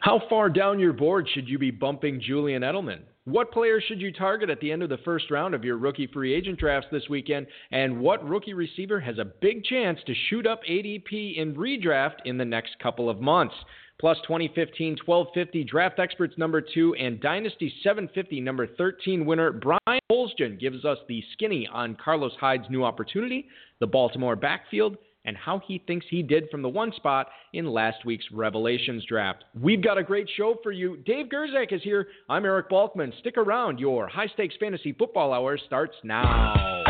[0.00, 3.00] How far down your board should you be bumping Julian Edelman?
[3.24, 6.06] What players should you target at the end of the first round of your rookie
[6.06, 7.46] free agent drafts this weekend?
[7.70, 12.38] And what rookie receiver has a big chance to shoot up ADP in redraft in
[12.38, 13.54] the next couple of months?
[14.00, 20.58] Plus 2015 1250 Draft Experts number 2 and Dynasty 750 number 13 winner Bryan Holzgen
[20.58, 23.48] gives us the skinny on Carlos Hyde's new opportunity,
[23.80, 28.04] the Baltimore backfield, and how he thinks he did from the one spot in last
[28.04, 29.44] week's Revelations draft.
[29.60, 30.98] We've got a great show for you.
[30.98, 32.08] Dave Gerczak is here.
[32.28, 33.16] I'm Eric Balkman.
[33.20, 33.78] Stick around.
[33.78, 36.89] Your high stakes fantasy football hour starts now.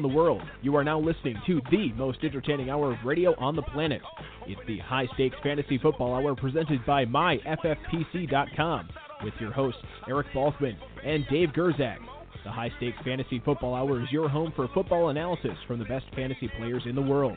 [0.00, 0.42] Around the world.
[0.62, 4.00] You are now listening to the most entertaining hour of radio on the planet.
[4.46, 8.88] It's the High Stakes Fantasy Football Hour presented by MyFFPC.com
[9.22, 11.98] with your hosts Eric Balkman and Dave Gerczak.
[12.44, 16.06] The High Stakes Fantasy Football Hour is your home for football analysis from the best
[16.14, 17.36] fantasy players in the world.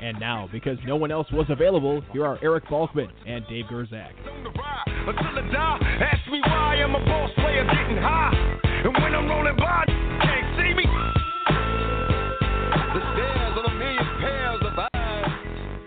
[0.00, 4.12] And now, because no one else was available, here are Eric Balkman and Dave Gerczak.
[6.00, 8.60] Ask me why I'm a boss player getting high.
[8.84, 9.93] And when I'm rolling by,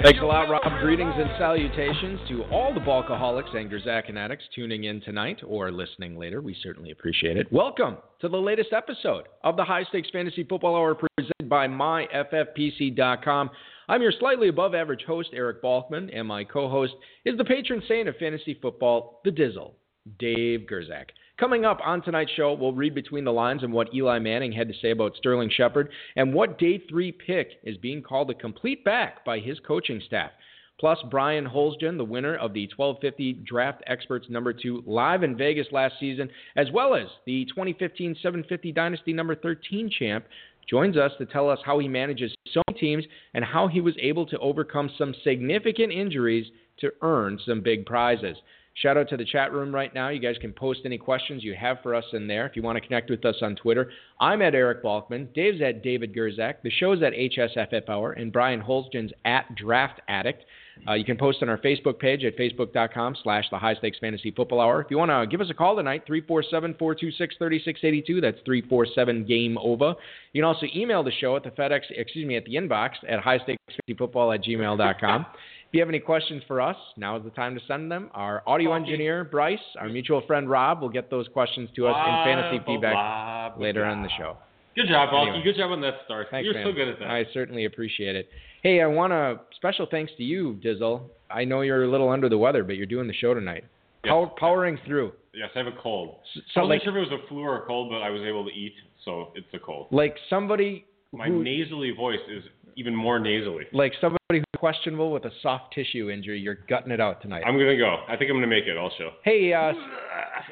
[0.08, 0.62] Thanks a lot, Rob.
[0.80, 6.18] Greetings and salutations to all the Balkaholics and Gerczak addicts tuning in tonight or listening
[6.18, 6.40] later.
[6.40, 7.52] We certainly appreciate it.
[7.52, 13.50] Welcome to the latest episode of the High Stakes Fantasy Football Hour presented by MyFFPC.com.
[13.90, 16.94] I'm your slightly above average host, Eric Balkman, and my co host
[17.26, 19.74] is the patron saint of fantasy football, the Dizzle,
[20.20, 21.08] Dave Gerczak.
[21.40, 24.68] Coming up on tonight's show, we'll read between the lines on what Eli Manning had
[24.70, 28.84] to say about Sterling Shepard and what day three pick is being called a complete
[28.84, 30.32] back by his coaching staff.
[30.80, 35.68] Plus, Bryan Holzgen, the winner of the 1250 Draft Experts number two live in Vegas
[35.72, 40.26] last season, as well as the 2015 750 Dynasty number 13 champ,
[40.68, 43.06] joins us to tell us how he manages so many teams
[43.36, 46.48] and how he was able to overcome some significant injuries
[46.80, 48.38] to earn some big prizes.
[48.82, 50.10] Shout out to the chat room right now.
[50.10, 52.76] You guys can post any questions you have for us in there if you want
[52.76, 53.90] to connect with us on Twitter.
[54.20, 55.34] I'm at Eric Balkman.
[55.34, 56.62] Dave's at David Gerczak.
[56.64, 58.12] The show's at HSFF Hour.
[58.12, 60.44] And Bryan Holzgen's at Draft Addict.
[60.88, 64.30] Uh, you can post on our Facebook page at facebook.com slash the high stakes fantasy
[64.30, 64.82] football hour.
[64.82, 68.22] If you want to give us a call tonight, 347 426 3682.
[68.22, 69.96] That's 347 game over.
[70.34, 73.20] You can also email the show at the FedEx, excuse me, at the inbox at
[73.20, 73.58] high stakes
[73.98, 75.26] football at gmail.com.
[75.68, 78.10] If you have any questions for us, now is the time to send them.
[78.14, 82.14] Our audio engineer, Bryce, our mutual friend, Rob, will get those questions to us in
[82.24, 84.38] fantasy feedback later on the show.
[84.78, 85.30] Good job, Balky.
[85.30, 85.44] Anyway.
[85.44, 86.28] Good job on that start.
[86.32, 86.68] Thanks, You're man.
[86.68, 87.10] so good at that.
[87.10, 88.30] I certainly appreciate it.
[88.64, 91.02] Hey, I want a special thanks to you, Dizzle.
[91.30, 93.66] I know you're a little under the weather, but you're doing the show tonight.
[94.06, 94.12] Yes.
[94.12, 95.12] Power, powering through.
[95.34, 96.16] Yes, I have a cold.
[96.54, 98.10] So I wasn't like, sure if it was a flu or a cold, but I
[98.10, 98.74] was able to eat,
[99.04, 99.88] so it's a cold.
[99.92, 102.44] Like somebody My who, nasally voice is
[102.78, 103.66] even more nasally.
[103.74, 106.40] like somebody who's questionable with a soft tissue injury.
[106.40, 107.44] You're gutting it out tonight.
[107.46, 108.04] I'm gonna go.
[108.08, 108.78] I think I'm gonna make it.
[108.78, 109.10] I'll show.
[109.24, 109.74] Hey, uh,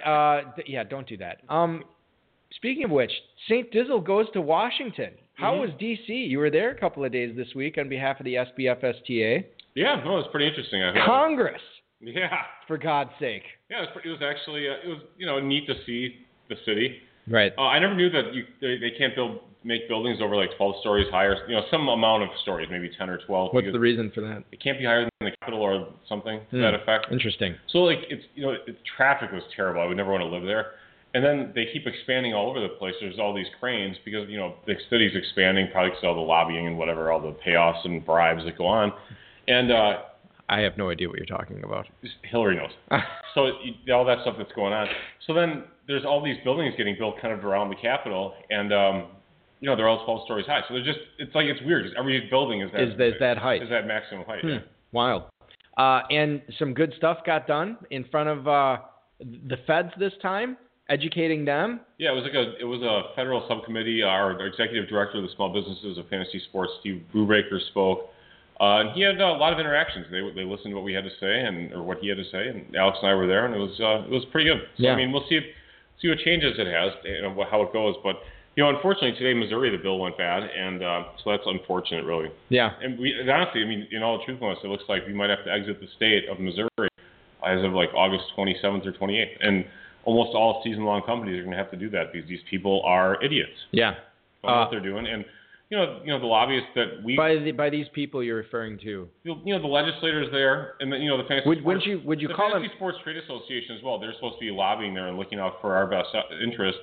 [0.06, 1.38] uh, th- yeah, don't do that.
[1.50, 1.84] Um,
[2.52, 3.12] speaking of which,
[3.48, 3.72] St.
[3.72, 5.12] Dizzle goes to Washington.
[5.36, 5.60] How Mhm.
[5.62, 6.26] was DC?
[6.28, 9.46] You were there a couple of days this week on behalf of the SBFSTA.
[9.76, 10.82] Yeah, no, it was pretty interesting.
[10.84, 11.62] I Congress,
[12.00, 13.44] yeah, for God's sake.
[13.70, 16.18] yeah, it was, pretty, it was actually uh, it was you know neat to see
[16.50, 17.02] the city.
[17.28, 17.52] Right.
[17.58, 20.76] Uh, I never knew that you they, they can't build make buildings over like 12
[20.80, 21.36] stories higher.
[21.50, 23.54] You know, some amount of stories, maybe 10 or 12.
[23.54, 24.44] What's the reason for that?
[24.52, 26.62] It can't be higher than the Capitol or something to Hmm.
[26.62, 27.08] that effect.
[27.12, 27.56] Interesting.
[27.68, 29.82] So like it's you know it, traffic was terrible.
[29.82, 30.74] I would never want to live there.
[31.16, 32.94] And then they keep expanding all over the place.
[33.00, 36.22] There's all these cranes because you know the city's expanding, probably because of all the
[36.22, 38.92] lobbying and whatever, all the payoffs and bribes that go on.
[39.48, 39.94] And uh,
[40.50, 41.88] I have no idea what you're talking about.
[42.24, 42.72] Hillary knows.
[43.34, 43.48] so
[43.94, 44.88] all that stuff that's going on.
[45.26, 49.08] So then there's all these buildings getting built kind of around the Capitol, and um,
[49.60, 50.62] you know they're all 12 stories high.
[50.68, 53.38] So they're just it's like it's weird because every building is that Is that, that
[53.38, 53.62] height?
[53.64, 54.42] is that maximum height.
[54.42, 54.48] Hmm.
[54.50, 54.60] Yeah.
[54.92, 55.24] Wild.
[55.78, 58.78] Uh, and some good stuff got done in front of uh,
[59.20, 60.56] the feds this time,
[60.88, 61.82] educating them.
[61.98, 64.02] Yeah, it was like a it was a federal subcommittee.
[64.02, 68.10] Our executive director of the Small Businesses of Fantasy Sports, Steve Brubaker, spoke.
[68.58, 70.06] Uh, and he had uh, a lot of interactions.
[70.10, 72.30] They they listened to what we had to say and or what he had to
[72.32, 74.62] say, and Alex and I were there, and it was uh, it was pretty good.
[74.78, 74.94] So Yeah.
[74.94, 75.42] I mean, we'll see
[76.02, 77.96] see what changes it has and how it goes.
[78.02, 78.16] But
[78.56, 82.30] you know, unfortunately today Missouri the bill went bad, and uh, so that's unfortunate, really.
[82.50, 82.72] Yeah.
[82.82, 85.44] And we and honestly, I mean, in all truthfulness, it looks like we might have
[85.46, 86.90] to exit the state of Missouri
[87.46, 89.26] as of like August 27th or 28th.
[89.42, 89.66] And
[90.06, 93.22] almost all season-long companies are going to have to do that because these people are
[93.24, 93.52] idiots.
[93.72, 93.96] Yeah.
[94.42, 95.08] Don't what they're doing.
[95.08, 95.26] And
[95.70, 98.78] you know, you know the lobbyists that we By the, by these people you're referring
[98.80, 99.10] to.
[99.24, 102.02] you know the legislators there, and then you know the fantasy Would, sports, wouldn't you
[102.06, 104.00] would you the call them fantasy sports trade association as well.
[104.00, 106.10] They're supposed to be lobbying there and looking out for our best
[106.42, 106.78] interest.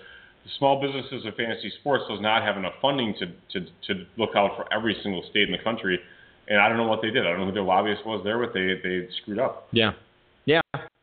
[0.59, 4.57] Small businesses of fantasy sports does not have enough funding to to to look out
[4.57, 5.99] for every single state in the country.
[6.49, 7.27] And I don't know what they did.
[7.27, 9.69] I don't know who their lobbyist was there, but they they screwed up.
[9.73, 9.93] Yeah,
[10.45, 10.61] yeah.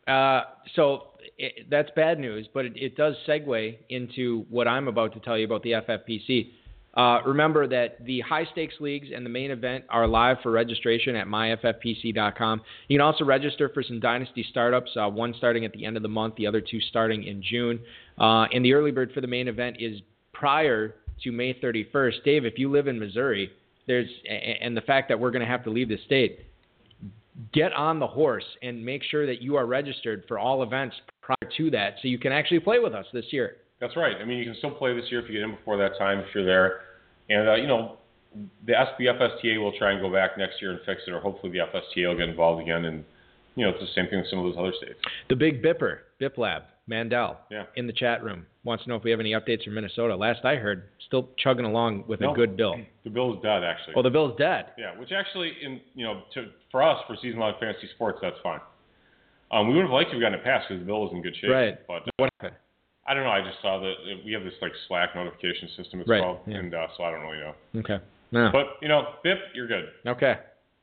[0.07, 0.41] Uh,
[0.75, 5.19] so it, that's bad news, but it, it does segue into what I'm about to
[5.19, 6.51] tell you about the FFPC.
[6.95, 11.15] Uh, remember that the high stakes leagues and the main event are live for registration
[11.15, 12.61] at myffpc.com.
[12.87, 16.03] You can also register for some dynasty startups, uh, one starting at the end of
[16.03, 17.79] the month, the other two starting in June.
[18.19, 20.01] Uh, and the early bird for the main event is
[20.33, 22.23] prior to May 31st.
[22.23, 23.51] Dave, if you live in Missouri,
[23.87, 24.09] there's
[24.61, 26.45] and the fact that we're going to have to leave the state,
[27.53, 31.51] get on the horse and make sure that you are registered for all events prior
[31.57, 33.57] to that, so you can actually play with us this year.
[33.79, 34.17] That's right.
[34.21, 36.19] I mean, you can still play this year if you get in before that time,
[36.19, 36.81] if you're there.
[37.29, 37.97] And, uh, you know,
[38.65, 41.59] the SBFSTA will try and go back next year and fix it, or hopefully the
[41.59, 42.85] FSTA will get involved again.
[42.85, 43.05] And,
[43.55, 44.99] you know, it's the same thing with some of those other states.
[45.29, 47.65] The big Bipper, Bip Lab, Mandel, Yeah.
[47.75, 50.15] in the chat room, wants to know if we have any updates from Minnesota.
[50.15, 52.31] Last I heard, still chugging along with No.
[52.33, 52.75] a good bill.
[53.05, 53.93] The bill is dead, actually.
[53.95, 54.65] Oh, the bill is dead.
[54.77, 58.59] Yeah, which actually, in you know, to, for us for season-long fantasy sports, that's fine.
[59.51, 61.21] Um, we would have liked to have gotten it passed because the bill was in
[61.23, 61.49] good shape.
[61.49, 61.87] Right.
[61.87, 62.57] But uh, What happened?
[63.07, 63.31] I don't know.
[63.31, 63.93] I just saw that
[64.23, 66.01] we have this like Slack notification system.
[66.01, 66.57] It's Right, called, yeah.
[66.57, 67.55] and uh, so I don't really know.
[67.77, 67.97] Okay.
[68.31, 68.49] No.
[68.51, 69.85] But you know, Bip, you're good.
[70.05, 70.35] okay.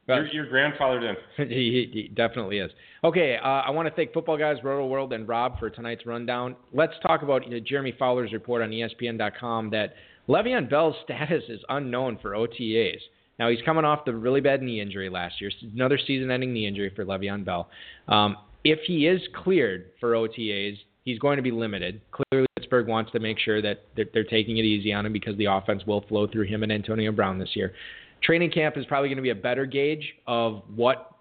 [0.09, 1.49] You're, you're grandfathered in.
[1.49, 2.71] he, he definitely is.
[3.03, 6.57] Okay, uh, I want to thank Football Guys, Roto World, and Rob for tonight's rundown.
[6.73, 9.95] Let's talk about you know, Jeremy Fowler's report on ESPN.com that
[10.29, 13.01] Le'Veon Bell's status is unknown for OTAs.
[13.39, 16.91] Now he's coming off the really bad knee injury last year, another season-ending knee injury
[16.95, 17.69] for Le'Veon Bell.
[18.09, 22.01] Um, if he is cleared for OTAs, he's going to be limited.
[22.11, 25.37] Clearly, Pittsburgh wants to make sure that they're, they're taking it easy on him because
[25.37, 27.75] the offense will flow through him and Antonio Brown this year.
[28.23, 31.13] Training camp is probably going to be a better gauge of what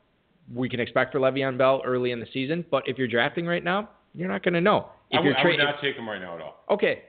[0.54, 2.66] we can expect for Le'Veon Bell early in the season.
[2.72, 4.90] But if you're drafting right now, you're not going to know.
[5.14, 6.64] I If would, you're I would not take him right now at all.
[6.72, 7.04] okay,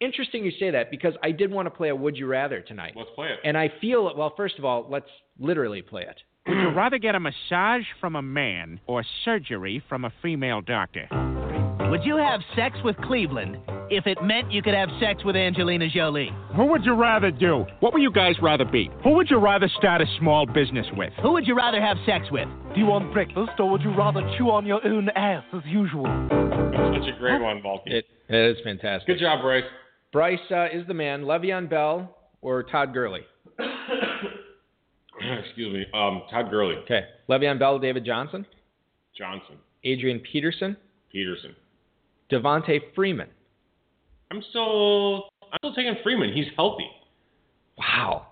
[0.00, 2.92] interesting you say that because I did want to play a Would You Rather tonight,
[2.96, 3.38] Let's play it.
[3.44, 4.32] and I feel well.
[4.36, 5.08] First of all, let's
[5.38, 6.20] literally play it.
[6.46, 11.06] Would you rather get a massage from a man or surgery from a female doctor?
[11.90, 13.56] Would you have sex with Cleveland
[13.90, 16.30] if it meant you could have sex with Angelina Jolie?
[16.54, 17.66] Who would you rather do?
[17.80, 18.88] What would you guys rather be?
[19.02, 21.12] Who would you rather start a small business with?
[21.20, 22.46] Who would you rather have sex with?
[22.74, 26.04] Do you want breakfast or would you rather chew on your own ass as usual?
[26.04, 27.90] That's such a great one, Balky.
[27.90, 29.08] It, it is fantastic.
[29.08, 29.64] Good job, Bryce.
[30.12, 31.22] Bryce uh, is the man.
[31.22, 33.22] Le'Veon Bell or Todd Gurley?
[35.18, 35.86] Excuse me.
[35.92, 38.46] Um, Todd Gurley, Okay, Le'Veon Bell, David Johnson,
[39.18, 40.76] Johnson, Adrian Peterson,
[41.10, 41.56] Peterson.
[42.30, 43.28] Devonta Freeman.
[44.30, 46.32] I'm still, I'm still taking Freeman.
[46.32, 46.86] He's healthy.
[47.78, 48.26] Wow,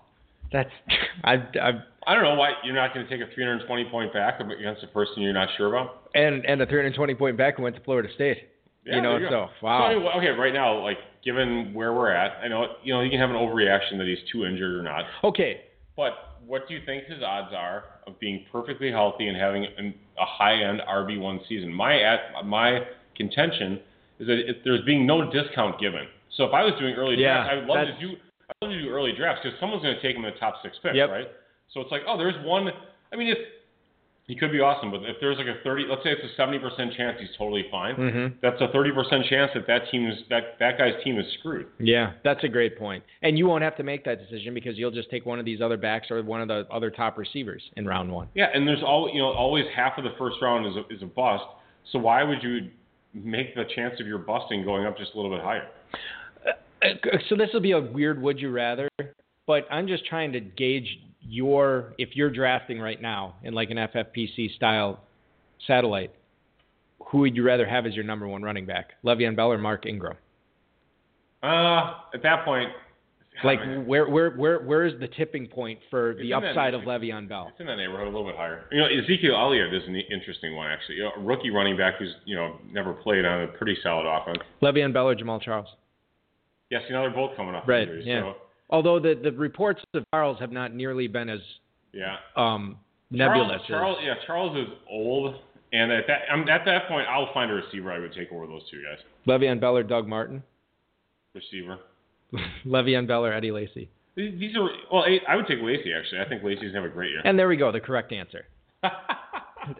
[0.51, 0.69] that's
[1.23, 1.71] I, I
[2.07, 4.87] I don't know why you're not going to take a 320 point back against a
[4.87, 6.09] person you're not sure about.
[6.15, 8.37] and and a 320 point back who went to Florida State.
[8.85, 9.81] Yeah, you know, there so wow.
[9.81, 13.09] So anyway, okay, right now, like given where we're at, I know you know you
[13.09, 15.03] can have an overreaction that he's too injured or not.
[15.23, 15.61] Okay,
[15.97, 16.13] But
[16.45, 20.25] what do you think his odds are of being perfectly healthy and having an, a
[20.25, 21.73] high-end RB1 season?
[21.73, 22.79] My at my
[23.15, 23.81] contention
[24.19, 26.05] is that it, there's being no discount given.
[26.37, 28.13] So if I was doing early Yeah, drafts, I would love to do
[28.49, 30.55] I'd love to do early drafts because someone's going to take him in the top
[30.63, 31.09] six picks, Yep.
[31.09, 31.27] right?
[31.73, 32.67] So it's like, oh, there's one.
[33.13, 33.37] I mean, if
[34.25, 36.95] he could be awesome, but if there's like a 30, let's say it's a 70%
[36.97, 37.95] chance he's totally fine.
[37.95, 38.33] Mhm.
[38.41, 41.67] That's a 30% chance that that team is that that guy's team is screwed.
[41.79, 43.03] yeah, that's a great point.
[43.21, 45.61] And you won't have to make that decision because you'll just take one of these
[45.61, 48.27] other backs or one of the other top receivers in round one.
[48.35, 51.01] Yeah, and there's all you know, always half of the first round is a, is
[51.03, 51.43] a bust.
[51.91, 52.69] So why would you
[53.13, 55.67] make the chance of your busting going up just a little bit higher?
[56.45, 58.87] Uh, So this will be a weird would you rather,
[59.47, 63.77] but I'm just trying to gauge your if you're drafting right now in like an
[63.77, 65.01] FFPC style
[65.67, 66.11] satellite,
[67.07, 69.85] who would you rather have as your number one running back, Le'Veon Bell or Mark
[69.85, 70.15] Ingram?
[71.43, 72.69] Uh, at that point,
[73.43, 76.81] Like where where where where is the tipping point for the in that upside of.
[76.81, 77.47] Le'Veon Bell?
[77.51, 78.65] it's in that neighborhood a little bit higher.
[78.71, 80.95] You know, Ezekiel Elliott is an interesting one actually.
[80.95, 84.05] You know, a rookie running back who's you know never played on a pretty solid
[84.07, 84.39] offense.
[84.61, 85.67] Le'Veon Bell or Jamaal Charles?
[86.69, 88.05] Yes, you know they're both coming off Right, injuries.
[88.05, 88.21] yeah.
[88.21, 88.35] So,
[88.69, 91.39] Although the the reports of Charles have not nearly been as
[91.93, 92.17] yeah.
[92.35, 92.77] um
[93.09, 93.61] nebulous.
[93.67, 95.35] Charles, Charles, yeah, Charles is old,
[95.73, 98.45] and at that I'm, at that point, I'll find a receiver I would take over
[98.45, 98.99] those two guys.
[99.27, 100.43] Le'Veon Bell or Doug Martin?
[101.33, 101.77] Receiver.
[102.65, 103.89] Le'Veon Bell or Eddie Lacy?
[104.15, 105.05] These are well.
[105.27, 106.19] I would take Lacy actually.
[106.19, 107.21] I think Lacy's gonna have a great year.
[107.23, 108.45] And there we go, the correct answer.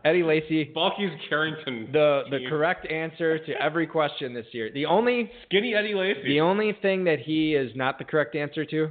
[0.06, 1.90] Eddie Lacy, Bulky's Carrington.
[1.92, 4.70] the the correct answer to every question this year.
[4.74, 6.24] The only Skinny Eddie Lacy.
[6.24, 8.90] the only thing that he is not the correct answer to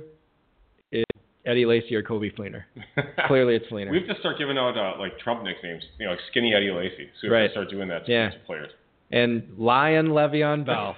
[0.90, 1.04] is
[1.46, 2.64] Eddie Lacy or Coby Fleener.
[3.26, 3.90] Clearly, it's Fleener.
[3.90, 6.70] We have to start giving out uh, like Trump nicknames, you know, like Skinny Eddie
[6.72, 7.08] Lacy.
[7.20, 7.46] So we have Right.
[7.46, 8.30] to start doing that to, Yeah.
[8.46, 8.70] players.
[9.12, 10.96] and Lion Le'Veon Bell,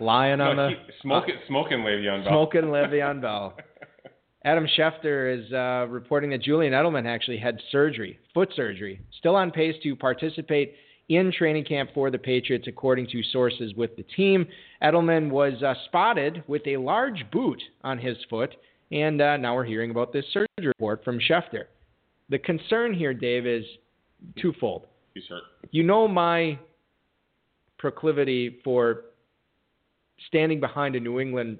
[0.00, 2.32] On No, the he- smoking, smoking Le'Veon Bell.
[2.32, 3.56] smoking Le'Veon Bell.
[4.44, 9.50] Adam Schefter is uh, reporting that Julian Edelman actually had surgery, foot surgery, still on
[9.50, 10.74] pace to participate
[11.08, 14.46] in training camp for the Patriots, according to sources with the team.
[14.82, 18.54] Edelman was uh, spotted with a large boot on his foot,
[18.92, 21.64] and uh, now we're hearing about this surgery report from Schefter.
[22.28, 23.64] The concern here, Dave, is
[24.40, 24.86] twofold.
[25.14, 25.42] He's hurt.
[25.72, 26.58] You know my
[27.78, 29.02] proclivity for
[30.28, 31.58] standing behind a New England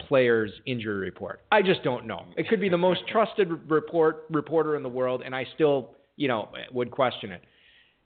[0.00, 1.40] player's injury report.
[1.52, 2.24] I just don't know.
[2.36, 6.28] It could be the most trusted report reporter in the world, and I still, you
[6.28, 7.42] know, would question it.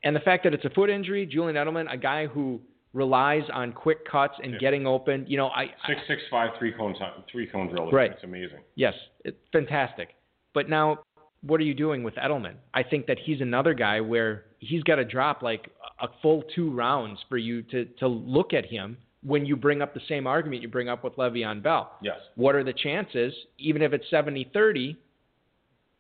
[0.05, 2.61] And the fact that it's a foot injury, Julian Edelman, a guy who
[2.93, 4.59] relies on quick cuts and Yeah.
[4.59, 6.95] getting open, you know, I, Six six five three cone
[7.31, 7.91] three cone drill.
[7.91, 8.13] Right.
[8.13, 8.61] It's amazing.
[8.75, 10.15] Yes, it's fantastic.
[10.55, 11.01] But now,
[11.43, 12.55] what are you doing with Edelman?
[12.73, 16.71] I think that he's another guy where he's got to drop like a full two
[16.71, 18.97] rounds for you to to look at him
[19.27, 21.93] when you bring up the same argument you bring up with Le'Veon Bell.
[22.01, 22.19] Yes.
[22.37, 24.97] What are the chances, even if it's 70-30?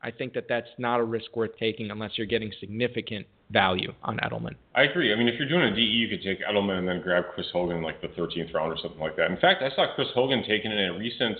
[0.02, 4.18] I think that that's not a risk worth taking unless you're getting significant value on
[4.18, 4.54] Edelman.
[4.74, 5.12] I agree.
[5.12, 7.46] I mean, if you're doing a DE, you could take Edelman and then grab Chris
[7.52, 9.30] Hogan in like the 13th round or something like that.
[9.30, 11.38] In fact, I saw Chris Hogan taken in a recent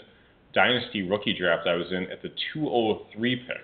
[0.55, 3.57] Dynasty rookie draft I was in at the 203 pick.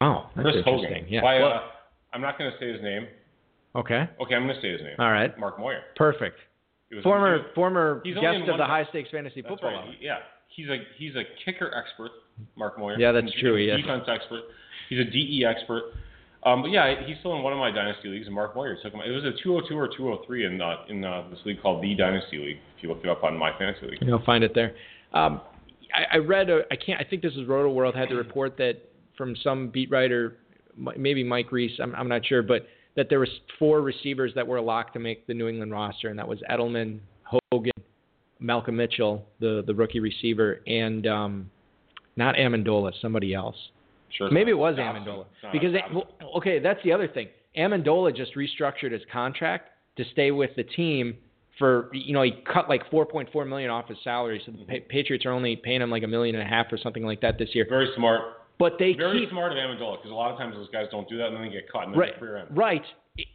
[0.00, 0.64] Oh, that's Chris.
[0.64, 1.06] Hogan.
[1.08, 1.20] Yeah.
[1.22, 1.60] By, Well, uh,
[2.12, 3.08] I'm not going to say his name.
[3.74, 4.08] okay.
[4.22, 4.96] Okay, I'm going to say his name.
[4.98, 5.36] All right.
[5.38, 5.80] Mark Moyer.
[5.96, 6.38] Perfect.
[7.02, 9.96] Former former He's guest of the High Stakes Fantasy That's Football right.
[10.00, 12.10] Yeah, he's a he's a kicker expert,
[12.56, 12.98] Mark Moyer.
[12.98, 13.80] Yeah, that's He's true, a he is.
[13.80, 14.42] Defense expert.
[14.88, 15.82] He's a DE expert.
[16.44, 18.92] Um, but yeah, he's still in one of my dynasty leagues, and Mark Moyer took
[18.92, 19.00] him.
[19.00, 22.38] It was a 202 or 203 in uh, in uh, this league called the Dynasty
[22.38, 22.58] League.
[22.76, 23.98] If you look it up on my fantasy league.
[24.02, 24.74] You'll find it there.
[25.14, 25.40] Um,
[25.94, 26.50] I, I read.
[26.50, 27.00] A, I can't.
[27.00, 28.74] I think this is Roto World had the report that
[29.16, 30.36] from some beat writer,
[30.76, 31.72] maybe Mike Reiss.
[31.82, 35.26] I'm, I'm not sure, but that there was four receivers that were locked to make
[35.26, 37.72] the New England roster, and that was Edelman, Hogan,
[38.40, 41.50] Malcolm Mitchell, the the rookie receiver, and um,
[42.16, 43.56] not Amendola, somebody else.
[44.10, 44.30] Sure.
[44.30, 45.02] Maybe it was Dobson.
[45.02, 45.24] Amendola.
[45.52, 45.94] Because Dobson.
[45.94, 47.28] well, okay, that's the other thing.
[47.56, 51.16] Amendola just restructured his contract to stay with the team
[51.58, 55.24] for you know he cut like 4.4 million off his salary, so the pa- Patriots
[55.24, 57.50] are only paying him like a million and a half or something like that this
[57.54, 57.66] year.
[57.68, 58.22] very smart.
[58.58, 61.08] But they Very keep smart of Amendola because a lot of times those guys don't
[61.08, 62.52] do that and then they get caught and then right, career ends.
[62.54, 62.84] right,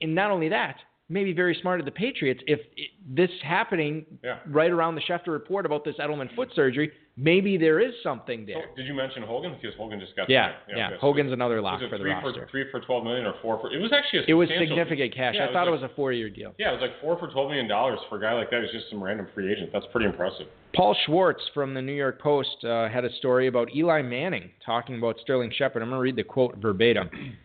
[0.01, 0.77] and not only that,
[1.09, 4.37] maybe very smart of the Patriots if it, this happening Yeah.
[4.47, 8.53] right around the Schefter report about this Edelman foot surgery, maybe there is something So,
[8.53, 8.65] there.
[8.77, 9.55] did you mention Hogan?
[9.59, 10.91] Because Hogan just got Yeah, yeah.
[10.91, 12.45] so Hogan's another was lock it for the three roster.
[12.45, 13.73] For, three for 12 million or four for?
[13.73, 15.33] It was actually a It was significant cash.
[15.35, 16.53] Yeah, I thought like, it was a four-year deal.
[16.59, 18.61] Yeah, it was like four for 12 million dollars for a guy like that.
[18.63, 19.71] He's just some random free agent.
[19.73, 20.45] That's pretty impressive.
[20.75, 24.97] Paul Schwartz from the New York Post uh, had a story about Eli Manning talking
[24.99, 25.81] about Sterling Shepard.
[25.81, 27.09] I'm going to read the quote verbatim.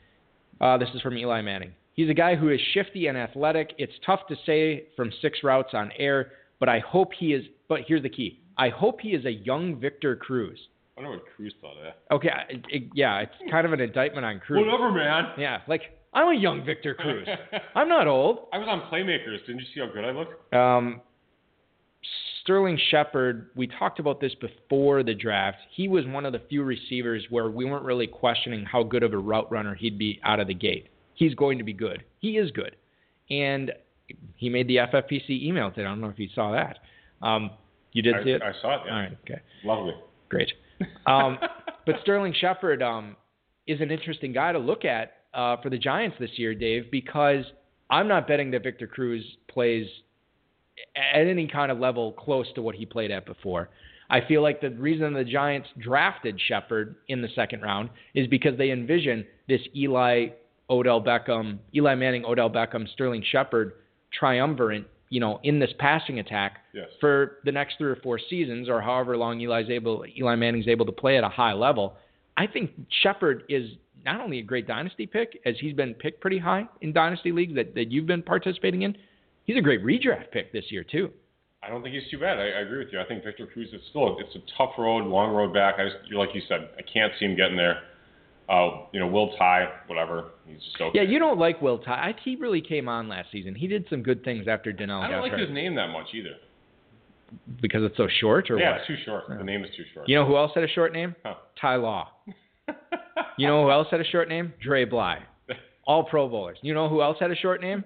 [0.60, 1.72] Uh, this is from Eli Manning.
[1.94, 3.72] He's a guy who is shifty and athletic.
[3.78, 7.44] It's tough to say from six routes on air, but I hope he is.
[7.68, 10.58] But here's the key: I hope he is a young Victor Cruz.
[10.96, 12.14] I don't know what Cruz thought of that.
[12.14, 14.64] Okay, it, it, yeah, it's kind of an indictment on Cruz.
[14.64, 15.32] Whatever, man.
[15.38, 15.82] Yeah, like
[16.12, 17.26] I'm a young Victor Cruz.
[17.74, 18.48] I'm not old.
[18.52, 19.44] I was on Playmakers.
[19.46, 20.54] Didn't you see how good I looked?
[20.54, 21.00] Um,
[22.42, 25.58] Sterling Shepard, we talked about this before the draft.
[25.74, 29.12] He was one of the few receivers where we weren't really questioning how good of
[29.12, 30.88] a route runner he'd be out of the gate.
[31.14, 32.04] He's going to be good.
[32.18, 32.76] He is good.
[33.30, 33.72] And
[34.36, 35.82] he made the FFPC email today.
[35.82, 36.78] I don't know if you saw that.
[37.26, 37.50] Um,
[37.92, 38.42] you did I, see it?
[38.42, 38.80] I saw it.
[38.86, 38.92] Yeah.
[38.92, 39.40] All right, okay.
[39.64, 39.94] Lovely.
[40.28, 40.52] Great.
[41.06, 41.38] Um,
[41.86, 43.16] but Sterling Shepard um,
[43.66, 47.44] is an interesting guy to look at uh, for the Giants this year, Dave, because
[47.90, 49.86] I'm not betting that Victor Cruz plays
[50.96, 53.70] at any kind of level close to what he played at before.
[54.10, 58.56] I feel like the reason the Giants drafted Shepard in the second round is because
[58.58, 60.28] they envision this Eli
[60.70, 63.74] Odell Beckham, Eli Manning, Odell Beckham, Sterling Shepard
[64.12, 66.88] triumvirate, you know, in this passing attack Yes.
[67.00, 70.86] for the next three or four seasons, or however long Eli's able, Eli Manning's able
[70.86, 71.96] to play at a high level.
[72.36, 72.70] I think
[73.02, 73.70] Shepard is
[74.04, 77.54] not only a great dynasty pick, as he's been picked pretty high in dynasty leagues
[77.54, 78.96] that, that you've been participating in.
[79.44, 81.10] He's a great redraft pick this year too.
[81.62, 82.38] I don't think he's too bad.
[82.38, 83.00] I, I agree with you.
[83.00, 85.76] I think Victor Cruz is still it's a tough road, long road back.
[85.78, 87.82] I just like you said, I can't see him getting there.
[88.48, 90.32] Uh, you know, Will Tye, whatever.
[90.46, 90.90] He's just okay.
[90.98, 92.10] Yeah, you don't like Will Tye.
[92.10, 93.54] I- He really came on last season.
[93.54, 96.08] He did some good things after Donnell I don't like hurt his name that much
[96.14, 96.34] either.
[97.62, 98.78] because it's so short, or yeah, what?
[98.80, 99.24] it's too short.
[99.28, 100.08] The name is too short.
[100.08, 101.14] You know who else had a short name?
[101.24, 101.34] Huh.
[101.60, 102.08] Ty Law.
[103.36, 104.52] You know who else had a short name?
[104.62, 105.18] Dre Bly.
[105.86, 106.58] All Pro Bowlers.
[106.62, 107.82] You know who else had a short name?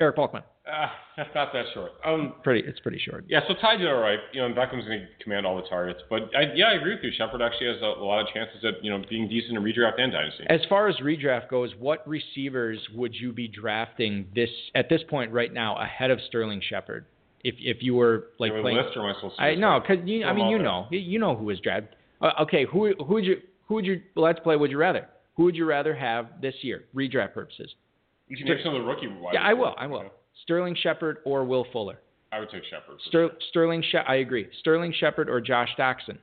[0.00, 0.42] Eric Balkman.
[0.64, 1.90] Uh, that's not that short.
[2.04, 2.66] Um, Pretty.
[2.68, 3.24] It's pretty short.
[3.28, 4.20] yeah, so Tye did all right.
[4.32, 5.98] You know, and Beckham's going to command all the targets.
[6.08, 7.10] But I, yeah, I agree with you.
[7.18, 10.00] Shepard actually has a, a lot of chances at you know being decent in redraft
[10.00, 10.44] and dynasty.
[10.48, 15.32] As far as redraft goes, what receivers would you be drafting this at this point
[15.32, 17.06] right now ahead of Sterling Shepard?
[17.42, 20.06] If if you were like playing, list or am I supposed to I no, because
[20.08, 20.64] you, I mean you there?
[20.64, 21.96] know you- you know who was drafted.
[22.20, 24.54] Uh, okay, who who would you who would you let's play?
[24.54, 25.08] Would you rather?
[25.36, 27.74] Who would you rather have this year, redraft purposes?
[28.28, 29.74] You can name some of the rookie wide Yeah, I will.
[29.76, 29.98] I will.
[29.98, 30.10] you know.
[30.42, 31.98] Sterling Shepard or Will Fuller?
[32.32, 32.96] I would take Shepard.
[33.06, 34.48] Ster- Sterling, she- I agree.
[34.60, 36.18] Sterling Shepard or Josh Doctson?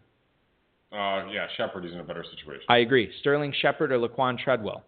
[0.91, 2.63] Uh, yeah, Shepard is in a better situation.
[2.67, 3.11] I agree.
[3.19, 4.83] Sterling Shepard or Laquan Treadwell?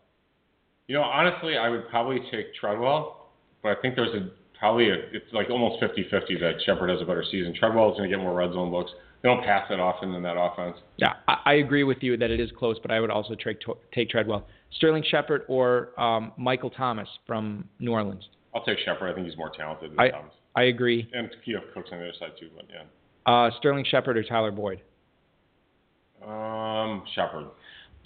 [0.88, 3.30] You know, honestly, I would probably take Treadwell,
[3.62, 7.06] but I think there's a probably a, it's like almost 50-50 that Shepard has a
[7.06, 7.54] better season.
[7.58, 8.92] Treadwell is going to get more red zone looks.
[9.22, 10.78] They don't pass that often in that offense.
[10.98, 13.60] Yeah, I, I agree with you that it is close, but I would also take
[13.94, 14.48] take Treadwell.
[14.74, 18.24] Sterling Shepard or um, Michael Thomas from New Orleans?
[18.54, 19.12] I'll take Shepard.
[19.12, 20.34] I think he's more talented than I Thomas.
[20.56, 21.10] I agree.
[21.14, 22.84] And Keough Cook's on the other side too, but yeah.
[23.26, 24.82] Uh, Sterling Shepard or Tyler Boyd?
[26.26, 27.48] Um, Shepard.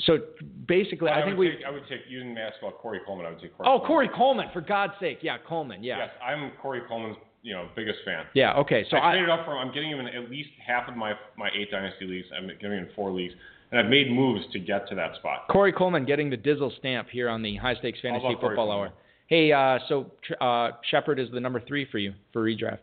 [0.02, 0.20] So
[0.68, 1.52] basically, I, I, think we.
[1.52, 2.02] take, I would take.
[2.10, 3.25] You didn't ask about Corey Coleman.
[3.25, 3.70] I would take Corey.
[3.70, 3.88] Oh, Coleman.
[3.88, 5.20] Corey Coleman, for God's sake!
[5.22, 5.84] Yeah, Coleman.
[5.84, 6.00] Yeah.
[6.00, 8.25] Yes, I'm Corey Coleman's you know biggest fan.
[8.34, 8.56] Yeah.
[8.56, 8.86] Okay.
[8.90, 9.68] So I I, traded up for him.
[9.68, 12.28] I'm getting him in at least half of my my eight dynasty leagues.
[12.36, 13.34] I'm getting him in four leagues,
[13.72, 15.48] and I've made moves to get to that spot.
[15.50, 18.72] Corey Coleman getting the Dizzle stamp here on the High Stakes Fantasy Football?
[18.72, 18.92] Hour.
[19.27, 22.79] Hey, uh, so uh, Shepard is the number three for you for redraft.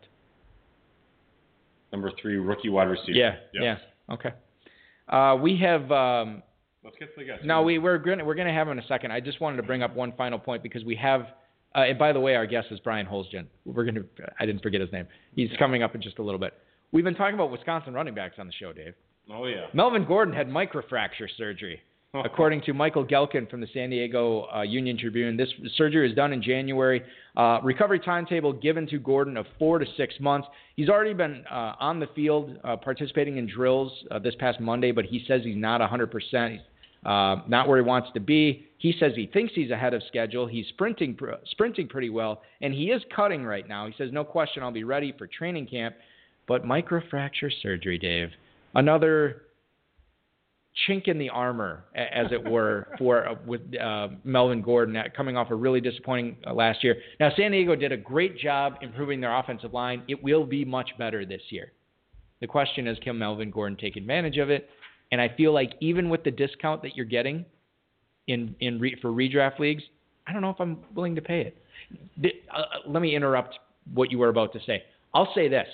[1.91, 3.11] Number three, rookie wide receiver.
[3.11, 3.35] Yeah.
[3.53, 3.79] Yes.
[4.09, 4.13] Yeah.
[4.15, 4.29] Okay.
[5.07, 5.91] Uh, we have.
[5.91, 6.43] Um,
[6.83, 7.39] Let's get to the guys.
[7.45, 9.11] no, we we're gonna we're gonna have him in a second.
[9.11, 11.27] I just wanted to bring up one final point because we have.
[11.75, 13.45] Uh, and by the way, our guest is Bryan Holzgen.
[13.65, 14.01] We're gonna.
[14.39, 15.07] I didn't forget his name.
[15.35, 16.53] He's coming up in just a little bit.
[16.91, 18.93] We've been talking about Wisconsin running backs on the show, Dave.
[19.31, 19.67] Oh yeah.
[19.73, 21.79] Melvin Gordon had microfracture surgery.
[22.25, 26.31] According to Michael Gehlken from the San Diego uh, Union Tribune, this surgery is done
[26.31, 27.01] in January.
[27.35, 30.47] Uh, recovery timetable given to Gordon of four to six months.
[30.75, 34.91] He's already been uh, on the field uh, participating in drills uh, this past Monday,
[34.91, 36.51] but he says he's not 100%.
[36.51, 36.59] He's
[37.03, 38.67] uh, not where he wants to be.
[38.77, 40.45] He says he thinks he's ahead of schedule.
[40.45, 43.87] He's sprinting pr- sprinting pretty well, and he is cutting right now.
[43.87, 45.95] He says, no question, I'll be ready for training camp.
[46.47, 48.29] But microfracture surgery, Dave,
[48.75, 49.43] another
[50.87, 55.37] chink in the armor, as it were, for uh, with uh, Melvin Gordon uh, coming
[55.37, 56.97] off a really disappointing uh, last year.
[57.19, 60.03] Now, San Diego did a great job improving their offensive line.
[60.07, 61.71] It will be much better this year.
[62.41, 64.69] The question is, can Melvin Gordon take advantage of it?
[65.11, 67.45] And I feel like even with the discount that you're getting
[68.27, 69.83] in in re, for redraft leagues,
[70.27, 72.37] I don't know if I'm willing to pay it.
[72.51, 73.59] Uh, uh, let me interrupt
[73.93, 74.83] what you were about to say.
[75.13, 75.67] I'll say this: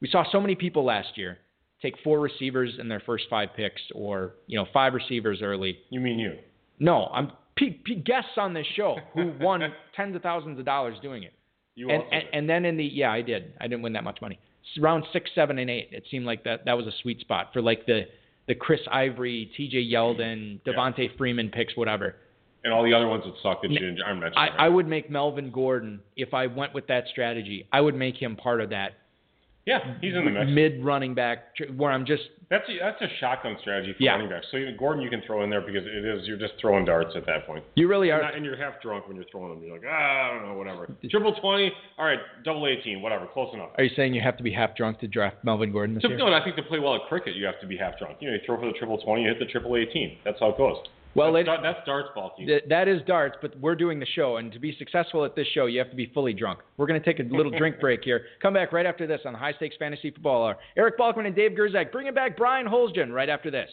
[0.00, 1.38] we saw so many people last year
[1.82, 5.78] take four receivers in their first five picks, or you know five receivers early.
[5.90, 6.36] You mean you?
[6.78, 9.62] No, I'm p- p- guests on this show who won
[9.96, 11.32] tens of thousands of dollars doing it.
[11.74, 13.52] You And, also and, and then in the yeah, I did.
[13.60, 14.38] I didn't win that much money.
[14.78, 17.60] Round six, seven, and eight, it seemed like that that was a sweet spot for
[17.62, 18.02] like the
[18.48, 19.84] the Chris Ivory, T.J.
[19.92, 20.72] Yeldon, Yeah.
[20.72, 22.16] Devonta Freeman picks, whatever.
[22.64, 24.38] and all the other ones that suck that you didn't aren't mentioned.
[24.38, 24.66] I?
[24.66, 27.66] I would make Melvin Gordon if I went with that strategy.
[27.72, 28.92] I would make him part of that
[29.70, 30.50] yeah, he's in the mix.
[30.50, 34.12] mid running back where I'm just That's a, that's a shotgun strategy for Yeah.
[34.12, 34.46] running backs.
[34.50, 37.14] So even Gordon you can throw in there because it is you're just throwing darts
[37.14, 37.62] at that point.
[37.76, 38.22] you really You're are.
[38.22, 39.62] not- and you're half drunk when you're throwing them.
[39.62, 40.88] You're like, ah, I don't know, whatever.
[41.08, 43.70] Triple twenty, all right, double eighteen, whatever, close enough.
[43.78, 46.08] Are you saying you have to be half drunk to draft Melvin Gordon this To,
[46.08, 46.18] year?
[46.18, 48.16] no, I think to play well at cricket, you have to be half drunk.
[48.20, 50.18] You know, you throw for the triple twenty, you hit the triple eighteen.
[50.24, 50.76] That's how it goes.
[51.14, 52.46] Well, that's, it- that's darts ball team.
[52.46, 55.46] Th- that is darts, but we're doing the show, and to be successful at this
[55.54, 56.60] show, you have to be fully drunk.
[56.76, 58.26] We're going to take a little drink break here.
[58.40, 60.56] Come back right after this on the High Stakes Fantasy Football Hour.
[60.76, 63.70] Eric Balkman and Dave Gerczak bringing back Bryan Holzgen right after this.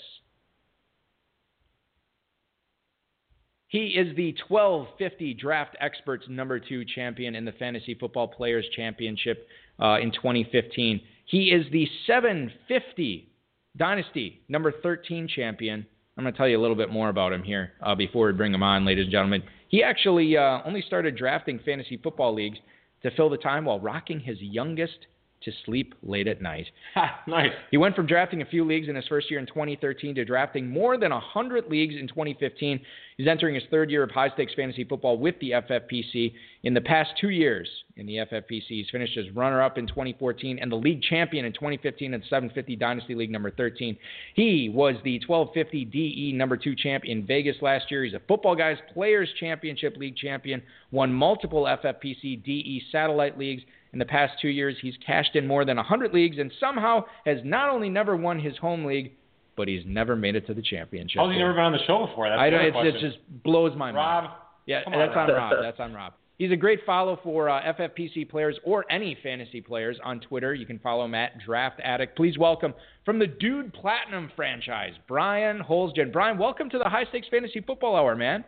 [3.69, 9.45] He is the 1250 Draft Experts number two champion in the Fantasy Football Players Championship
[9.81, 11.01] uh, in 2015.
[11.25, 13.29] He is the 750
[13.75, 15.85] Dynasty number 13 champion.
[16.17, 18.33] I'm going to tell you a little bit more about him here uh, before we
[18.33, 19.43] bring him on, ladies and gentlemen.
[19.69, 22.57] He actually uh, only started drafting fantasy football leagues
[23.03, 24.97] to fill the time while rocking his youngest
[25.43, 26.67] to sleep late at night.
[26.95, 27.51] Ha, nice.
[27.69, 30.67] He went from drafting a few leagues in his first year in 2013 to drafting
[30.67, 32.79] more than 100 leagues in 2015.
[33.17, 36.33] He's entering his third year of high stakes fantasy football with the FFPC.
[36.63, 40.59] In the past two years in the FFPC, he's finished as runner up in 2014
[40.59, 43.95] and the league champion in 2015 in 750 Dynasty League number 13.
[44.33, 48.03] He was the 1250 DE number two champ in Vegas last year.
[48.03, 53.63] He's a Football Guys Players Championship League champion, won multiple FFPC DE satellite leagues.
[53.97, 57.39] In the past two years, he's cashed in more than 100 leagues and somehow has
[57.43, 59.13] not only never won his home league,
[59.55, 61.17] but he's never made it to the championship.
[61.19, 62.29] How's he never been on the show before?
[62.29, 62.63] That's I don't.
[62.63, 63.95] It's, it just blows my mind.
[63.95, 64.31] Rob,
[64.67, 65.53] Yeah, Come that's on, on Rob.
[65.63, 66.13] That's on Rob.
[66.37, 70.53] He's a great follow for uh, FFPC players or any fantasy players on Twitter.
[70.53, 72.15] You can follow him at Draft Addict.
[72.15, 76.13] Please welcome from the Dude Platinum franchise, Bryan Holzgen.
[76.13, 78.45] Bryan, welcome to the High Stakes Fantasy Football Hour, man.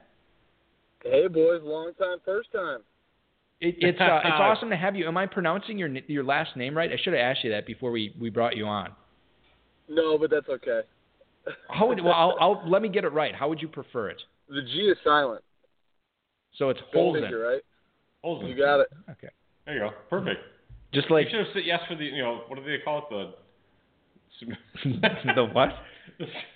[1.04, 2.82] Hey boys, long time, first time.
[3.62, 5.08] It, it's uh, it's awesome to have you.
[5.08, 6.92] Am I pronouncing your your last name right?
[6.92, 8.92] I should have asked you that before we, we brought you on.
[9.88, 10.82] No, but that's okay.
[11.70, 12.14] How would well?
[12.14, 13.34] I'll, I'll let me get it right.
[13.36, 14.22] How would you prefer it?
[14.48, 15.44] The G is silent.
[16.58, 17.22] So it's Go Holzen.
[17.22, 17.62] figure, right?
[18.24, 18.48] Olsen.
[18.48, 18.88] You got it.
[19.10, 19.30] Okay.
[19.66, 19.92] There you go.
[20.10, 20.42] Perfect.
[20.94, 23.08] Just like you should have said yes for the, you know, what do they call
[23.12, 23.36] it?
[24.42, 25.34] The.
[25.36, 25.70] the what?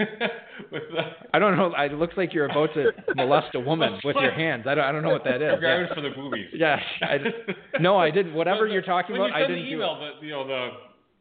[0.71, 1.01] with the,
[1.33, 1.73] I don't know.
[1.77, 4.65] It looks like you're about to molest a woman with your hands.
[4.67, 4.83] I don't.
[4.83, 5.51] I don't know what that is.
[5.53, 5.95] Regarding Yeah.
[5.95, 6.47] for the boobies.
[6.53, 7.33] Yeah, I did-
[7.79, 8.33] no, I didn't.
[8.33, 10.69] Whatever you're talking about, you I didn't the do email, the, you know, the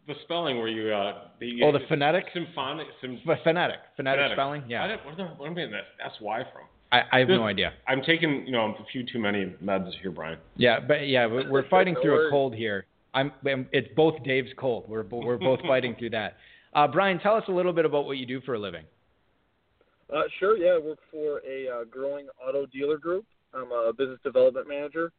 [0.09, 2.24] the spelling where you uh, the, Oh, the phonetic?
[2.35, 4.33] symphonic, sim, Ph- Phonetic, phonetic, phonetic.
[4.35, 4.62] spelling.
[4.62, 6.62] I Yeah, don't, what, the, what am I getting that that's why from?
[6.90, 7.72] I, I have no idea.
[7.88, 10.38] I'm taking, you know, a few too many meds here, Bryan.
[10.57, 12.87] Yeah, but yeah, we're we're fighting through a cold here.
[13.14, 13.31] I'm.
[13.46, 14.85] I'm- It's both Dave's cold.
[14.88, 16.37] We're bo- we're both fighting through that.
[16.75, 18.85] Uh, Bryan, tell us a little bit about what you do for a living.
[20.13, 20.75] Uh, sure, yeah.
[20.75, 23.25] I work for a uh, growing auto dealer group.
[23.55, 25.13] I'm a business development manager.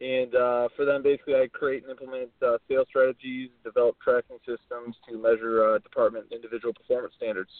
[0.00, 4.96] And uh, for them, basically, I create and implement uh, sales strategies, develop tracking systems
[5.08, 7.50] to measure uh, department and individual performance standards.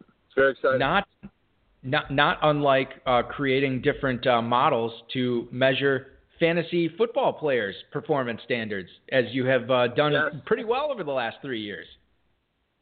[0.00, 0.78] It's very exciting.
[0.80, 1.06] Not,
[1.82, 8.88] not, not unlike uh, creating different uh, models to measure fantasy football players' performance standards,
[9.12, 10.32] as you have uh, done Yes.
[10.46, 11.86] pretty well over the last three years.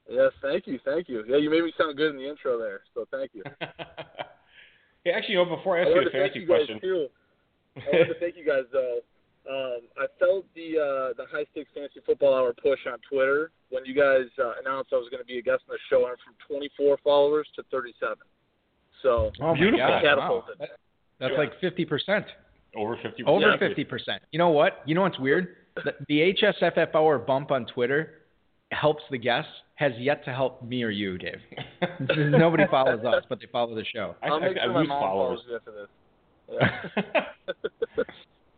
[0.09, 1.25] Yes, thank you, thank you.
[1.27, 3.43] Yeah, you made me sound good in the intro there, so thank you.
[5.05, 6.81] hey, actually, you know, before I ask I you wanted a thank fantasy you question,
[6.81, 7.07] too.
[7.77, 8.99] I wanted to thank you guys though.
[9.49, 13.85] Um, I felt the uh, the high stakes fantasy football hour push on Twitter when
[13.85, 16.07] you guys uh, announced I was going to be a guest on the show.
[16.07, 18.17] I'm from 24 followers to 37.
[19.03, 19.87] So Oh Beautiful.
[19.87, 20.19] my God!
[20.19, 20.45] Wow.
[20.59, 20.69] That-
[21.21, 21.39] That's Yeah.
[21.39, 22.27] like fifty percent.
[22.75, 23.25] over 50.
[23.25, 24.23] Over fifty percent.
[24.33, 24.83] You know what?
[24.87, 25.57] You know what's weird?
[25.85, 28.23] The, the HSFF hour bump on Twitter
[28.73, 29.51] helps the guests.
[29.77, 31.39] Has yet to help me or you, Dave.
[32.31, 34.15] Nobody follows us, but they follow the show.
[34.23, 35.41] I, I'll I, make I sure my mom followers.
[35.47, 35.89] follows you after this.
[37.97, 38.05] Yeah.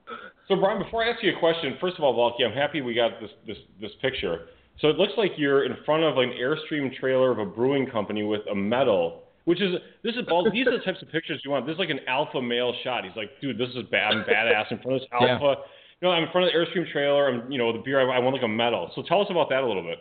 [0.49, 2.95] so, Bryan, before I ask you a question, first of all, Balky, I'm happy we
[2.95, 4.47] got this, this, this picture.
[4.81, 8.23] So it looks like you're in front of an Airstream trailer of a brewing company
[8.23, 11.51] with a medal, which is this is all, these are the types of pictures you
[11.51, 11.67] want.
[11.67, 13.05] This is like an alpha male shot.
[13.05, 14.13] He's like, dude, this is bad.
[14.13, 15.55] I'm badass in front of this Yeah.
[16.01, 17.29] You know, I'm in front of the Airstream trailer.
[17.29, 17.99] I'm, you know, the beer.
[17.99, 18.93] I, I want like a medal.
[18.95, 19.99] So tell us about that a little bit.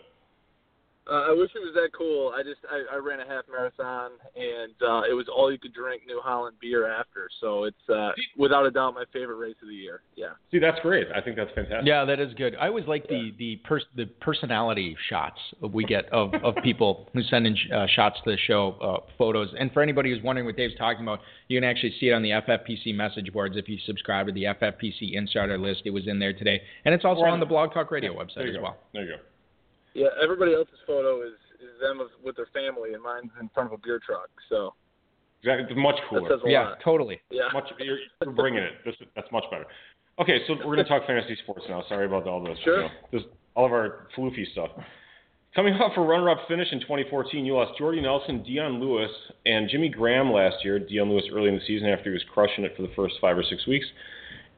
[1.10, 2.34] Uh, I wish it was that cool.
[2.36, 5.74] I just I, I ran a half marathon and uh, it was all you could
[5.74, 7.30] drink New Holland beer after.
[7.39, 10.02] So it's uh, without a doubt my favorite race of the year.
[10.15, 10.32] Yeah.
[10.52, 11.08] See, that's great.
[11.15, 11.88] I think that's fantastic.
[11.88, 12.56] Yeah, that is good.
[12.60, 15.39] I always like the the pers- the personality shots
[15.72, 19.50] we get of, of people who send in uh, shots to the show, uh, photos.
[19.58, 22.22] And for anybody who's wondering what Dave's talking about, you can actually see it on
[22.22, 25.84] the FFPC message boards if you subscribe to the FFPC Insider list.
[25.86, 28.13] It was in there today, and it's also Or on- on the Blog Talk Radio
[28.13, 28.62] There website as go.
[28.62, 28.78] well.
[28.93, 29.17] There you go.
[29.97, 30.13] Yeah.
[30.21, 33.79] Everybody else's photo is is them of, with their family, and mine's in front of
[33.79, 34.29] a beer truck.
[34.49, 34.73] So
[35.41, 35.65] Exactly.
[35.69, 36.29] It's much that cooler.
[36.29, 36.77] says a Yeah, lot.
[36.83, 37.19] totally.
[37.29, 37.49] Yeah.
[37.53, 38.73] Much, you're, you're bringing it.
[38.86, 39.65] This, that's much better.
[40.19, 41.83] Okay, so we're going to talk fantasy sports now.
[41.89, 42.57] Sorry about all this.
[42.63, 42.77] Sure.
[42.77, 43.21] You know, this
[43.55, 44.69] all of our floofy stuff.
[45.55, 49.10] Coming off a runner-up finish in 2014, you lost Jordy Nelson, Dion Lewis,
[49.45, 50.77] and Jimmy Graham last year.
[50.79, 53.38] Dion Lewis early in the season after he was crushing it for the first five
[53.38, 53.86] or six weeks.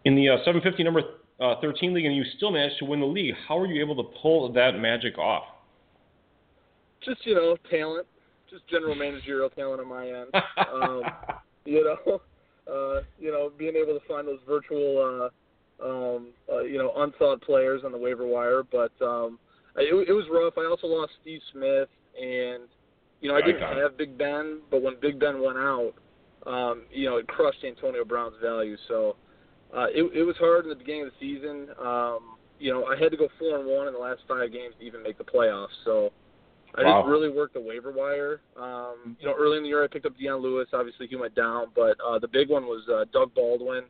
[0.05, 1.01] In the uh, 750 number
[1.39, 3.33] uh, 13 league, and you still managed to win the league.
[3.47, 5.43] How were you able to pull that magic off?
[7.03, 8.05] Just you know talent,
[8.49, 10.27] just general managerial talent on my end.
[10.73, 11.01] Um,
[11.65, 12.15] you know,
[12.71, 15.29] uh, you know, being able to find those virtual,
[15.81, 18.63] uh, um, uh, you know, unsought players on the waiver wire.
[18.63, 19.39] But um,
[19.75, 20.53] it, it was rough.
[20.57, 22.63] I also lost Steve Smith, and
[23.21, 23.77] you know, I didn't on.
[23.77, 25.93] have Big Ben, but when Big Ben went out,
[26.45, 28.77] um, you know, it crushed Antonio Brown's value.
[28.87, 29.15] So
[29.75, 31.67] uh, it, it was hard in the beginning of the season.
[31.79, 34.73] Um, you know, I had to go four and one in the last five games
[34.79, 35.75] to even make the playoffs.
[35.85, 36.11] So.
[36.75, 37.01] I Wow.
[37.01, 38.41] just really worked the waiver wire.
[38.55, 40.67] Um, you know, early in the year I picked up Dion Lewis.
[40.71, 43.85] Obviously he went down, but uh, the big one was uh, Doug Baldwin.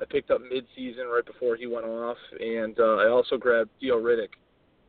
[0.00, 4.00] I picked up mid-season right before he went off, and uh, I also grabbed Theo
[4.00, 4.30] Riddick,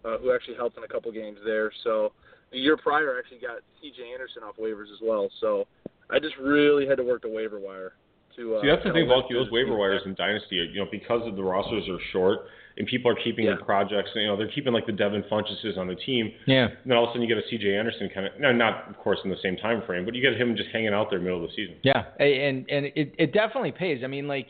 [0.06, 1.74] uh, who actually helped in a couple games there.
[1.84, 2.14] So
[2.52, 4.14] the year prior I actually got C.J.
[4.14, 5.30] Anderson off waivers as well.
[5.42, 5.68] So
[6.10, 7.94] I just really had to work the waiver wire.
[8.36, 10.56] To, uh, See, that's the thing about those waiver wires in Dynasty.
[10.58, 12.40] You know, because of the rosters are short
[12.78, 13.56] and people are keeping Yeah.
[13.58, 14.10] the projects.
[14.16, 16.34] You know, they're keeping like the Devin Funchesses on the team.
[16.46, 16.66] Yeah.
[16.68, 17.74] And then all of a sudden you get a C.J.
[17.78, 20.36] Anderson kind of, no, not of course in the same time frame, but you get
[20.40, 21.76] him just hanging out there middle of the season.
[21.84, 24.02] Yeah, and and it, it definitely pays.
[24.04, 24.48] I mean, like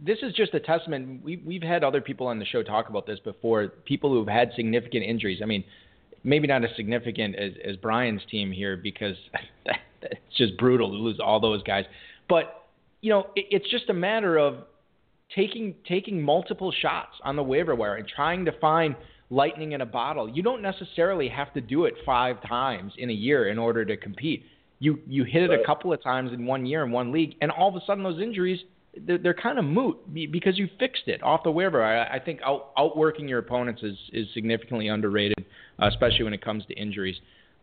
[0.00, 1.24] this is just a testament.
[1.24, 3.68] We we've had other people on the show talk about this before.
[3.84, 5.40] People who've had significant injuries.
[5.42, 5.64] I mean,
[6.22, 9.16] maybe not as significant as as Bryan's team here because
[10.02, 11.86] it's just brutal to lose all those guys.
[12.28, 12.63] But
[13.04, 14.64] you know, it, it's just a matter of
[15.34, 18.96] taking taking multiple shots on the waiver wire and trying to find
[19.30, 20.28] lightning in a bottle.
[20.28, 23.96] You don't necessarily have to do it five times in a year in order to
[23.96, 24.44] compete.
[24.78, 25.60] You you hit it Right.
[25.60, 28.02] a couple of times in one year in one league, and all of a sudden
[28.02, 28.60] those injuries
[29.06, 31.82] they're, they're kind of moot because you fixed it off the waiver.
[31.82, 35.44] I, I think out, outworking your opponents is is significantly underrated,
[35.82, 37.16] uh, especially when it comes to injuries.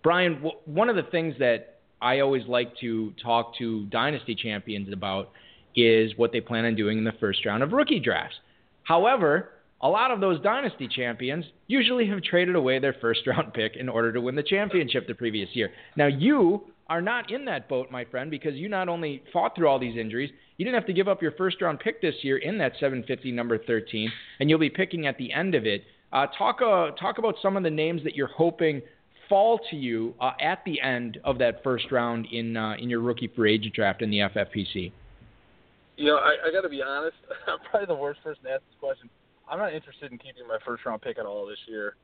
[0.03, 4.91] Bryan, w- one of the things that I always like to talk to dynasty champions
[4.91, 5.29] about
[5.75, 8.35] is what they plan on doing in the first round of rookie drafts.
[8.83, 9.49] However,
[9.81, 13.89] a lot of those dynasty champions usually have traded away their first round pick in
[13.89, 15.71] order to win the championship the previous year.
[15.95, 19.67] Now, you are not in that boat, my friend, because you not only fought through
[19.67, 22.37] all these injuries, you didn't have to give up your first round pick this year
[22.37, 25.83] in that 750 number 13, and you'll be picking at the end of it.
[26.11, 28.81] Uh, talk uh, talk about some of the names that you're hoping
[29.31, 32.99] fall to you uh, at the end of that first round in uh, in your
[32.99, 34.91] rookie free agent draft in the FFPC.
[35.95, 37.15] You know, I, I got to be honest.
[37.47, 39.09] I'm probably the worst person to ask this question.
[39.49, 41.95] I'm not interested in keeping my first round pick at all this year.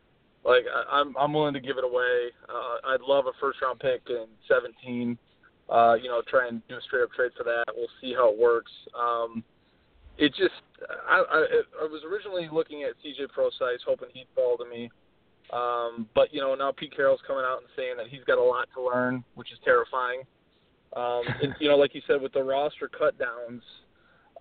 [0.45, 2.31] Like I, I'm, I'm willing to give it away.
[2.47, 5.17] Uh, I'd love a first round pick in 17.
[5.69, 7.65] Uh, you know, try and do a straight up trade for that.
[7.75, 8.71] We'll see how it works.
[8.97, 9.43] Um,
[10.17, 10.55] it just,
[11.05, 11.45] I, I,
[11.81, 14.89] I was originally looking at CJ Prosise, hoping he'd fall to me.
[15.53, 18.43] Um, but you know, now Pete Carroll's coming out and saying that he's got a
[18.43, 20.21] lot to learn, which is terrifying.
[20.95, 23.63] Um, and, you know, like you said, with the roster cut downs,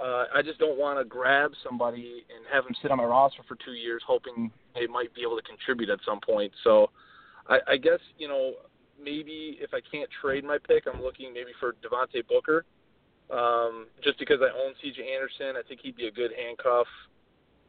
[0.01, 3.43] uh, I just don't want to grab somebody and have them sit on my roster
[3.49, 6.53] for two years, hoping they might be able to contribute at some point.
[6.65, 6.91] So,
[7.49, 8.55] I, I guess you know
[9.03, 12.65] maybe if I can't trade my pick, I'm looking maybe for Devontae Booker,
[13.31, 15.03] um, just because I own C.J.
[15.15, 15.57] Anderson.
[15.57, 16.87] I think he'd be a good handcuff.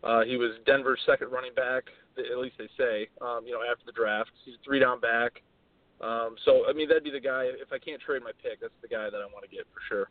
[0.04, 1.84] Uh, he was Denver's second running back,
[2.20, 3.08] at least they say.
[3.22, 5.42] Um, you know, after the draft, he's a three down back.
[6.02, 7.46] Um, so I mean, that'd be the guy.
[7.46, 9.82] If I can't trade my pick, that's the guy that I want to get for
[9.88, 10.10] sure.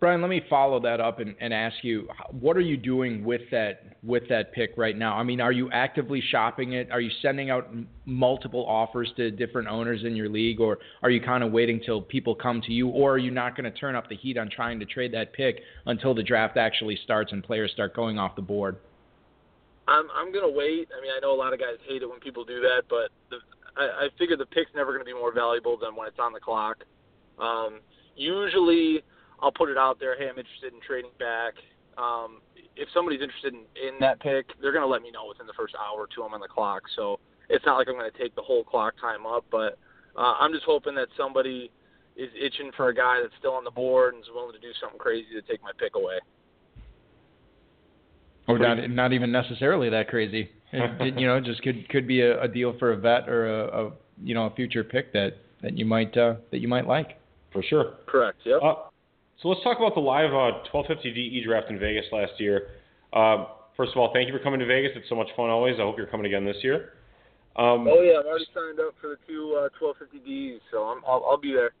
[0.00, 3.42] Bryan, let me follow that up and, and ask you, what are you doing with
[3.50, 5.14] that with that pick right now?
[5.14, 6.90] I mean, are you actively shopping it?
[6.90, 7.68] Are you sending out
[8.06, 12.00] multiple offers to different owners in your league, or are you kind of waiting till
[12.00, 14.48] people come to you, or are you not going to turn up the heat on
[14.48, 18.34] trying to trade that pick until the draft actually starts and players start going off
[18.36, 18.76] the board?
[19.90, 20.88] I'm I'm gonna wait.
[20.96, 23.10] I mean, I know a lot of guys hate it when people do that, but
[23.28, 23.42] the,
[23.76, 26.40] I, I figure the pick's never gonna be more valuable than when it's on the
[26.40, 26.84] clock.
[27.38, 27.80] Um,
[28.14, 29.02] usually,
[29.42, 30.16] I'll put it out there.
[30.16, 31.54] Hey, I'm interested in trading back.
[31.98, 32.40] Um,
[32.76, 35.74] if somebody's interested in, in that pick, they're gonna let me know within the first
[35.74, 36.22] hour or two.
[36.22, 37.18] I'm on the clock, so
[37.50, 39.44] it's not like I'm gonna take the whole clock time up.
[39.50, 39.76] But
[40.14, 41.72] uh, I'm just hoping that somebody
[42.14, 44.70] is itching for a guy that's still on the board and is willing to do
[44.80, 46.22] something crazy to take my pick away.
[48.48, 50.50] Or not not even necessarily that crazy.
[50.72, 53.46] It, it, you know, just could could be a, a deal for a vet or
[53.48, 56.86] a, a you know a future pick that that you might uh, that you might
[56.86, 57.18] like.
[57.52, 57.94] For sure.
[58.06, 58.38] Correct.
[58.44, 58.60] Yep.
[58.62, 58.74] Uh,
[59.42, 62.68] so let's talk about the live uh, 1250 DE draft in Vegas last year.
[63.12, 64.92] Um, first of all, thank you for coming to Vegas.
[64.94, 65.76] It's so much fun always.
[65.78, 66.92] I hope you're coming again this year.
[67.56, 71.24] Um, Oh yeah, I'm already signed up for the two uh, 1250Ds, so I'm, I'll,
[71.28, 71.72] I'll be there.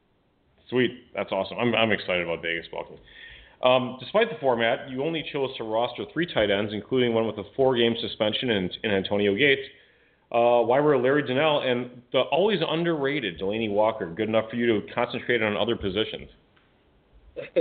[0.68, 0.90] Sweet.
[1.14, 1.58] That's awesome.
[1.58, 2.96] I'm, I'm excited about Vegas Balkan.
[3.62, 7.36] Um, despite the format, you only chose to roster three tight ends, including one with
[7.38, 9.62] a four-game suspension in, in Antonio Gates.
[10.32, 14.66] Uh, why were Larry Donnell and the always underrated Delanie Walker good enough for you
[14.66, 16.30] to concentrate on other positions?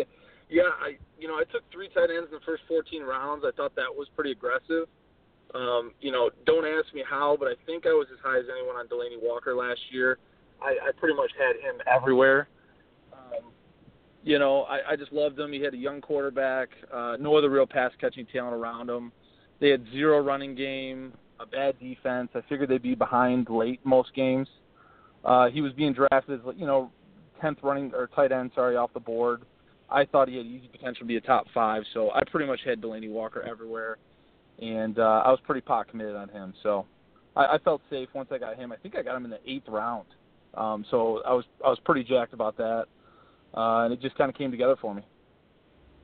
[0.49, 3.43] yeah, I you know I took three tight ends in the first 14 rounds.
[3.45, 4.87] I thought that was pretty aggressive.
[5.55, 8.45] Um, you know, don't ask me how, but I think I was as high as
[8.55, 10.19] anyone on Delanie Walker last year.
[10.61, 12.49] I, I pretty much had him everywhere.
[14.23, 15.53] You know, I, I just loved him.
[15.53, 19.11] He had a young quarterback, uh, no other real pass catching talent around him.
[19.59, 22.29] They had zero running game, a bad defense.
[22.35, 24.47] I figured they'd be behind late most games.
[25.23, 26.91] Uh, he was being drafted as you know,
[27.41, 29.43] tenth running or tight end, sorry, off the board.
[29.89, 32.59] I thought he had easy potential to be a top five, so I pretty much
[32.63, 33.97] had Delanie Walker everywhere,
[34.61, 36.53] and uh, I was pretty pot committed on him.
[36.61, 36.85] So
[37.35, 38.71] I, I felt safe once I got him.
[38.71, 40.05] I think I got him in the eighth round,
[40.53, 42.85] um, so I was I was pretty jacked about that,
[43.55, 45.03] uh, and it just kind of came together for me.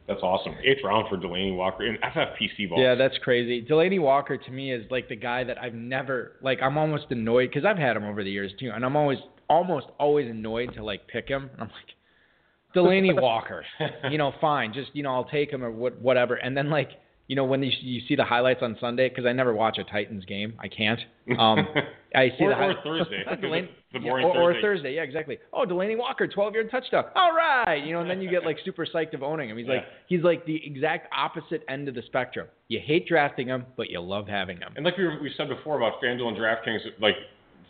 [0.08, 0.53] That's awesome.
[0.63, 2.79] Eighth round for Delanie Walker in FFPC ball.
[2.79, 3.65] Yeah, that's crazy.
[3.65, 6.60] Delanie Walker to me is like the guy that I've never like.
[6.62, 9.17] I'm almost annoyed because I've had him over the years too, and I'm always
[9.49, 11.49] almost always annoyed to like pick him.
[11.53, 13.65] And I'm like, Delanie Walker,
[14.12, 16.36] you know, fine, just you know, I'll take him or what, whatever.
[16.36, 16.89] And then like,
[17.27, 19.83] you know, when you, you see the highlights on Sunday, because I never watch a
[19.83, 20.99] Titans game, I can't.
[21.39, 21.67] Um,
[22.13, 23.23] I see or, the or Thursday.
[23.41, 24.61] Delanie, the boring or, or Thursday.
[24.61, 25.39] Thursday, yeah, exactly.
[25.51, 27.05] Oh, Delanie Walker, 12-yard touchdown.
[27.15, 29.57] All right, you know, and then you get like super psyched of owning him.
[29.57, 32.47] He's like, he's like the exact opposite end of the spectrum.
[32.67, 34.73] You hate drafting him, but you love having him.
[34.75, 37.15] And like we, we said before about FanDuel and DraftKings, like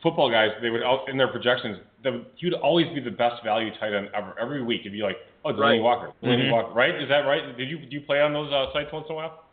[0.03, 3.41] football guys, they would out in their projections, the, he would always be the best
[3.43, 4.35] value tight end ever.
[4.39, 5.15] Every week, it'd be like,
[5.45, 5.81] oh, Delanie Right.
[5.81, 6.51] Walker, Delanie Mhm.
[6.51, 7.01] Walker, right?
[7.01, 7.57] Is that right?
[7.57, 9.44] Did you do you play on those uh, sites once in a while?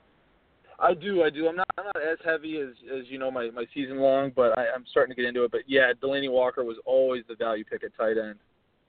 [0.82, 1.48] I do, I do.
[1.48, 4.58] I'm not, I'm not as heavy as, as you know my, my season long, but
[4.58, 5.52] I, I'm starting to get into it.
[5.52, 8.36] But yeah, Delanie Walker was always the value pick at tight end.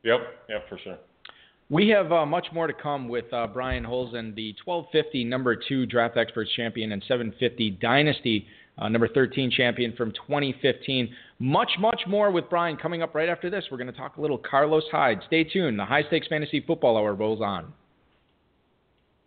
[0.03, 0.97] Yep, yep, for sure.
[1.69, 5.85] We have uh, much more to come with uh, Bryan Holzgen, the 1250 number two
[5.85, 11.09] draft experts champion and 750 dynasty uh, number 13 champion from 2015.
[11.39, 13.65] Much, much more with Bryan coming up right after this.
[13.71, 15.21] We're going to talk a little Carlos Hyde.
[15.27, 15.77] Stay tuned.
[15.79, 17.71] The High Stakes Fantasy Football Hour rolls on.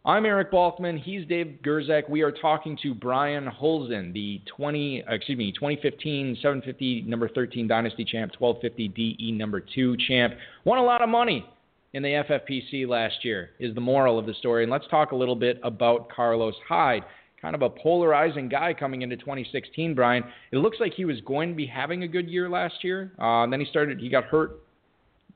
[0.06, 1.02] I'm Eric Balkman.
[1.02, 2.08] He's Dave Gerczak.
[2.08, 7.66] We are talking to Bryan Holzgen, the 20, uh, excuse me, 2015 750 number 13
[7.66, 10.34] Dynasty champ, 1250 DE number two champ.
[10.62, 11.44] Won a lot of money
[11.92, 13.50] in the FFPC last year.
[13.58, 14.62] Is the moral of the story.
[14.62, 17.02] And let's talk a little bit about Carlos Hyde.
[17.42, 20.22] Kind of a polarizing guy coming into 2016, Bryan.
[20.52, 23.10] It looks like he was going to be having a good year last year.
[23.18, 24.60] Uh, and then he started, he got hurt,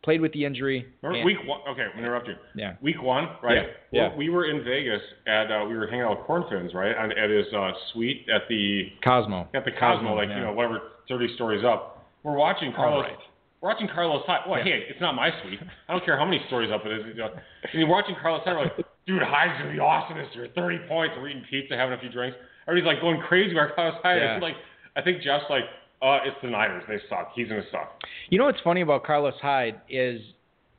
[0.03, 0.87] played with the injury.
[1.03, 1.61] Remember week one?
[1.69, 2.35] Okay, I'm interrupt you.
[2.55, 2.77] Yeah.
[2.81, 3.67] Week one, right?
[3.93, 6.97] Yeah, Well, We were in Vegas at uh, we were hanging out with Cornfins, right?
[6.97, 9.49] On, at his uh, suite at the Cosmo.
[9.55, 10.37] at the Cosmo, Cosmo, like yeah.
[10.39, 12.07] you know whatever, 30 stories up.
[12.23, 13.03] We're watching Carlos.
[13.05, 13.19] right.
[13.61, 14.49] We're watching Carlos Hyde.
[14.49, 14.65] Well, Yeah.
[14.65, 15.61] hey, it's not my suite.
[15.89, 17.05] I don't care how many stories up it is.
[17.09, 18.57] You know, and you're watching Carlos Hyde.
[18.57, 20.49] We're like, dude, Hyde's gonna be awesome this year.
[20.55, 21.15] 30 points.
[21.19, 22.37] We're eating pizza, having a few drinks.
[22.67, 24.23] Everybody's like going crazy about Carlos Hyde.
[24.23, 24.39] Yeah.
[24.41, 24.55] Like
[24.97, 25.65] I think Jeff's like,
[26.03, 26.83] uh, it's the Niners.
[26.89, 27.33] They suck.
[27.35, 28.01] He's gonna suck.
[28.31, 30.21] You know what's funny about Carlos Hyde is,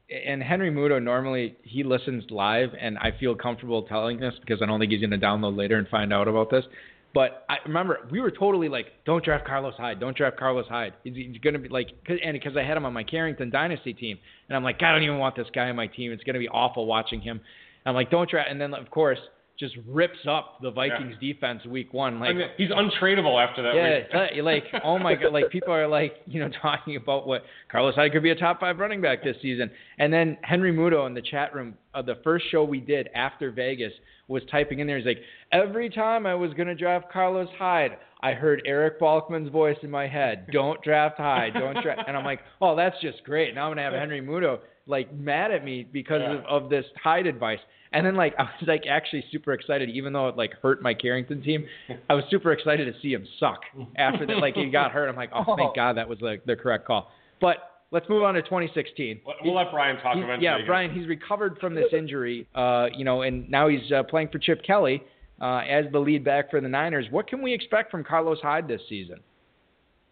[0.09, 4.65] and Henry Muto normally he listens live, and I feel comfortable telling this because I
[4.65, 6.65] don't think he's to download later and find out about this.
[7.13, 10.93] But I remember we were totally like, don't draft Carlos Hyde, don't draft Carlos Hyde.
[11.03, 13.49] He's, he's going to be like, cause, and because I had him on my Carrington
[13.49, 16.13] Dynasty team, and I'm like, I don't even want this guy on my team.
[16.13, 17.41] It's going to be awful watching him.
[17.85, 18.49] I'm like, don't draft.
[18.49, 19.19] And then of course,
[19.61, 22.19] just rips up the Vikings defense week one.
[22.19, 23.75] Like, I mean, he's untradeable after that.
[23.75, 23.99] yeah,
[24.33, 24.43] week.
[24.43, 27.93] like, like, oh my god, like people are like, you know, talking about what Carlos
[27.93, 29.69] Hyde could be a top five running back this season,
[29.99, 33.51] and then Henry Muto in the chat room, uh, the first show we did after
[33.51, 33.93] Vegas
[34.27, 34.97] was typing in there.
[34.97, 35.21] He's like,
[35.51, 40.07] every time I was gonna draft Carlos Hyde, I heard Eric Balkman's voice in my
[40.07, 43.53] head, don't draft Hyde, don't draft, and I'm like, oh, that's just great.
[43.53, 46.39] Now I'm gonna have Henry Muto like mad at me because Yeah.
[46.49, 47.59] of, of this Hyde advice.
[47.93, 50.93] And then like I was like actually super excited, even though it like hurt my
[50.93, 51.65] Carrington team.
[52.09, 53.61] I was super excited to see him suck
[53.97, 54.37] after that.
[54.37, 55.09] Like he got hurt.
[55.09, 57.11] I'm like, oh thank God that was the the correct call.
[57.39, 57.57] But
[57.91, 59.21] let's move on to 2016.
[59.25, 60.43] We'll- We'll let Bryan talk He- eventually.
[60.45, 62.47] yeah, Bryan, he's recovered from this injury.
[62.55, 65.03] Uh, you know, and now he's uh, playing for Chip Kelly
[65.41, 67.07] uh, as the lead back for the Niners.
[67.11, 69.19] What can we expect from Carlos Hyde this season?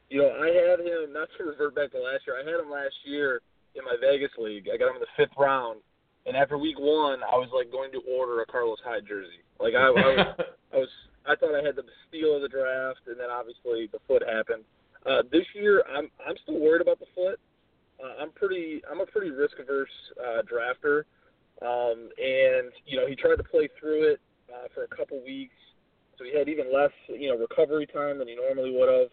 [0.10, 2.36] You know, I had him not to revert back to last year.
[2.36, 3.42] I had him last year
[3.76, 4.66] in my Vegas league.
[4.74, 5.82] I got him in the fifth round,
[6.30, 9.42] and after week one, I was like going to order a Carlos Hyde jersey.
[9.60, 10.28] Like I, I was,
[10.74, 10.90] I was,
[11.26, 14.64] I thought I had the steal of the draft, and then obviously the foot happened.
[15.10, 17.42] Uh, this year, I'm I'm still worried about the foot.
[17.98, 19.90] Uh, I'm pretty, I'm a pretty risk averse
[20.22, 21.10] uh, drafter,
[21.66, 24.22] um, and you know he tried to play through it
[24.54, 25.58] uh, for a couple weeks,
[26.18, 29.10] so he had even less, you know, recovery time than he normally would have.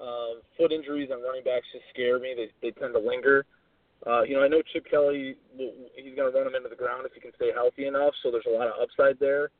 [0.00, 2.34] Um, foot injuries on running backs just scare me.
[2.38, 3.44] They they tend to linger.
[4.06, 5.36] Uh, you know, I know Chip Kelly.
[5.56, 8.12] He's going to run him into the ground if he can stay healthy enough.
[8.22, 9.50] So there's a lot of upside there.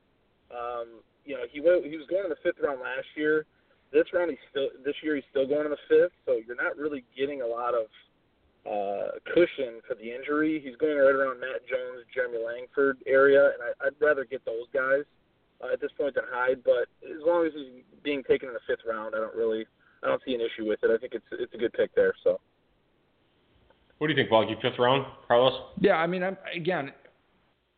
[0.53, 3.47] Um, you know, he went, he was going in the fifth round last year.
[3.92, 6.12] This round, he's still this year he's still going in the fifth.
[6.27, 7.87] So you're not really getting a lot of
[8.66, 10.61] uh, cushion for the injury.
[10.61, 14.66] He's going right around Matt Jones, Jeremy Langford area, and I, I'd rather get those
[14.73, 15.05] guys
[15.62, 16.64] uh, at this point than Hyde.
[16.64, 19.64] But as long as he's being taken in the fifth round, I don't really
[20.03, 20.90] I don't see an issue with it.
[20.90, 22.14] I think it's it's a good pick there.
[22.25, 22.40] So
[23.98, 24.57] What do you think, Balky?
[24.61, 25.52] Fifth round, Carlos?
[25.80, 26.92] Yeah, I mean, I'm, again,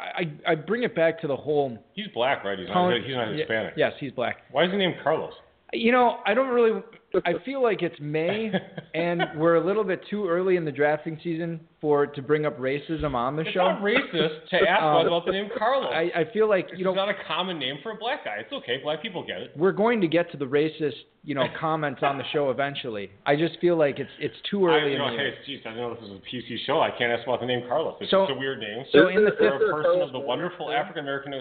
[0.00, 1.79] I I bring it back to the whole.
[1.94, 2.59] He's black, right?
[2.59, 3.74] He's not, he's not Hispanic.
[3.76, 4.38] yes, he's black.
[4.50, 5.33] Why is he named Carlos?
[5.72, 6.81] You know, I don't really.
[7.24, 8.52] I feel like it's May,
[8.94, 12.59] and we're a little bit too early in the drafting season for to bring up
[12.59, 13.70] racism on the It's show.
[13.70, 15.90] not racist to ask Um, about the name Carlos.
[15.92, 18.37] I, I feel like it's you know not a common name for a black guy.
[18.40, 18.79] It's okay.
[18.83, 19.52] Black people get it.
[19.57, 23.11] we're going to get to the racist you know comments on the show eventually.
[23.24, 25.60] I just feel like it's it's too I, early you know, in the hey, geez,
[25.67, 26.81] I know this is a PC show.
[26.81, 27.96] I can't ask about the name Carlos.
[28.00, 28.85] It's So- just a weird name.
[28.92, 31.33] So in the fifth a person of the wonderful African American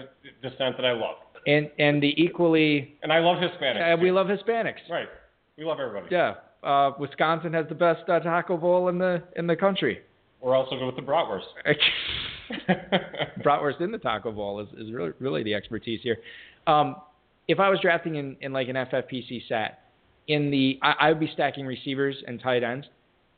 [0.42, 1.16] descent that I love,
[1.46, 3.94] and and the equally and I love Hispanics.
[3.94, 4.88] uh, we love Hispanics.
[4.90, 5.08] right.
[5.56, 6.08] We love everybody.
[6.10, 10.00] Yeah, uh, Wisconsin has the best uh, taco bowl in the in the country.
[10.40, 11.46] We're also good with the bratwurst.
[13.44, 16.18] Bratwurst in the taco bowl is, is really really the expertise here.
[16.66, 16.96] Um,
[17.48, 19.84] if I was drafting in, in like an FFPC sat,
[20.28, 22.86] in the I, I would be stacking receivers and tight ends.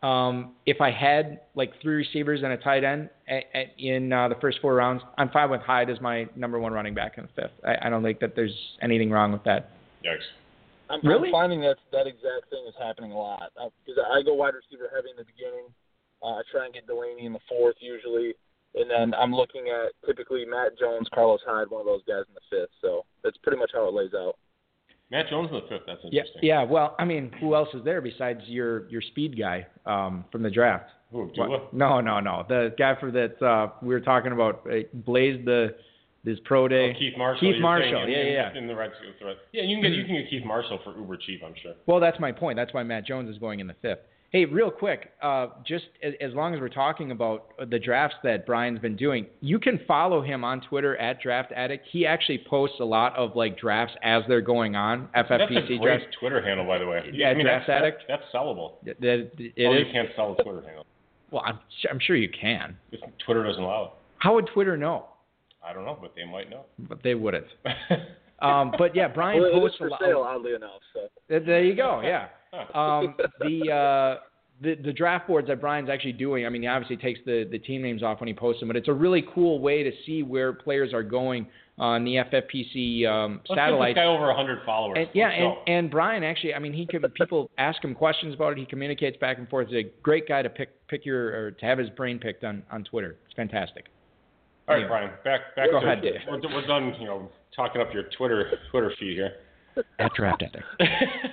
[0.02, 4.28] Um, if I had like three receivers and a tight end a, a, in uh,
[4.28, 7.24] the first four rounds, I'm fine with Hyde as my number one running back in
[7.24, 7.54] the fifth.
[7.64, 9.70] I, I don't think that there's anything wrong with that.
[10.04, 10.22] Yikes.
[10.88, 11.28] I'm, Really?
[11.28, 13.50] I'm finding that that exact thing is happening a lot
[13.84, 15.66] because I go wide receiver heavy in the beginning.
[16.22, 18.34] Uh, I try and get Delanie in the fourth usually,
[18.74, 22.34] and then I'm looking at typically Matt Jones, Carlos Hyde, one of those guys in
[22.34, 22.72] the fifth.
[22.80, 24.38] So that's pretty much how it lays out.
[25.10, 25.86] Matt Jones in the fifth.
[25.86, 26.40] That's Yeah, interesting.
[26.42, 26.62] yeah.
[26.64, 30.50] Well, I mean, who else is there besides your your speed guy um, from the
[30.50, 30.90] draft?
[31.12, 31.30] Who?
[31.72, 32.44] No, no, no.
[32.48, 35.74] The guy for that uh, we were talking about uh, blazed the
[36.24, 36.92] his pro day.
[36.94, 37.52] Oh, Keith Marshall.
[37.52, 38.58] Keith Marshall, saying yeah, yeah, in, yeah.
[38.62, 39.36] In the red, the red.
[39.52, 41.72] Yeah, you can get you can get Keith Marshall for uber cheap, I'm sure.
[41.86, 42.56] Well, that's my point.
[42.56, 44.00] That's why Matt Jones is going in the fifth.
[44.30, 48.44] Hey, real quick, uh, just as, as long as we're talking about the drafts that
[48.44, 51.86] Bryan's been doing, you can follow him on Twitter at Draft Addict.
[51.90, 55.08] He actually posts a lot of like drafts as they're going on.
[55.14, 56.16] That's FFPC a great drafts.
[56.20, 57.08] Twitter handle, by the way.
[57.10, 58.02] Yeah, I mean, Draft that's, Addict.
[58.06, 58.72] That's, that's sellable.
[58.84, 60.84] That- that- it oh, is- you can't sell a Twitter handle.
[61.30, 61.58] Well, I'm,
[61.90, 62.76] I'm sure you can.
[62.92, 63.90] If Twitter doesn't allow it.
[64.18, 65.06] How would Twitter know?
[65.66, 66.66] I don't know, but they might know.
[66.78, 67.46] But they wouldn't.
[68.40, 70.00] Um, but yeah, Bryan well, it is posts a lot.
[70.00, 70.80] sale, oddly enough.
[70.94, 72.00] So There- There you go.
[72.04, 72.28] Yeah.
[72.74, 74.20] Um, the, uh,
[74.60, 76.46] the the draft boards that Bryan's actually doing.
[76.46, 78.76] I mean, he obviously takes the the team names off when he posts them, but
[78.76, 81.46] it's a really cool way to see where players are going
[81.78, 83.90] on the FFPC um, Let's satellite.
[83.90, 84.98] give this guy over 100 followers.
[84.98, 88.52] And, yeah, and, and Bryan actually, I mean, he can people ask him questions about
[88.52, 88.58] it.
[88.58, 89.68] He communicates back and forth.
[89.68, 92.62] He's a great guy to pick pick your or to have his brain picked on
[92.72, 93.16] on Twitter.
[93.26, 93.86] It's fantastic.
[94.66, 94.88] All right, anyway.
[94.88, 96.14] Bryan, back back Go to ahead, Dave.
[96.28, 99.32] we're, we're done, you know, talking up your Twitter Twitter feed here.
[100.00, 100.64] At draft ethic.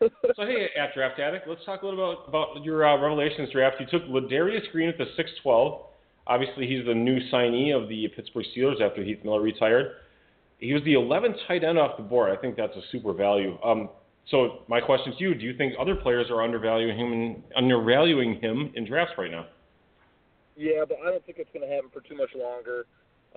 [0.36, 3.76] so hey, at Draft Addict, let's talk a little about about your uh, Revelations draft.
[3.80, 5.82] You took Ladarius Green at the 612.
[6.26, 9.92] Obviously, he's the new signee of the Pittsburgh Steelers after Heath Miller retired.
[10.58, 12.36] He was the 11th tight end off the board.
[12.36, 13.56] I think that's a super value.
[13.64, 13.88] Um,
[14.30, 18.72] so my question to you: Do you think other players are undervaluing him, undervaluing him
[18.74, 19.46] in drafts right now?
[20.56, 22.86] Yeah, but I don't think it's going to happen for too much longer.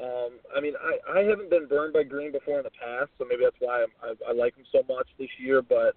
[0.01, 3.25] Um, I mean, I, I haven't been burned by Green before in the past, so
[3.29, 5.61] maybe that's why I'm, I, I like him so much this year.
[5.61, 5.95] But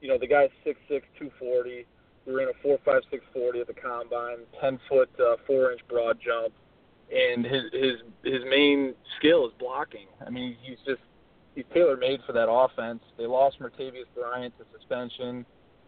[0.00, 1.86] you know, the guy's six six, two forty.
[2.24, 5.80] He ran a four five six forty at the combine, ten foot, uh, four inch
[5.88, 6.54] broad jump,
[7.10, 7.94] and his his
[8.24, 10.06] his main skill is blocking.
[10.24, 11.02] I mean, he's just
[11.54, 13.00] he's tailor made for that offense.
[13.16, 15.44] They lost Martavis Bryant to suspension.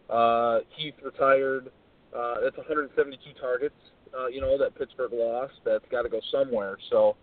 [0.09, 1.71] Uh, Heath retired.
[2.13, 3.75] Uh, that's 172 targets,
[4.17, 5.53] uh, you know, that Pittsburgh lost.
[5.63, 6.77] That's got to go somewhere.
[6.89, 7.15] So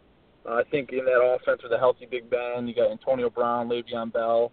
[0.48, 3.68] uh, I think in that offense with a healthy Big Ben, you got Antonio Brown,
[3.68, 4.50] Le'Veon Bell.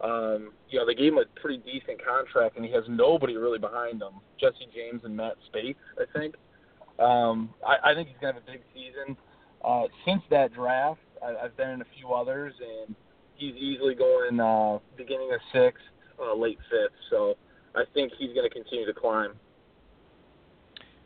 [0.00, 3.58] Um, you know, they gave him a pretty decent contract, and he has nobody really
[3.58, 4.20] behind him.
[4.40, 6.36] Jesse James and Matt Spaeth, I think.
[6.98, 9.16] Um, I, I think he's to have a big season.
[9.64, 12.94] Uh, since that draft, I, I've been in a few others, and
[13.34, 15.82] he's easily going uh, beginning of sixth,
[16.20, 16.94] uh, late fifth.
[17.10, 17.36] So
[17.74, 19.32] I think he's to continue to climb.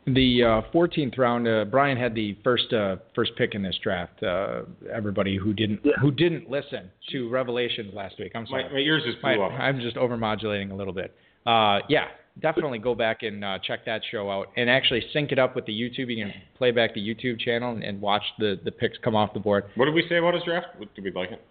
[0.05, 4.21] The uh, 14th round, uh, Bryan had the first uh, first pick in this draft.
[4.21, 5.93] Uh, everybody who didn't Yeah.
[6.01, 8.63] who didn't listen to Revelations last week, I'm sorry.
[8.65, 9.51] My, my ears just My- blew up.
[9.53, 11.15] I'm just overmodulating a little bit.
[11.45, 12.07] Uh, yeah,
[12.41, 15.65] definitely go back and uh, check that show out, and actually sync it up with
[15.65, 16.09] the YouTube.
[16.13, 19.33] You can play back the YouTube channel and, and watch the the picks come off
[19.33, 19.65] the board.
[19.75, 20.67] What did we say about his draft?
[20.95, 21.41] Did we like it?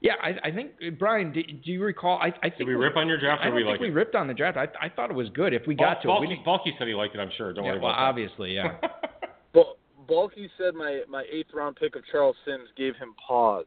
[0.00, 2.18] Yeah, I, I think uh, Bryan, do, do you recall?
[2.18, 3.80] I, I think Did we rip on your draft I or don't we think like
[3.80, 3.94] we it?
[3.94, 4.56] ripped on the draft.
[4.56, 6.04] I, I thought it was good if we got to it.
[6.04, 7.18] We Balky, didn't- Balky said he liked it.
[7.20, 7.52] I'm sure.
[7.52, 8.08] Don't yeah, worry well, about that.
[8.08, 8.76] obviously, yeah.
[9.52, 9.76] But
[10.06, 13.66] Balky said my my eighth round pick of Charles Sims gave him pause.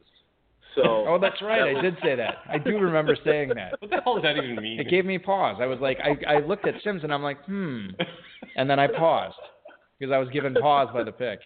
[0.76, 1.74] So oh, that's right.
[1.74, 2.36] that I did say that.
[2.50, 3.74] I do remember saying that.
[3.82, 4.80] What the hell does that even mean?
[4.80, 5.58] It gave me pause.
[5.62, 7.88] I was like, I, I looked at Sims and I'm like, hmm,
[8.56, 9.36] and then I paused
[10.00, 11.40] because I was given pause by the pick.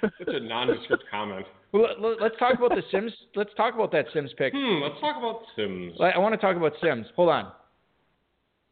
[0.00, 1.46] Such a nondescript comment.
[1.72, 3.12] Well, let, let's talk about the Sims.
[3.34, 4.52] Let's talk about that Sims pick.
[4.54, 4.82] Hmm.
[4.82, 5.94] Let's talk about Sims.
[6.00, 7.06] I I want to talk about Sims.
[7.16, 7.52] Hold on.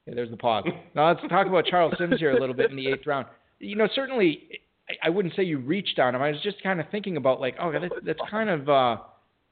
[0.06, 0.64] Yeah, there's the pause.
[0.94, 3.26] Now let's talk about Charles Sims here a little bit in the eighth round.
[3.58, 4.48] You know, certainly,
[4.88, 6.22] I, I wouldn't say you reached on him.
[6.22, 8.96] I was just kind of thinking about like, oh, that, that's kind of uh,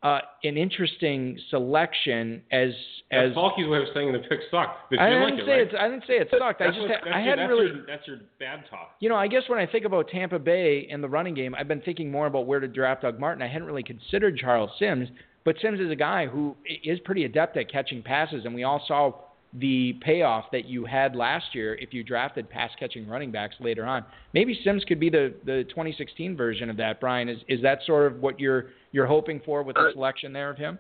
[0.03, 2.71] uh, an interesting selection as
[3.11, 3.33] as.
[3.35, 4.91] Balky's way of saying the pick sucked.
[4.91, 5.61] Did I didn't like it, say right?
[5.61, 5.75] it.
[5.79, 6.61] I didn't say it sucked.
[6.61, 7.67] I That's just what- that's I your- hadn't really.
[7.67, 8.97] Your, that's your bad talk.
[9.01, 11.69] You know, I guess when I think about Tampa Bay and the running game, I've
[11.69, 13.43] been thinking more about where to draft Doug Martin.
[13.43, 15.09] I hadn't really considered Charles Sims,
[15.45, 18.83] but Sims is a guy who is pretty adept at catching passes, and we all
[18.89, 19.13] saw
[19.55, 23.85] the payoff that you had last year if you drafted pass catching running backs later
[23.85, 24.03] on.
[24.33, 27.01] Maybe Sims could be the, the 2016 version of that.
[27.01, 30.33] Bryan, is is that sort of what you're you're hoping for with the Uh, selection
[30.33, 30.79] there of him?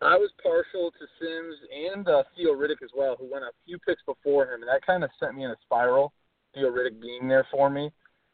[0.00, 1.56] I was partial to Sims
[1.92, 4.86] and uh, Theo Riddick as well, who went a few picks before him, and that
[4.86, 6.12] kind of sent me in a spiral.
[6.54, 7.90] Theo Riddick being there for me,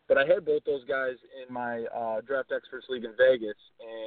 [0.07, 3.57] but I had both those guys in my uh, draft experts league in Vegas,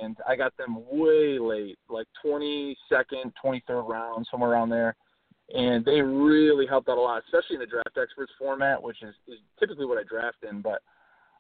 [0.02, 4.96] and I got them way late, like 22nd, 23rd round, somewhere around there,
[5.54, 9.16] and they really helped out a lot, especially in the draft experts format, which is,
[9.28, 10.62] is typically what I draft in.
[10.62, 10.82] But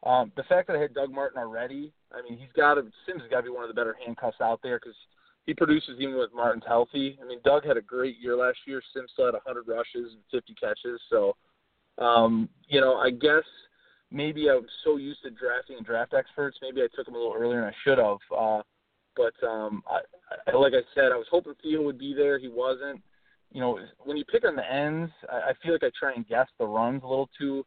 [0.03, 3.21] um, the fact that I had Doug Martin already, I mean, he's got to Sims
[3.21, 4.95] has got to be one of the better handcuffs out there because
[5.45, 7.17] he produces even with Martin's healthy.
[7.21, 8.81] I mean, Doug had a great year last year.
[8.93, 11.01] Sims still had 100 rushes and 50 catches.
[11.09, 11.35] So,
[11.97, 13.43] um, you know, I guess
[14.11, 16.57] maybe I'm so used to drafting and draft experts.
[16.61, 18.17] Maybe I took him a little earlier than I should have.
[18.35, 18.61] Uh,
[19.15, 22.37] but um, I, I, like I said, I was hoping Theo would be there.
[22.39, 23.01] He wasn't.
[23.51, 26.27] You know, when you pick on the ends, I, I feel like I try and
[26.27, 27.65] guess the runs a little too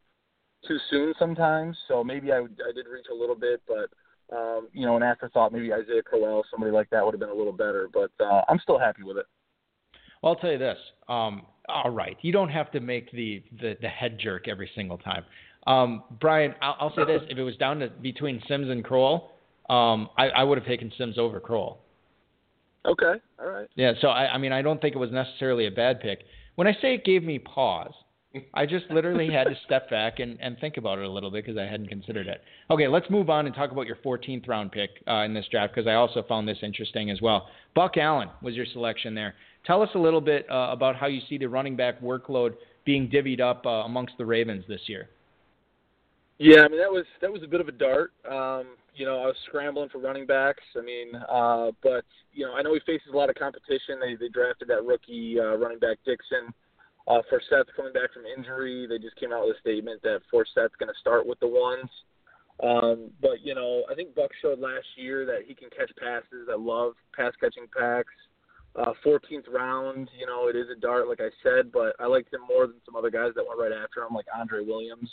[0.68, 1.76] too soon sometimes.
[1.88, 3.88] So maybe I, I did reach a little bit, but
[4.32, 7.34] um, you know, an afterthought, maybe Isaiah Crowell, somebody like that would have been a
[7.34, 7.88] little better.
[7.92, 9.26] But uh, I'm still happy with it.
[10.22, 10.78] Well, I'll tell you this.
[11.08, 14.98] Um, all right, you don't have to make the, the, the head jerk every single
[14.98, 15.24] time.
[15.66, 19.32] Um, Bryan, I'll, I'll say this: if it was down to between Sims and Crowell,
[19.68, 21.80] um, I, I would have taken Sims over Crowell.
[22.86, 23.68] Okay, all right.
[23.74, 26.20] Yeah, so I, I mean, I don't think it was necessarily a bad pick.
[26.54, 27.92] When I say it gave me pause,
[28.54, 31.44] I just literally had to step back and, and think about it a little bit
[31.44, 32.42] because I hadn't considered it.
[32.70, 35.74] Okay, let's move on and talk about your 14th round pick uh, in this draft
[35.74, 37.48] because I also found this interesting as well.
[37.74, 39.34] Buck Allen was your selection there.
[39.66, 42.54] Tell us a little bit uh, about how you see the running back workload
[42.84, 45.08] being divvied up uh, amongst the Ravens this year.
[46.38, 48.12] Yeah, I mean that was that was a bit of a dart.
[48.24, 50.62] Um, you know, I was scrambling for running backs.
[50.74, 54.00] I mean, uh, but you know, I know he faces a lot of competition.
[54.00, 56.54] They they drafted that rookie uh, running back Dixon.
[57.08, 58.86] Uh, Forsett coming back from injury.
[58.88, 61.90] They just came out with a statement that Forsett's going to start with the ones.
[62.62, 66.48] Um, but you know, I think Buck showed last year that he can catch passes.
[66.50, 68.12] I love pass catching packs.
[68.76, 72.32] Uh, 14th round, you know, it is a dart, like I said, but I liked
[72.32, 75.10] him more than some other guys that went right after him, like Andre Williams.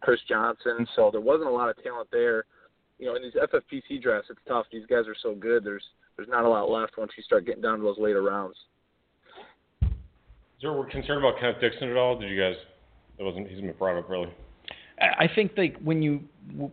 [0.00, 0.86] Chris Johnson.
[0.94, 2.44] So there wasn't a lot of talent there.
[2.98, 4.66] You know, in these FFPC drafts, it's tough.
[4.72, 5.64] These guys are so good.
[5.64, 5.84] There's
[6.16, 8.56] there's not a lot left once you start getting down to those later rounds.
[10.58, 12.18] Is there we're concerned about Kenneth Dixon at all?
[12.18, 12.56] Did you guys?
[13.16, 14.28] That wasn't he's been brought up really.
[15.00, 16.22] I think like when you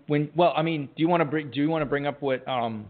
[0.08, 2.20] when well, I mean, do you want to bring do you want to bring up
[2.20, 2.88] what um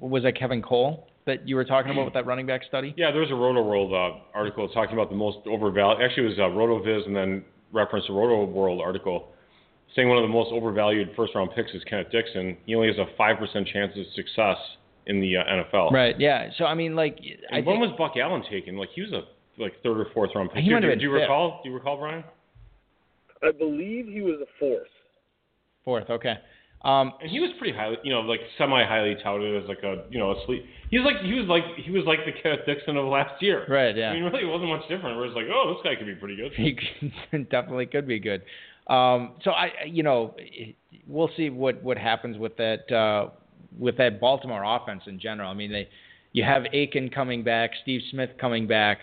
[0.00, 2.94] was that Kevin Cole that you were talking about with that running back study?
[2.96, 6.02] Yeah, there was a Rotoworld uh, article talking about the most overvalued.
[6.02, 9.28] Actually, it was uh, RotoViz and then referenced a Rotoworld article
[9.94, 12.56] saying one of the most overvalued first round picks is Kenneth Dixon.
[12.64, 14.56] He only has a five percent chance of success
[15.06, 15.90] in the uh, NFL.
[15.90, 16.18] Right.
[16.18, 16.48] Yeah.
[16.56, 17.18] So I mean, like,
[17.52, 18.78] I when was Buck Allen taken?
[18.78, 19.24] Like he was a
[19.62, 20.64] like third or fourth round pick.
[20.64, 21.22] He do, do, do you fifth.
[21.22, 21.60] recall?
[21.62, 22.24] Do you recall, Bryan?
[23.42, 24.88] I believe he was a fourth.
[25.84, 26.10] Fourth.
[26.10, 26.34] Okay.
[26.84, 30.04] Um, and he was pretty highly, you know, like semi highly touted as like a,
[30.10, 30.64] you know, a sleep.
[30.90, 33.64] He was like he was like he was like the Kenneth Dixon of last year.
[33.68, 33.96] Right.
[33.96, 34.10] Yeah.
[34.10, 35.16] I mean, really, it wasn't much different.
[35.16, 36.52] Where it's like, oh, this guy could be pretty good.
[36.54, 38.42] He definitely could be good.
[38.88, 40.34] Um, so I, you know,
[41.06, 43.30] we'll see what what happens with that uh,
[43.78, 45.50] with that Baltimore offense in general.
[45.50, 45.88] I mean, they
[46.32, 48.98] you have Aiken coming back, Steve Smith coming back.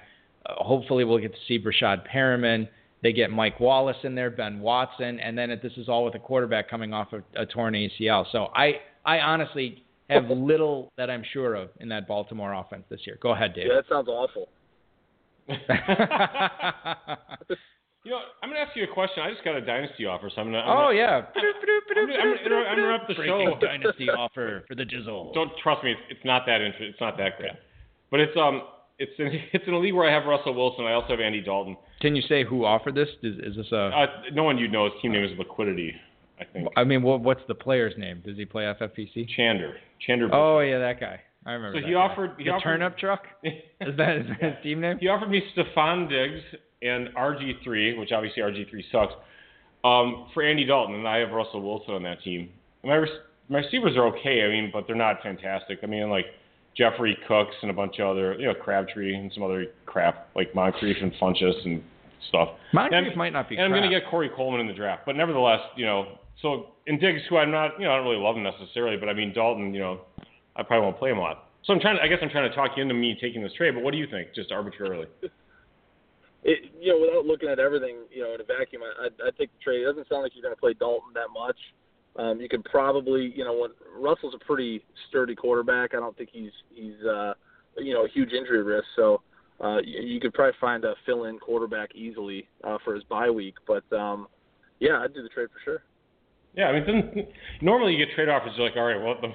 [0.46, 2.70] Uh, hopefully, we'll get to see Breshad Perriman.
[3.02, 6.20] They get Mike Wallace in there, Ben Watson, and then this is all with a
[6.20, 8.26] quarterback coming off of a torn ACL.
[8.32, 13.02] So I, I honestly have little that I'm sure of in that Baltimore offense this
[13.06, 13.18] year.
[13.22, 13.68] Go ahead, Dave.
[13.70, 14.50] Yeah, that sounds awful.
[18.06, 19.22] You know, I'm gonna ask you a question.
[19.22, 20.64] I just got a dynasty offer, so I'm gonna.
[20.66, 21.18] Oh gonna, yeah.
[21.18, 21.52] I'm, gonna,
[22.00, 23.58] I'm, gonna inter- I'm gonna interrupt the show.
[23.60, 25.34] dynasty offer for the Jizzle.
[25.34, 25.92] Don't trust me.
[25.92, 26.88] It's, it's not that interesting.
[26.88, 27.58] It's not that good.
[28.10, 28.62] But it's um,
[29.00, 30.86] it's in, it's in a league where I have Russell Wilson.
[30.86, 31.78] I also have Andy Dalton.
[32.02, 33.10] Can you say who offered this?
[33.24, 33.88] Is, is this a?
[33.88, 34.86] Uh, no one you'd know.
[34.86, 35.94] His team name is Liquidity.
[36.40, 36.68] I think.
[36.78, 38.22] I mean, what, what's the player's name?
[38.26, 39.28] Does he play FFPC?
[39.38, 39.74] Chander.
[40.08, 40.30] Chander.
[40.32, 41.20] Oh yeah, that guy.
[41.46, 41.80] I remember.
[41.80, 42.00] So he guy.
[42.00, 42.32] offered.
[42.38, 43.24] He the offered, turnip truck.
[43.44, 44.98] Is that his team name?
[45.00, 46.44] He offered me Stefon Diggs
[46.82, 49.14] and RG3, which obviously RG3 sucks,
[49.84, 52.50] um, for Andy Dalton, and I have Russell Wilson on that team.
[52.84, 53.10] My res-
[53.50, 55.80] my receivers are okay, I mean, but they're not fantastic.
[55.84, 56.26] I mean, like
[56.80, 60.56] Jeffrey Cooks and a bunch of other, you know, Crabtree and some other crap like
[60.56, 61.84] Moncrief and Funchess and
[62.30, 62.50] stuff.
[62.74, 63.58] Moncrief and, might not be.
[63.58, 66.68] And I'm going to get Corey Coleman in the draft, but nevertheless, you know, so
[66.88, 69.14] in Diggs, who I'm not, you know, I don't really love him necessarily, but I
[69.14, 70.02] mean Dalton, you know,
[70.56, 71.50] I probably won't play him a lot.
[71.66, 71.98] So I'm trying.
[71.98, 73.76] To, I guess I'm trying to talk you into me taking this trade.
[73.76, 75.08] But what do you think, just arbitrarily?
[76.44, 79.38] It, you know, without looking at everything, you know, in a vacuum, I, I'd, I'd
[79.38, 79.82] take the trade.
[79.82, 81.58] It doesn't sound like you're going to play Dalton that much.
[82.20, 85.94] Um, you could probably, you know, when Russell's a pretty sturdy quarterback.
[85.94, 87.34] I don't think he's he's uh,
[87.78, 88.86] you know a huge injury risk.
[88.98, 89.22] So
[89.64, 93.56] uh, you, you could probably find a fill-in quarterback easily uh, for his bye week.
[93.66, 94.28] But um,
[94.80, 95.84] yeah, I'd do the trade for sure.
[96.56, 97.28] Yeah, I mean, then,
[97.62, 98.52] normally you get trade offers.
[98.58, 99.30] You're like, all right, well, the,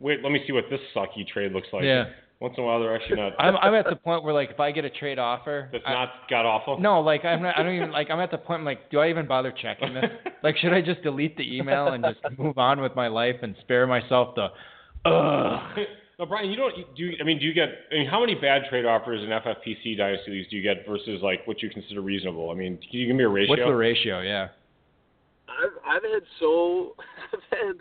[0.00, 1.84] wait, let me see what this sucky trade looks like.
[1.84, 2.06] Yeah.
[2.38, 3.32] Once in a while, they're actually not.
[3.38, 5.92] I'm, I'm at the point where like if I get a trade offer, That's I-
[5.92, 6.78] not god awful.
[6.78, 8.98] No, like I'm not, I don't even like I'm at the point I'm like, do
[8.98, 10.04] I even bother checking this?
[10.42, 13.56] like, should I just delete the email and just move on with my life and
[13.62, 14.48] spare myself the,
[15.08, 15.78] ugh.
[16.18, 16.74] No, Bryan, you don't.
[16.96, 17.68] Do you, I mean, do you get?
[17.92, 21.20] I mean, how many bad trade offers in FFPC dynasty leagues do you get versus
[21.22, 22.50] like what you consider reasonable?
[22.50, 23.50] I mean, can you give me a ratio?
[23.50, 24.20] What's the ratio?
[24.22, 24.48] Yeah.
[25.48, 26.94] I've I've had so
[27.32, 27.76] I've had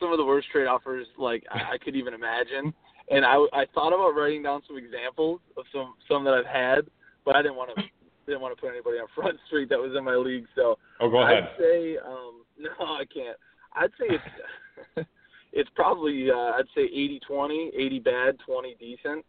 [0.00, 2.74] some of the worst trade offers like I, I could even imagine,
[3.10, 6.86] and I I thought about writing down some examples of some some that I've had,
[7.24, 7.82] but I didn't want to
[8.26, 10.46] didn't want to put anybody on Front Street that was in my league.
[10.54, 11.44] So Oh, go ahead.
[11.44, 13.36] I'd say um, no, I can't.
[13.74, 15.06] I'd say it's
[15.52, 16.88] it's probably uh, I'd say
[17.30, 19.24] 80-20, 80 bad, 20 decent.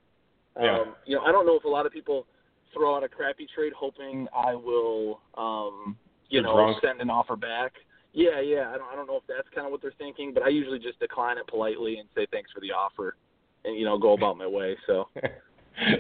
[0.56, 0.84] Um, Yeah.
[1.06, 2.26] You know, I don't know if a lot of people
[2.74, 5.96] throw out a crappy trade hoping I will, um,
[6.30, 6.78] you You're know, drunk.
[6.84, 7.74] send an offer back.
[8.14, 8.70] Yeah, yeah.
[8.74, 10.80] I don't, I don't know if that's kind of what they're thinking, but I usually
[10.80, 13.16] just decline it politely and say thanks for the offer,
[13.66, 14.76] and you know, go about my way.
[14.86, 15.10] So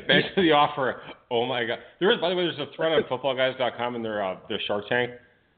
[0.08, 1.02] Thanks for the offer.
[1.30, 1.80] Oh my god.
[2.00, 4.88] There is, by the way, there's a thread on footballguys.com and their uh, their Shark
[4.90, 5.12] Tank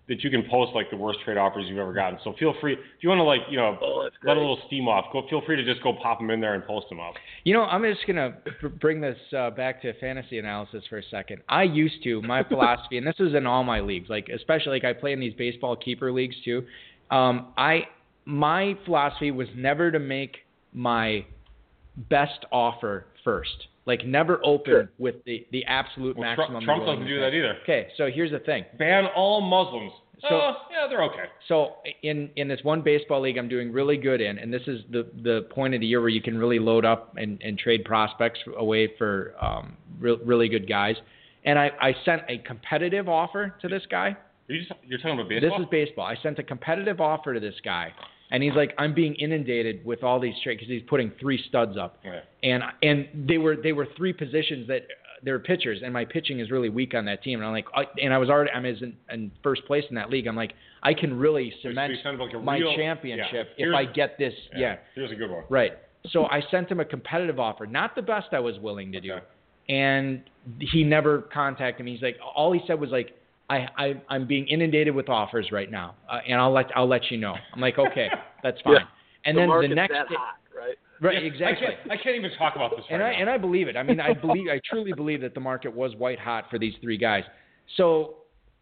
[0.10, 2.20] that you can post like the worst trade offers you've ever gotten.
[2.24, 4.88] So feel free if you want to like you know Oh, let a little steam
[4.88, 5.06] off.
[5.14, 7.14] Go feel free to just go pop them in there and post them up.
[7.46, 8.36] You know, I'm just gonna
[8.82, 11.42] bring this uh, back to fantasy analysis for a second.
[11.48, 14.84] I used to my philosophy, and this is in all my leagues, like especially like
[14.84, 16.66] I play in these baseball keeper leagues too.
[17.10, 17.84] Um, I
[18.26, 20.40] my philosophy was never to make
[20.74, 21.26] my
[22.10, 23.68] best offer first.
[23.86, 24.92] Like never open Sure.
[25.00, 26.64] with the the absolute Well, maximum.
[26.64, 27.58] Trump, Trump doesn't do that either.
[27.64, 28.66] Okay, so here's the thing.
[28.78, 29.92] Ban all Muslims.
[30.28, 31.26] So- Uh, yeah, they're okay.
[31.48, 34.82] So in in this one baseball league I'm doing really good in, and this is
[34.92, 37.84] the the point of the year where you can really load up and, and trade
[37.86, 40.96] prospects away for um, re- really good guys.
[41.46, 44.10] And I, I sent a competitive offer to this guy.
[44.50, 45.58] Are you just, you're talking about baseball?
[45.58, 46.06] This is baseball.
[46.06, 47.94] I sent a competitive offer to this guy,
[48.32, 51.78] and he's like, I'm being inundated with all these trades because he's putting three studs
[51.78, 52.22] up Yeah.
[52.44, 56.06] and and they were they were three positions that uh, they were pitchers, and my
[56.06, 57.40] pitching is really weak on that team.
[57.40, 60.10] And I'm like, I, and I was already I'm in, in first place in that
[60.10, 60.28] league.
[60.28, 60.54] I'm like,
[60.84, 63.66] I can really cement like a my championship yeah.
[63.68, 64.34] if I get this.
[64.56, 64.78] Yeah.
[64.96, 65.44] Here's a good one.
[65.50, 65.74] right.
[66.12, 69.18] So I sent him a competitive offer, not the best I was willing to do,
[69.68, 70.24] and
[70.60, 71.92] he never contacted me.
[71.94, 73.16] He's like, all he said was like.
[73.50, 77.10] I, I I'm being inundated with offers right now, uh, and I'll let I'll let
[77.10, 77.36] you know.
[77.54, 78.08] I'm like, okay,
[78.44, 78.74] that's fine.
[78.76, 78.80] Yeah.
[79.26, 80.78] And the then the next that day, hot, right?
[81.02, 81.68] right, Yeah, exactly.
[81.68, 83.20] I can't, I can't even talk about this And I now.
[83.22, 83.76] and I believe it.
[83.76, 86.74] I mean, I believe I truly believe that the market was white hot for these
[86.82, 87.24] three guys.
[87.76, 88.16] So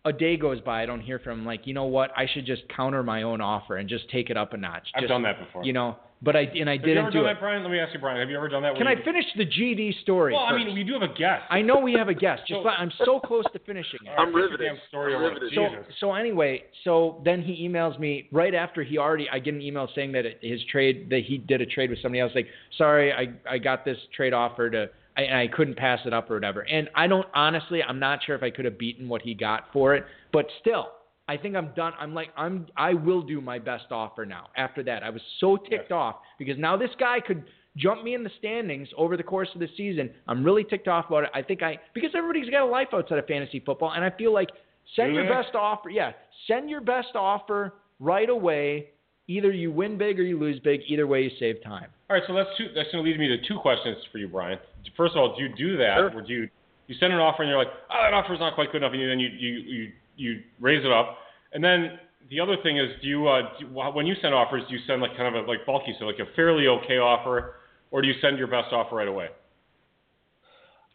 [0.06, 1.46] a day goes by, I don't hear from him.
[1.46, 2.12] Like, you know what?
[2.16, 4.88] I should just counter my own offer and just take it up a notch.
[4.96, 5.64] I've done that before.
[5.64, 7.34] You know, but I and I have you didn't ever do done it.
[7.36, 7.62] that, Bryan?
[7.64, 8.20] Let me ask you, Bryan.
[8.20, 8.76] Have you ever done that?
[8.76, 10.34] Can I you- finish the GD story?
[10.34, 11.44] Well, I mean, we do have a guest.
[11.50, 12.42] I know we have a guest.
[12.48, 14.10] Just So- I'm so close to finishing it.
[14.18, 14.68] I'm finish your riveted.
[14.68, 15.52] damn Story I'm riveted.
[15.54, 15.68] So,
[16.00, 19.30] so anyway, so then he emails me right after he already.
[19.30, 22.20] I get an email saying that his trade that he did a trade with somebody
[22.22, 22.32] else.
[22.34, 22.48] Like,
[22.78, 26.30] sorry, I I got this trade offer to, I, and I couldn't pass it up
[26.32, 26.62] or whatever.
[26.62, 29.66] And I don't honestly, I'm not sure if I could have beaten what he got
[29.72, 30.90] for it, but still,
[31.28, 31.94] I think I'm done.
[32.00, 34.48] I'm like, I'm I will do my best offer now.
[34.56, 37.44] After that, I was so ticked off because now this guy could
[37.76, 40.10] jump me in the standings over the course of the season.
[40.28, 41.30] I'm really ticked off about it.
[41.34, 44.34] I think I because everybody's got a life outside of fantasy football, and I feel
[44.34, 44.50] like
[44.96, 45.90] send Do your best offer.
[45.90, 46.12] Yeah,
[46.48, 48.90] send your best offer right away.
[49.30, 50.80] Either you win big or you lose big.
[50.88, 51.88] Either way, you save time.
[52.10, 52.68] All right, so that's two.
[52.74, 54.58] That's going to lead me to two questions for you, Bryan.
[54.96, 56.12] First of all, do you do that, Sure.
[56.16, 56.50] or do you
[56.88, 59.02] you send an offer and you're like, oh, that offer's not quite good enough, and
[59.12, 61.18] then you you you you raise it up,
[61.54, 62.00] and then
[62.30, 65.02] the other thing is, do you, uh, do when you send offers, do you send
[65.02, 67.56] like kind of a like bulky, so like a fairly okay offer,
[67.92, 69.28] or do you send your best offer right away?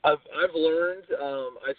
[0.05, 1.05] I've I've learned.
[1.20, 1.73] Um, I,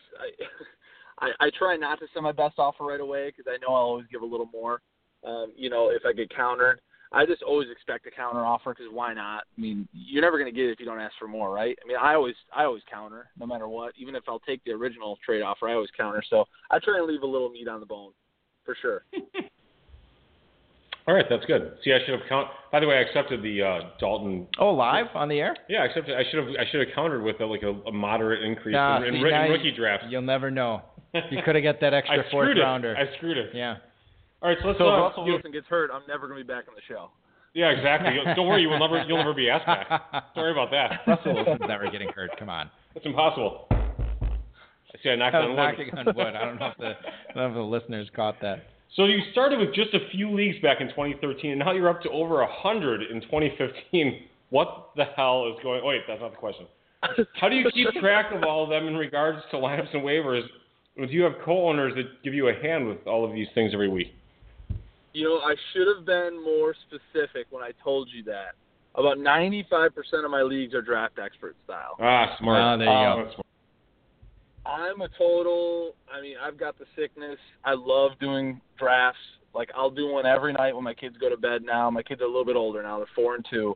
[1.20, 3.84] I I try not to send my best offer right away because I know I'll
[3.84, 4.82] always give a little more.
[5.24, 6.82] Um, you know, if I get countered,
[7.14, 9.44] I just always expect a counter offer because why not?
[9.58, 11.78] I mean, you're never going to get it if you don't ask for more, right?
[11.84, 13.94] I mean, I always I always counter no matter what.
[13.98, 16.24] Even if I'll take the original trade offer, I always counter.
[16.30, 18.12] So I try and leave a little meat on the bone,
[18.66, 19.06] for sure.
[21.06, 21.74] All right, that's good.
[21.84, 22.48] See, I should have count.
[22.72, 24.48] By the way, I accepted the uh, Dalton.
[24.58, 25.54] Oh, live on the air?
[25.68, 26.16] Yeah, I accepted.
[26.16, 26.48] I should have.
[26.58, 29.20] I should have countered with a, like a, a moderate increase Nah, in, in, see,
[29.24, 30.06] ri- in you- rookie drafts.
[30.10, 30.82] You'll never know.
[31.30, 32.62] You could have got that extra I fourth screwed it.
[32.62, 32.96] rounder.
[32.98, 33.50] I screwed it.
[33.54, 33.76] Yeah.
[34.44, 36.38] All right, so let's So if uh, Russell you- Wilson gets hurt, I'm never going
[36.38, 37.10] to be back on the show.
[37.54, 38.18] Yeah, exactly.
[38.36, 39.88] Don't worry, you will never you'll never be asked back.
[40.36, 41.02] Don't worry about that.
[41.08, 42.32] Russell Wilson's never getting hurt.
[42.40, 42.70] Come on.
[42.96, 43.68] That's impossible.
[43.72, 45.10] I see.
[45.10, 46.08] I knocked I on was wood.
[46.08, 46.36] on wood.
[46.36, 48.64] I don't know if the I don't know if the listeners caught that.
[48.96, 52.02] So you started with just a few leagues back in 2013, and now you're up
[52.04, 54.22] to over a hundred in 2015.
[54.50, 55.86] What the hell is going?
[55.86, 56.66] Wait, that's not the question.
[57.40, 60.44] How do you keep track of all of them in regards to lineups and waivers?
[60.98, 63.90] Do you have co-owners that give you a hand with all of these things every
[63.90, 64.14] week?
[65.14, 68.56] You know, I should have been more specific when I told you that.
[68.96, 69.90] About 95%
[70.24, 71.96] of my leagues are draft expert style.
[72.00, 72.60] Ah, smart.
[72.62, 73.24] Ah, there you Ah, go.
[73.24, 73.46] that's smart.
[74.66, 75.96] I'm a total.
[76.12, 77.38] I mean, I've got the sickness.
[77.66, 79.20] I love doing drafts.
[79.54, 81.64] Like I'll do one every night when my kids go to bed.
[81.64, 82.98] Now my kids are a little bit older now.
[82.98, 83.76] They're four and two.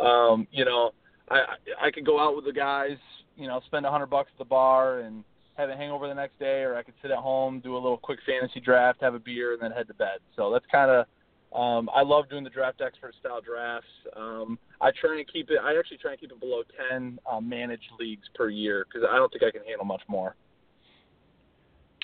[0.00, 0.90] Um, you know,
[1.28, 1.34] I
[1.80, 2.96] I I could go out with the guys.
[3.36, 5.22] You know, spend a hundred bucks at the bar and
[5.56, 7.98] have a hangover the next day, or I could sit at home, do a little
[7.98, 10.18] quick fantasy draft, have a beer, and then head to bed.
[10.36, 11.06] So that's kind of
[11.54, 13.86] Um, I love doing the draft expert style drafts.
[14.16, 15.58] Um, I try and keep it.
[15.62, 19.16] I actually try and keep it below ten um, managed leagues per year because I
[19.16, 20.34] don't think I can handle much more.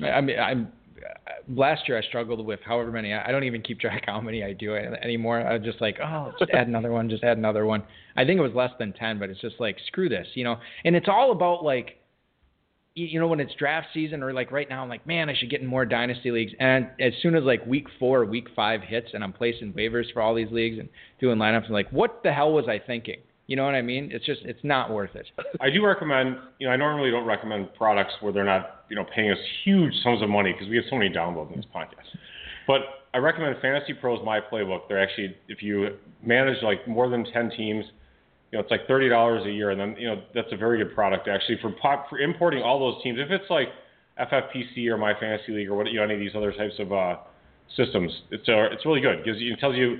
[0.03, 0.70] I mean, I'm
[1.49, 3.14] last year I struggled with however many.
[3.14, 5.40] I don't even keep track how many I do anymore.
[5.40, 7.82] I was just like, oh, just add another one, just add another one.
[8.16, 10.57] I think it was less than ten, but it's just like screw this, you know.
[10.84, 11.99] And it's all about like,
[13.07, 15.51] you know, when it's draft season or like right now, I'm like, man, I should
[15.51, 16.53] get in more dynasty leagues.
[16.59, 20.22] And as soon as like week four, week five hits, and I'm placing waivers for
[20.22, 20.88] all these leagues and
[21.20, 23.18] doing lineups, I'm like, what the hell was I thinking?
[23.46, 24.11] You know what I mean?
[24.12, 25.26] It's just it's not worth it.
[25.61, 26.36] I do recommend.
[26.59, 29.94] You know, I normally don't recommend products where they're not you know paying us huge
[30.03, 32.14] sums of money because we have so many downloads in this podcast.
[32.66, 32.80] But
[33.14, 34.80] I recommend Fantasy Pros My Playbook.
[34.88, 37.86] They're actually if you manage like more than ten teams,
[38.51, 40.78] you know it's like thirty dollars a year, and then you know that's a very
[40.78, 43.18] good product actually for pop, for importing all those teams.
[43.20, 43.68] If it's like
[44.20, 46.92] FFPC or My Fantasy League or what you know any of these other types of
[46.92, 47.16] uh,
[47.76, 49.99] systems, it's uh, it's really good because it tells you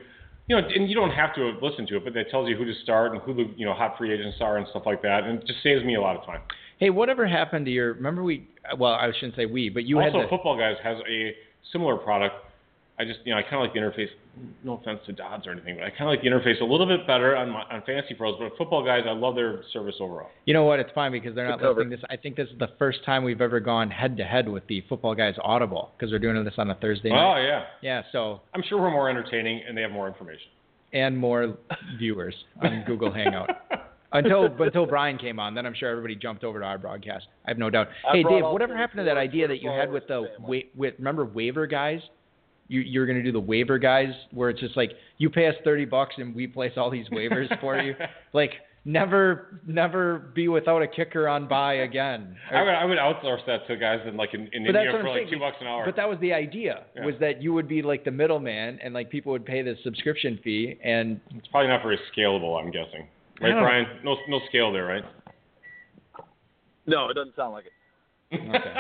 [0.49, 2.65] you know, and you don't have to listen to it, but it tells you who
[2.65, 5.25] to start and who the you know hot free agents are and stuff like that,
[5.25, 6.41] and it just saves me a lot of time.
[6.79, 7.93] Hey, whatever happened to your?
[7.93, 8.49] Remember we?
[8.79, 11.35] Well, I shouldn't say we, but you also had the, Football Guys has a
[11.71, 12.35] similar product
[13.01, 14.09] I just, you know, I kind of like the interface.
[14.65, 16.87] No offense to Dodds or anything, but I kind of like the interface a little
[16.87, 18.37] bit better on my, on Fantasy Pros.
[18.39, 20.29] But football guys, I love their service overall.
[20.47, 20.79] You know what?
[20.81, 22.01] It's fine because they're not listening this.
[22.11, 24.83] I think this is the first time we've ever gone head to head with the
[24.89, 27.35] football guys Audible because we're doing this on a Thursday night.
[27.35, 27.65] Oh yeah.
[27.83, 28.03] Yeah.
[28.13, 30.49] So I'm sure we're more entertaining and they have more information.
[30.93, 31.57] And more
[31.99, 33.51] viewers on Google Hangout.
[34.13, 37.27] until until Brian came on, then I'm sure everybody jumped over to our broadcast.
[37.47, 37.89] I have no doubt.
[38.09, 40.95] I hey Dave, whatever happened to that idea that you had with the wa- with
[40.99, 42.01] remember waiver guys?
[42.69, 45.85] You you're gonna do the waiver guys where it's just like you pay us thirty
[45.87, 47.95] bucks and we place all these waivers for you.
[48.35, 48.53] Like
[48.85, 52.37] never never be without a kicker on buy again.
[52.53, 55.03] I would I would outsource that to guys in like in, in But India for
[55.09, 55.31] like saying.
[55.33, 55.85] two bucks an hour.
[55.85, 57.05] But that was the idea Yeah.
[57.07, 60.39] was that you would be like the middleman and like people would pay the subscription
[60.45, 62.59] fee and it's probably not very scalable.
[62.63, 63.09] I'm guessing.
[63.41, 63.87] Right, don't- Bryan?
[64.05, 65.05] No no scale there, right?
[66.87, 67.73] No, it doesn't sound like it.
[68.35, 68.75] Okay.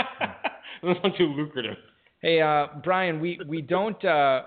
[0.83, 1.77] That's not too lucrative.
[2.21, 4.43] Hey, uh, Bryan, we, we don't, uh,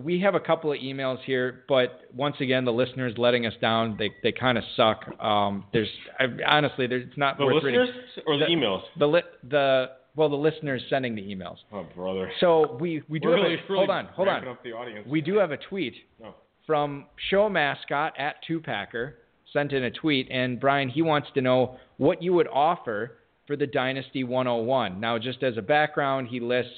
[0.00, 3.96] we have a couple of emails here, but once again, the listeners letting us down.
[3.98, 5.04] They, they kind of suck.
[5.22, 5.88] Um, there's,
[6.18, 8.24] I, honestly, there's, it's not The worth listeners reading.
[8.26, 8.82] or the, The- emails?
[8.98, 9.86] The, li- the,
[10.16, 11.56] well, the listeners sending the emails.
[11.72, 12.30] Oh brother.
[12.40, 14.48] So we, we do have really, a, really hold on, hold on.
[14.48, 15.06] Up the audience.
[15.08, 15.94] We do have a tweet
[16.24, 16.34] Oh.
[16.66, 19.18] from show mascot at two packer
[19.52, 23.54] sent in a tweet, and Bryan he wants to know what you would offer for
[23.56, 24.98] the Dynasty 101.
[24.98, 26.72] Now, just as a background, he lists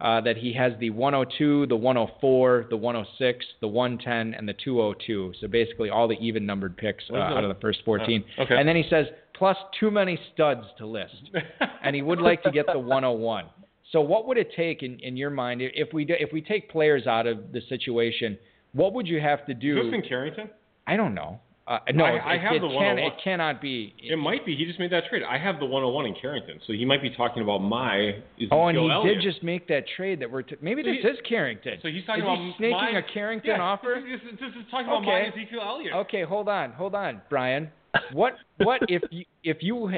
[0.00, 5.34] uh, that he has the 102, the 104, the 106, the 110, and the 202.
[5.40, 8.24] So basically, all the even numbered picks uh, out of the first 14.
[8.38, 8.56] Oh, okay.
[8.56, 9.06] And then he says
[9.40, 11.30] plus too many studs to list
[11.82, 13.46] and he would like to get the 101.
[13.90, 16.70] So what would it take in, in your mind if we do, if we take
[16.70, 18.38] players out of the situation?
[18.72, 19.74] What would you have to Is do?
[19.82, 20.50] this in Carrington?
[20.86, 21.40] I don't know.
[21.70, 22.98] Uh, no, I- it, have it the can, 101.
[22.98, 23.94] it cannot be.
[24.02, 24.56] It might be.
[24.56, 25.22] He just made that trade.
[25.22, 28.14] I have the 101 in Carrington, so he might be talking about my.
[28.36, 29.22] Ezekiel oh, and he Elliott.
[29.22, 30.42] did just make that trade that we're.
[30.42, 31.78] T- maybe So this he- is Carrington.
[31.80, 34.02] So he's talking is about he snaking my, a Carrington yeah, offer?
[34.04, 35.28] This is, this is talking about my Okay.
[35.42, 35.94] Ezekiel Elliott.
[35.94, 37.70] Okay, hold on, hold on, Bryan.
[38.12, 39.92] What what if you if you were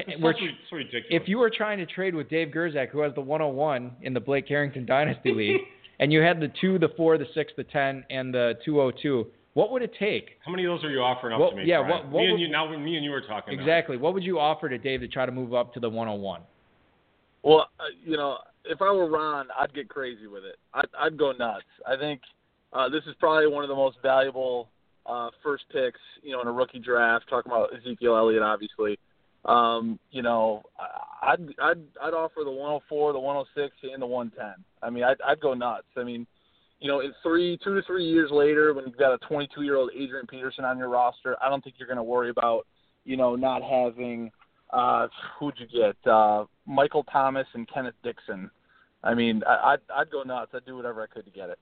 [0.69, 0.77] so,
[1.09, 4.19] if you were trying to trade with Dave Gerczak, who has the 101 in the
[4.19, 5.61] Blake Carrington Dynasty League,
[5.99, 9.71] and you had the two, the four, the six, the ten, and the 202, what
[9.71, 10.31] would it take?
[10.45, 11.63] How many of those are you offering up Well, to me?
[11.65, 11.89] yeah, Bryan?
[11.91, 12.67] what- what me and would- you now.
[12.75, 13.55] Me and you were talking.
[13.55, 13.61] now.
[13.61, 13.97] Exactly.
[13.97, 16.41] What would you offer to Dave to try to move up to the 101?
[17.43, 20.57] Well, uh, you know, if I were Ron, I'd get crazy with it.
[20.73, 21.65] I'd, I'd go nuts.
[21.85, 22.21] I think
[22.71, 24.69] uh, this is probably one of the most valuable
[25.05, 27.25] uh, first picks, you know, in a rookie draft.
[27.29, 28.97] Talking about Ezekiel Elliott, obviously.
[29.45, 34.63] Um, you know, I- I'd I'd I'd offer the 104, the 106, and the 110.
[34.81, 35.87] I mean, I'd I'd go nuts.
[35.97, 36.25] I mean,
[36.83, 39.77] you know, in three, two to three years later, when you've got a 22 year
[39.77, 42.67] old Adrian Peterson on your roster, I don't think you're going to worry about,
[43.05, 44.29] you know, not having
[44.71, 45.07] uh,
[45.39, 46.11] who'd you get?
[46.11, 48.51] Uh, Michael Thomas and Kenneth Dixon.
[49.01, 50.51] I mean, I, I'd I'd go nuts.
[50.53, 51.59] I'd do whatever I could to get it.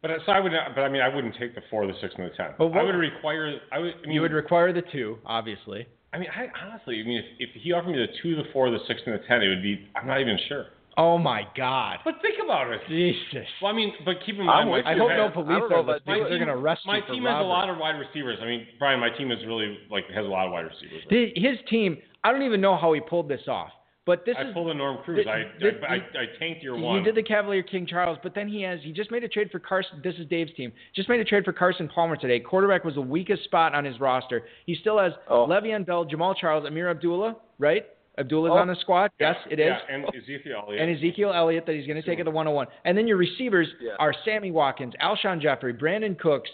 [0.00, 0.52] But so I would.
[0.52, 2.52] not- But I mean, I wouldn't take the four, the six, and the ten.
[2.58, 3.58] Well, what- I would require.
[3.72, 3.94] I would.
[3.94, 5.86] I mean, You would require the two, obviously.
[6.12, 8.70] I mean, I, honestly, I mean, if, if he offered me the two, the four,
[8.70, 9.86] the six, and the ten, it would be.
[9.96, 10.66] I'm not even sure.
[10.98, 11.98] Oh my God.
[12.04, 12.80] But think about it.
[12.88, 13.46] Jesus.
[13.60, 15.70] Well, I mean, but keep in mind, my with I hope has- no police don't
[15.70, 16.24] know are if listening.
[16.24, 18.38] They're going to arrest My you for team has a lot of wide receivers.
[18.40, 21.02] I mean, Bryan, my team is really like has a lot of wide receivers.
[21.10, 23.70] The- His team, I don't even know how he pulled this off.
[24.06, 25.24] But this I is pulled a Norm Cruz.
[25.24, 26.98] the- I, the- I, I, I tanked your one.
[26.98, 29.50] He did the Cavalier King Charles, but then he has he just made a trade
[29.50, 30.00] for Carson.
[30.02, 30.72] This is Dave's team.
[30.94, 32.38] Just made a trade for Carson Palmer today.
[32.38, 34.44] Quarterback was the weakest spot on his roster.
[34.64, 35.46] He still has Oh.
[35.46, 37.84] Le'Veon Bell, Jamaal Charles, Ameer Abdullah, right?
[38.18, 38.58] Abdullah's Oh.
[38.58, 39.10] on the squad.
[39.20, 39.66] Yes, it is.
[39.66, 40.82] Yeah, and Ezekiel Elliott.
[40.82, 42.66] And Ezekiel Elliott that he's going to take at the 101.
[42.84, 43.92] And then your receivers Yeah.
[43.98, 46.50] are Sammy Watkins, Alshon Jeffery, Brandin Cooks,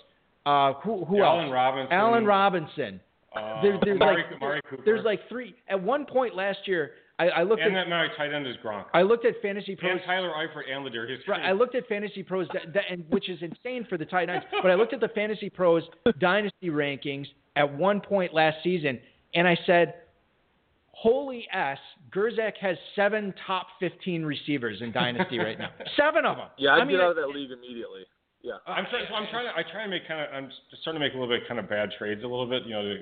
[0.46, 1.52] uh, who, who Allen else?
[1.52, 1.92] Robinson.
[1.92, 3.00] Allen Robinson.
[3.34, 4.82] Uh, There- there's Amari, like- Cooper.
[4.84, 5.54] There's like three.
[5.68, 8.56] At one point last year, I, I looked and at that now tight end is
[8.56, 8.86] Gronk.
[8.92, 9.92] I looked at Fantasy Pros.
[9.92, 13.28] and Tyler Eifert and Ladarius Right, I looked at Fantasy Pros, that, that, and, which
[13.28, 14.44] is insane for the tight ends.
[14.60, 15.84] But I looked at the Fantasy Pros
[16.18, 18.98] dynasty rankings at one point last season,
[19.34, 19.94] and I said,
[20.92, 21.78] "Holy s!
[22.10, 25.70] Gerczak has seven top 15 receivers in dynasty right now.
[25.96, 26.48] Seven of them.
[26.58, 28.04] Yeah, I'd I mean, get out of that league immediately.
[28.42, 28.58] Yeah.
[28.66, 29.06] I'm trying.
[29.08, 29.52] So I'm trying to.
[29.52, 30.28] I try to make kind of.
[30.34, 32.64] I'm just starting to make a little bit kind of bad trades a little bit.
[32.66, 32.96] You know, to,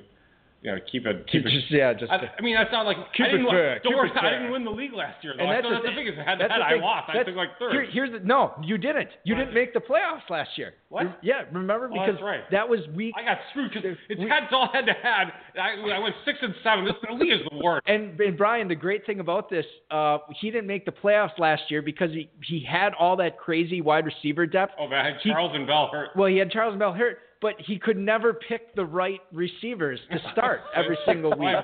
[0.62, 1.26] you know, keep it.
[1.32, 1.50] Keep it.
[1.50, 3.40] just yeah, just I, I mean, that's not like Keep I didn't.
[3.40, 5.32] it win- fair, Don't keep worry, it I didn't win the league last year.
[5.36, 5.42] Though.
[5.44, 6.60] And I that's thought the that's the thing- biggest head to that's head.
[6.60, 6.82] the I thing.
[6.82, 7.08] lost.
[7.08, 7.72] I That's- took like third.
[7.72, 9.08] Here, here's the no, you didn't.
[9.24, 10.74] You didn't make the playoffs last year.
[10.90, 11.18] What?
[11.22, 12.44] Yeah, remember Oh, because that's right.
[12.50, 13.14] that was week.
[13.16, 15.32] I got screwed because it's We- heads all head to head.
[15.56, 16.84] I, I went six and seven.
[16.84, 17.86] This the league is the worst.
[17.88, 21.62] And, and Bryan, the great thing about this, uh, he didn't make the playoffs last
[21.70, 24.74] year because he, he had all that crazy wide receiver depth.
[24.78, 26.10] Oh man, I had He- Charles and Bell hurt.
[26.16, 29.98] Well, he had Charles and Bell hurt, but he could never pick the right receivers
[30.10, 31.56] to start every single week.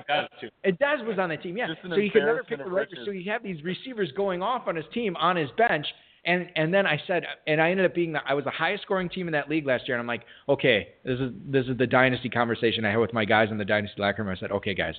[0.63, 1.67] And Dez was on the team, yeah.
[1.89, 2.87] So he could never pick the right.
[3.05, 5.85] So you have these receivers going off on his team on his bench,
[6.25, 8.83] and and then I said, and I ended up being the I was the highest
[8.83, 11.77] scoring team in that league last year, and I'm like, okay, this is this is
[11.77, 14.35] the dynasty conversation I had with my guys in the dynasty locker room.
[14.35, 14.95] I said, okay, guys,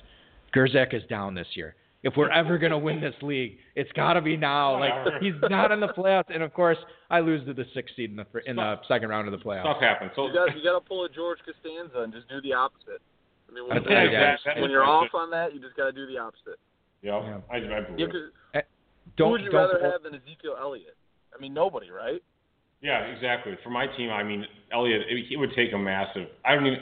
[0.55, 1.75] Gerczak is down this year.
[2.01, 4.79] If we're ever gonna win this league, it's got to be now.
[4.79, 6.77] Like he's not in the playoffs, and of course,
[7.09, 9.43] I lose to the sixth seed in the fir- in the second round of the
[9.43, 9.63] playoffs.
[9.63, 10.11] Stuff happens.
[10.15, 13.01] So You got you got to pull a George Costanza and just do the opposite.
[13.49, 14.19] I mean, when, That's yeah, right, yeah.
[14.19, 16.55] that- that when is you're off on that, you just got to do the opposite.
[17.01, 17.39] Yeah, Yeah.
[17.51, 18.11] I, I believe Yeah, it.
[18.11, 18.61] 'cause eh,
[19.17, 20.95] Don't would you don't rather have than Ezekiel Elliott?
[21.35, 22.21] I mean, nobody, right?
[22.81, 23.57] Yeah, exactly.
[23.63, 26.27] For my team, I mean, Elliott, it, it would take a massive.
[26.45, 26.79] I don't even.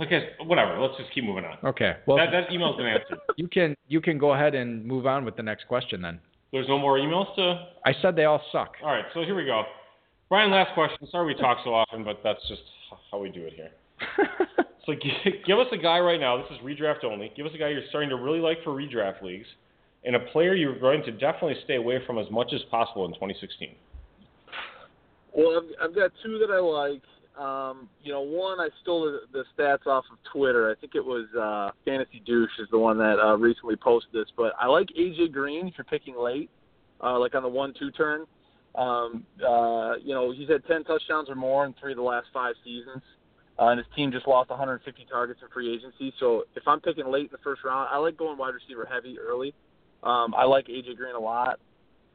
[0.00, 0.80] Look at whatever.
[0.80, 1.58] Let's just keep moving on.
[1.62, 1.96] Okay.
[2.06, 3.18] Well, that that email's been answered.
[3.36, 6.18] you can you can go ahead and move on with the next question then.
[6.52, 7.68] There's no more emails to.
[7.84, 8.72] I said they all suck.
[8.82, 9.62] All right, so here we go.
[10.30, 11.06] Bryan, last question.
[11.12, 12.62] Sorry we talk so often, but that's just
[13.10, 13.70] how we do it here.
[14.86, 16.38] So give, give us a guy right now.
[16.38, 17.30] This is redraft only.
[17.36, 19.46] Give us a guy you're starting to really like for redraft leagues,
[20.04, 23.12] and a player you're going to definitely stay away from as much as possible in
[23.12, 23.74] 2016.
[25.36, 27.02] Well, I've, I've got two that I like.
[27.38, 30.70] Um, you know, one I stole the, the stats off of Twitter.
[30.70, 34.26] I think it was uh, Fantasy Douche is the one that uh, recently posted this.
[34.36, 36.50] But I like AJ Green if you're picking late,
[37.02, 38.26] uh, like on the one-two turn.
[38.74, 42.26] Um, uh, you know, he's had 10 touchdowns or more in three of the last
[42.32, 43.02] five seasons.
[43.58, 46.14] Uh, and his team just lost 150 targets in free agency.
[46.18, 49.18] So if I'm picking late in the first round, I like going wide receiver heavy
[49.18, 49.54] early.
[50.02, 51.60] Um, I like AJ Green a lot.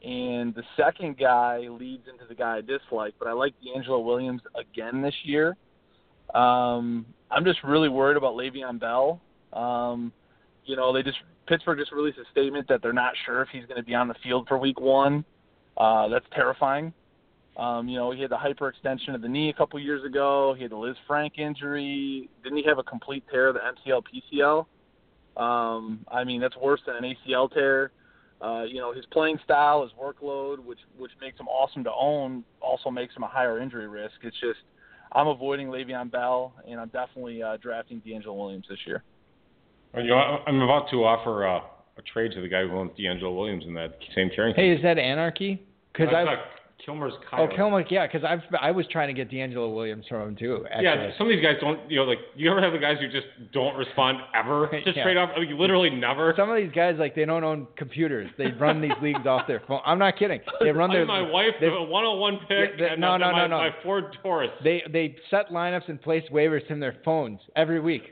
[0.04, 4.42] And the second guy leads into the guy I dislike, but I like DeAngelo Williams
[4.56, 5.58] again this year.
[6.34, 9.20] Um, I'm just really worried about Le'Veon Bell.
[9.54, 10.12] Um,
[10.66, 11.18] you know, they just
[11.48, 14.08] Pittsburgh just released a statement that they're not sure if he's going to be on
[14.08, 15.24] the field for Week One.
[15.78, 16.94] Uh, that's terrifying.
[17.58, 20.54] Um, you know, he had the hyperextension of the knee a couple years ago.
[20.56, 22.30] He had the Liz Frank injury.
[22.44, 24.66] Didn't he have a complete tear of the MCL PCL?
[25.42, 27.92] Um, I mean, that's worse than an ACL tear.
[28.42, 32.44] Uh, you know, his playing style, his workload, which which makes him awesome to own,
[32.62, 34.16] also makes him a higher injury risk.
[34.24, 34.60] It's just
[35.14, 39.04] I'm avoiding Le'Veon Bell, and I'm definitely uh, drafting DeAngelo Williams this year.
[39.94, 41.62] Well, You know, I'm about to offer uh,
[41.98, 44.64] a trade to the guy who owns DeAngelo Williams in that same Carrington.
[44.64, 45.64] Hey, is that anarchy?
[45.94, 46.36] Because I
[46.84, 50.36] Kilmer's oh Kilmer, yeah, because I've I was trying to get DeAngelo Williams from him
[50.36, 50.66] too.
[50.70, 50.84] Actually.
[50.84, 51.80] Yeah, some of these guys don't.
[51.90, 55.04] You know, like you ever have the guys who just don't respond ever, just Yeah.
[55.04, 56.34] straight off, like literally never.
[56.38, 58.30] Some of these guys like they don't own computers.
[58.38, 59.80] They run these leagues off their phone.
[59.86, 60.42] I'm not kidding.
[60.62, 63.48] They run their my wife, they- a 101 pick, they- and no, no, my, no,
[63.48, 63.58] no.
[63.58, 64.52] my Ford Taurus.
[64.64, 68.04] They they set lineups and place waivers from their phones every week.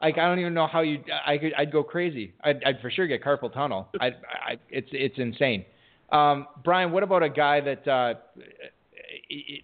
[0.00, 1.02] Like I don't even know how you.
[1.26, 1.52] I could.
[1.54, 2.34] I'd go crazy.
[2.44, 3.88] I'd, I'd for sure get carpal tunnel.
[4.00, 4.06] I.
[4.46, 4.58] I.
[4.70, 5.64] It's it's insane.
[6.12, 8.14] Um, Bryan, what about a guy that uh,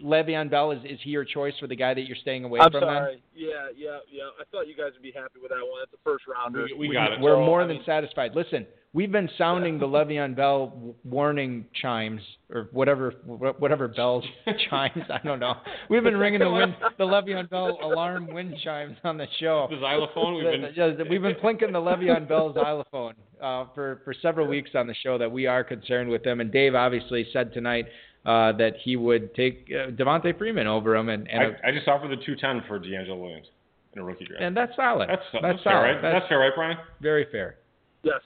[0.02, 2.70] Le'Veon Bell is is he your choice for the guy that you're staying away I'm
[2.70, 2.82] from?
[2.82, 3.22] sorry.
[3.34, 4.22] Yeah, yeah, yeah.
[4.40, 5.80] I thought you guys would be happy with that one.
[5.80, 6.66] That's a first rounder.
[6.78, 7.20] We, we got it.
[7.20, 8.32] We're So, more I than mean- satisfied.
[8.34, 12.20] Listen, we've been sounding the Le'Veon Bell warning chimes
[12.52, 14.24] or whatever whatever bells
[14.70, 15.02] chimes.
[15.10, 15.54] I don't know.
[15.90, 19.66] We've been ringing the wind, the Le'Veon Bell alarm wind chimes on the show.
[19.70, 20.34] The xylophone.
[20.34, 20.72] We've been.
[20.74, 24.94] Yeah, we've been plinking the Le'Veon Bell xylophone uh, for for several weeks on the
[25.02, 26.40] show that we are concerned with them.
[26.40, 27.86] And Dave obviously said tonight
[28.24, 31.88] uh, that he would take uh, Devonta Freeman over him, and and, I, I just
[31.88, 33.46] offered the 210 for DeAngelo Williams
[33.94, 34.42] in a rookie draft.
[34.42, 35.08] and that's solid.
[35.08, 35.74] that's that's, that's, solid.
[35.74, 36.02] fair, right?
[36.02, 36.76] That's, That's, fair, right, Bryan?
[37.00, 37.56] very fair.
[38.02, 38.20] Yes.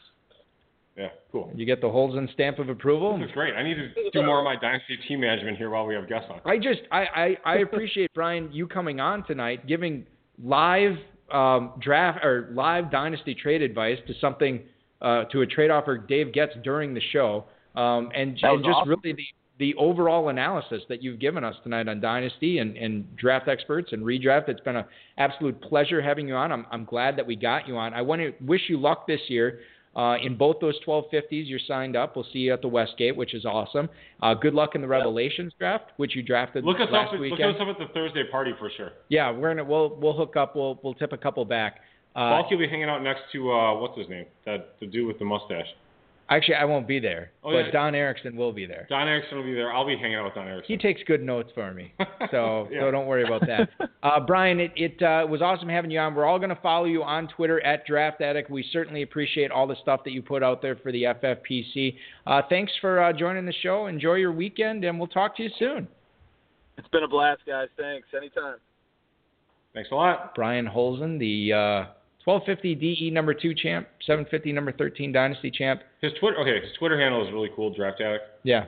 [0.97, 1.51] Yeah, cool.
[1.55, 3.17] You get the Holzgen stamp of approval.
[3.17, 3.55] This is great.
[3.55, 6.29] I need to do more of my dynasty team management here while we have guests
[6.31, 6.41] on.
[6.45, 10.05] I just I, I, I appreciate Bryan you coming on tonight, giving
[10.43, 10.97] live
[11.33, 14.61] um, draft or live dynasty trade advice to something
[15.03, 17.45] uh, to a trade offer Dave gets during the show,
[17.75, 18.89] um, and, and just awesome.
[18.89, 19.25] really the
[19.59, 24.03] the overall analysis that you've given us tonight on Dynasty and, and draft experts and
[24.03, 24.49] redraft.
[24.49, 24.85] It's been an
[25.19, 26.51] absolute pleasure having you on.
[26.51, 27.95] I'm, I'm glad that we got you on.
[27.95, 29.61] I want to wish you luck this year.
[29.95, 32.17] Uh, in both those 1250s, you're signed up.
[32.17, 33.91] We'll see you at the Westgate, which is awesome.
[34.23, 37.21] Uh, good luck in the Revelations draft, which you drafted Look us last up.
[37.21, 38.93] Look us up at the Thursday party for sure.
[39.11, 40.57] Yeah, we're gonna we'll we'll hook up.
[40.57, 41.81] We'll we'll tip a couple back.
[42.15, 44.27] Uh, Balky will be hanging out next to uh, what's his name?
[44.45, 45.67] That the dude with the mustache.
[46.29, 47.71] actually, I won't be there, Oh, but yeah.
[47.71, 48.87] Don Erickson will be there.
[48.91, 49.73] Don Erickson will be there.
[49.73, 50.75] I'll be hanging out with Don Erickson.
[50.75, 51.93] He takes good notes for me,
[52.31, 52.81] so Yeah.
[52.83, 53.69] so don't worry about that.
[54.03, 56.13] Uh, Bryan, it it uh, was awesome having you on.
[56.17, 58.51] We're all going to follow you on Twitter at Draft Addict.
[58.51, 61.95] We certainly appreciate all the stuff that you put out there for the FFPC.
[62.27, 63.87] Uh, thanks for uh, joining the show.
[63.87, 65.87] Enjoy your weekend, and we'll talk to you soon.
[66.79, 67.69] It's been a blast, guys.
[67.79, 68.09] Thanks.
[68.17, 68.57] Anytime.
[69.73, 70.35] Thanks a lot.
[70.35, 71.85] Bryan Holzgen, the uh,
[72.25, 75.83] 1250 DE number two champ, 750 number 13 Dynasty champ.
[76.01, 78.65] His Twitter, okay, his Twitter handle is really cool, Draft Addict, Yeah,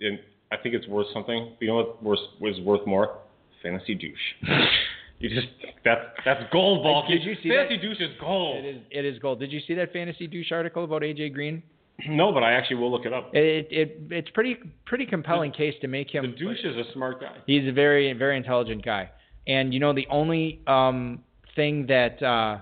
[0.00, 0.18] and
[0.52, 1.52] I think it's worth something.
[1.60, 3.18] You know what was was worth more?
[3.62, 4.16] Fantasy douche.
[5.18, 5.48] you just
[5.84, 7.14] that's that's gold, Balky.
[7.18, 7.82] Did you see Fantasy that?
[7.82, 8.64] douche is gold.
[8.64, 9.40] it is it is gold.
[9.40, 11.62] Did you see that fantasy douche article about AJ Green?
[12.08, 13.30] No, but I actually will look it up.
[13.34, 16.30] It, it it's pretty pretty compelling case to make him.
[16.30, 17.36] The douche is a smart guy.
[17.46, 19.10] He's a very very intelligent guy,
[19.48, 21.24] and you know the only um,
[21.56, 22.58] thing that uh,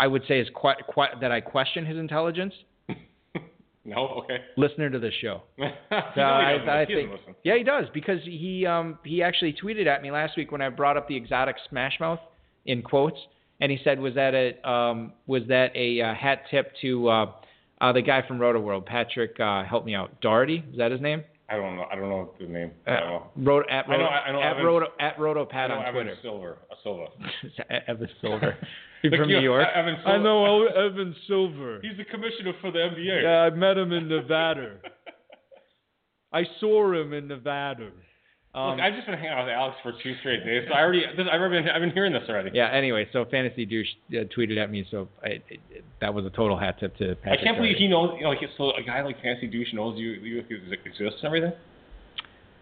[0.00, 2.54] I would say is quite, quite that I question his intelligence.
[3.82, 4.36] No, okay.
[4.58, 5.40] Listener to this show.
[5.58, 6.82] no, Uh, I.
[6.82, 7.10] I think,
[7.44, 10.68] yeah, he does because he um, he actually tweeted at me last week when I
[10.68, 12.20] brought up the exotic Smash Mouth
[12.66, 13.16] in quotes,
[13.58, 17.32] and he said, "Was that a um, was that a uh, hat tip to uh,
[17.80, 19.40] uh, the guy from Rotoworld, Patrick?
[19.40, 20.62] Uh, help me out, Doherty?
[20.72, 21.24] Is that his name?
[21.50, 21.84] I don't know.
[21.90, 22.70] I don't know the name.
[22.86, 23.30] I Uh, don't know.
[23.52, 25.76] Roto, at I know- Roto, I know at Evan- Roto at Roto I Pat know
[25.76, 26.18] on Evan Twitter.
[26.22, 26.58] Silver.
[26.70, 27.06] Uh, Silva.
[27.88, 28.56] Evan Silver.
[29.02, 29.66] Like from you- New York.
[29.74, 31.80] Evan I know Evan Silver.
[31.82, 33.22] He's the commissioner for the NBA.
[33.22, 34.76] Yeah, I met him in Nevada.
[36.32, 37.90] I saw him in Nevada.
[38.52, 40.80] Um, Look, I've just been hanging out with Alex for two straight days, so I
[40.80, 42.50] already, this, I've already been, I've been hearing this already.
[42.52, 42.68] yeah.
[42.72, 46.30] Anyway, so fantasy douche uh, tweeted at me, so I, it, it, that was a
[46.30, 49.02] total hat tip to I can't believe he knows, you know, like, so a guy
[49.02, 51.52] like fantasy Douche knows you, you exist and everything.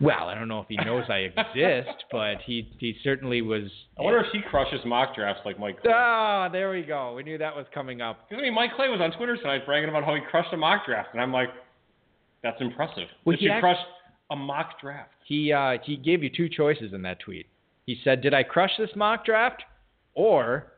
[0.01, 3.65] Well, I don't know if he knows I exist, but he he certainly was.
[3.99, 5.91] I wonder if he crushes mock drafts like Mike Clay.
[5.93, 7.15] Ah, there we go.
[7.15, 8.29] We knew that was coming up.
[8.29, 10.57] 'Cause, I mean, Mike Clay was on Twitter tonight bragging about how he crushed a
[10.57, 11.49] mock draft, and I'm like,
[12.45, 13.09] that's impressive.
[13.25, 13.81] Well, that he you act- crushed
[14.31, 15.11] a mock draft.
[15.25, 17.47] He uh, he gave you two choices in that tweet.
[17.87, 19.63] He said, "Did I crush this mock draft,
[20.15, 20.73] or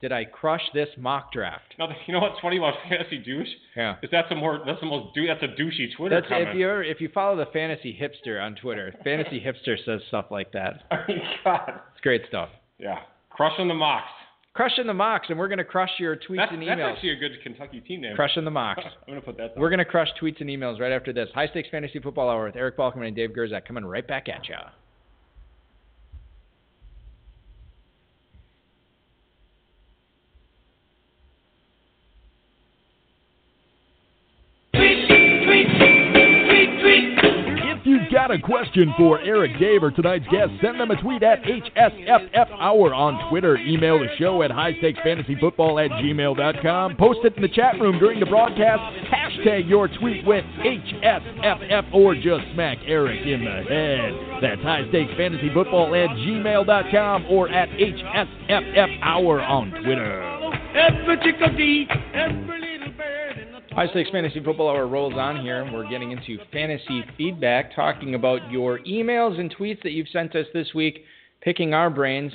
[0.00, 3.48] did I crush this mock draft?" Now, you know what's funny about Fantasy Douche?
[3.76, 3.96] Yeah.
[4.02, 6.50] Is that's a more, that's the most, that's a douchey Twitter That's comment.
[6.50, 10.52] if you if you follow the fantasy hipster on Twitter, fantasy hipster says stuff like
[10.52, 10.84] that.
[10.90, 11.80] I mean, God.
[11.92, 12.48] It's great stuff.
[12.78, 12.98] Yeah.
[13.30, 14.10] Crushing the mocks.
[14.54, 16.92] Crushing the mocks, and we're gonna crush your tweets That's, and that's emails.
[16.92, 18.14] actually a good Kentucky team name.
[18.14, 18.82] Crushing the mocks.
[18.84, 19.60] I'm going to put that down.
[19.62, 21.28] We're gonna crush tweets and emails right after this.
[21.34, 24.46] High stakes fantasy football hour with Eric Balkman and Dave Gerczak coming right back at
[24.48, 24.58] ya.
[38.32, 42.94] A question for Eric Dave or tonight's guest, send them a tweet at HSFF Hour
[42.94, 43.56] on Twitter.
[43.56, 46.96] Email the show at highstakesfantasyfootball at gmail.com.
[46.96, 48.80] Post it in the chat room during the broadcast.
[49.12, 54.14] Hashtag your tweet with HSFF or just smack Eric in the head.
[54.40, 60.22] That's highstakesfantasyfootball at gmail.com or at HSFF Hour on Twitter.
[63.74, 65.62] High Stakes Fantasy Football Hour rolls on here.
[65.62, 70.36] and We're getting into fantasy feedback, talking about your emails and tweets that you've sent
[70.36, 71.04] us this week,
[71.40, 72.32] picking our brains,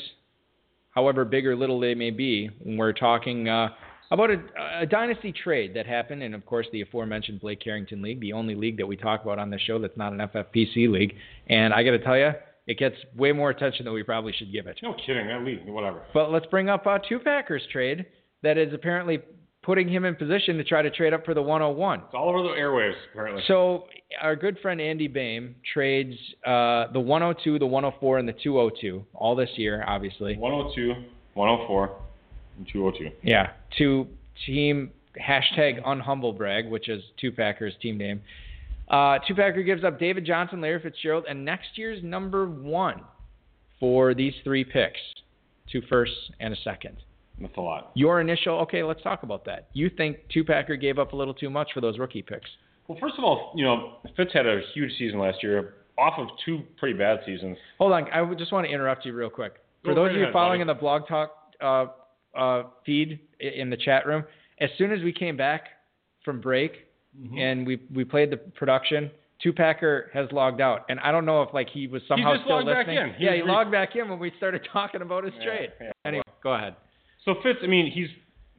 [0.96, 2.50] however big or little they may be.
[2.64, 3.70] When we're talking uh,
[4.10, 4.42] about a,
[4.80, 8.56] a dynasty trade that happened, and of course the aforementioned Blake Carrington League, the only
[8.56, 11.14] league that we talk about on the show that's not an FFPC league.
[11.50, 12.32] And I got to tell you,
[12.66, 14.80] it gets way more attention than we probably should give it.
[14.82, 15.28] No kidding.
[15.28, 16.02] That league, whatever.
[16.16, 18.08] But let's bring up a two Packers trade
[18.42, 19.20] that is apparently
[19.68, 22.00] putting him in position to try to trade up for the 101.
[22.00, 23.44] It's all over the airwaves, apparently.
[23.48, 23.84] So
[24.22, 26.16] our good friend Andy Bame trades
[26.46, 30.38] uh, the 102, the 104, and the 202 all this year, obviously.
[30.38, 30.94] 102,
[31.34, 31.98] 104,
[32.60, 33.16] and 202.
[33.22, 34.08] Yeah, to
[34.46, 34.92] team
[35.22, 38.22] hashtag unhumblebrag, which is two Packers team name.
[38.88, 43.02] Uh, two Packer gives up David Johnson, Larry Fitzgerald, and next year's number one
[43.82, 45.00] for these three picks,
[45.70, 46.96] two firsts and a second.
[47.40, 47.92] That's a lot.
[47.94, 49.68] Your initial, okay, let's talk about that.
[49.74, 52.50] You think two Packer gave up a little too much for those rookie picks?
[52.88, 56.28] Well, first of all, you know, Fitz had a huge season last year, off of
[56.46, 57.58] two pretty bad seasons.
[57.80, 59.54] Hold on, I just want to interrupt you real quick.
[59.84, 60.62] For Go those of you following buddy.
[60.62, 61.32] in the blog talk
[61.62, 61.86] uh,
[62.38, 64.24] uh, feed in the chat room,
[64.60, 65.64] as soon as we came back
[66.24, 66.84] from break
[67.18, 67.38] Mm-hmm.
[67.40, 69.10] and we we played the production,
[69.44, 72.58] Tupacker has logged out, and I don't know if like he was somehow just still
[72.58, 73.10] logged back listening.
[73.10, 73.14] in.
[73.16, 75.70] He yeah, he re- logged back in when we started talking about his Yeah, trade.
[75.82, 75.92] yeah.
[76.06, 76.76] Anyway, go ahead.
[77.28, 78.08] So Fitz, I mean, he's,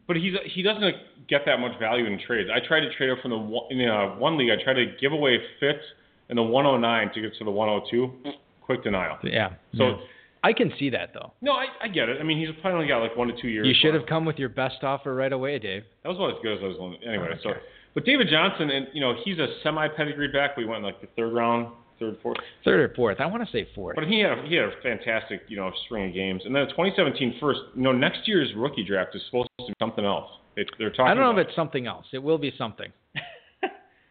[0.06, 0.94] but he's he doesn't
[1.26, 2.50] get that much value in trades.
[2.54, 4.50] I tried to trade up from the one, in uh, one league.
[4.50, 5.80] I tried to give away Fitz
[6.28, 8.32] in the 109 to get to the 102.
[8.60, 9.16] Quick denial.
[9.22, 9.54] Yeah.
[9.74, 10.00] So
[10.44, 11.32] I can see that though.
[11.40, 12.18] no, I, I get it.
[12.20, 13.66] I mean, he's probably only got like one to two years.
[13.66, 15.84] You should have come with your best offer right away, Dave.
[16.02, 16.98] That was about as good as I was going.
[17.02, 17.54] Anyway, so
[17.94, 20.58] but David Johnson, and you know, he's a semi pedigree back.
[20.58, 22.36] We went like the third round, third, fourth.
[22.64, 23.20] Third or fourth.
[23.20, 23.96] I want to say fourth.
[23.96, 26.64] But he had a, he had a fantastic you know string of games, and then
[26.64, 27.60] the 2017 first.
[27.74, 30.30] You know, next year's rookie draft is supposed to be something else.
[30.56, 31.06] They, they're talking.
[31.06, 32.06] I don't know if it's something else.
[32.12, 32.92] It will be something.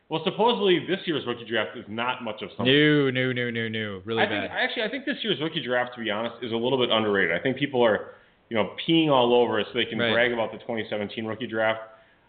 [0.09, 2.65] Well, supposedly this year's rookie draft is not much of something.
[2.65, 4.01] New, new, new, new, new.
[4.05, 4.41] Really I bad.
[4.43, 6.89] think actually I think this year's rookie draft, to be honest, is a little bit
[6.91, 7.35] underrated.
[7.37, 8.11] I think people are,
[8.49, 10.13] you know, peeing all over it so they can Right.
[10.13, 11.81] brag about the 2017 rookie draft.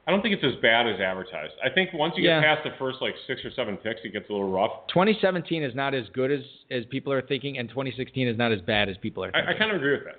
[0.09, 1.53] I don't think it's as bad as advertised.
[1.63, 4.27] I think once you get past the first like six or seven picks, it gets
[4.31, 4.71] a little rough.
[4.89, 6.41] 2017 is not as good as
[6.71, 9.47] as people are thinking, and 2016 is not as bad as people are thinking.
[9.47, 10.15] I, I kind of agree with that.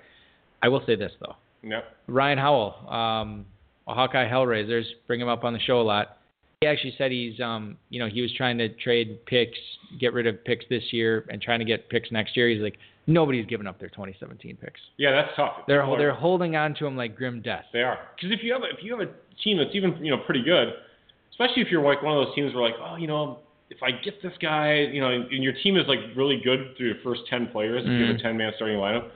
[0.62, 1.34] I will say this though.
[1.64, 1.84] Yep.
[2.06, 3.46] Ryan Howell, um,
[3.88, 6.18] Hawkeye Hellraisers, bring him up on the show a lot.
[6.60, 9.58] He actually said he's, um, you know, he was trying to trade picks,
[9.98, 12.48] get rid of picks this year, and trying to get picks next year.
[12.48, 12.78] He's like,
[13.10, 14.80] nobody's giving up their 2017 picks.
[14.96, 15.64] Yeah, that's tough.
[15.66, 17.64] They're People they're holding on to them like grim death.
[17.72, 19.10] They are because if you have a, if you have a
[19.44, 20.68] team that's even you know pretty good,
[21.32, 23.38] especially if you're like one of those teams where like oh you know
[23.70, 26.86] if I get this guy you know and, your team is like really good through
[26.88, 28.22] your first ten players if you have a Mhm.
[28.22, 29.10] ten man starting lineup,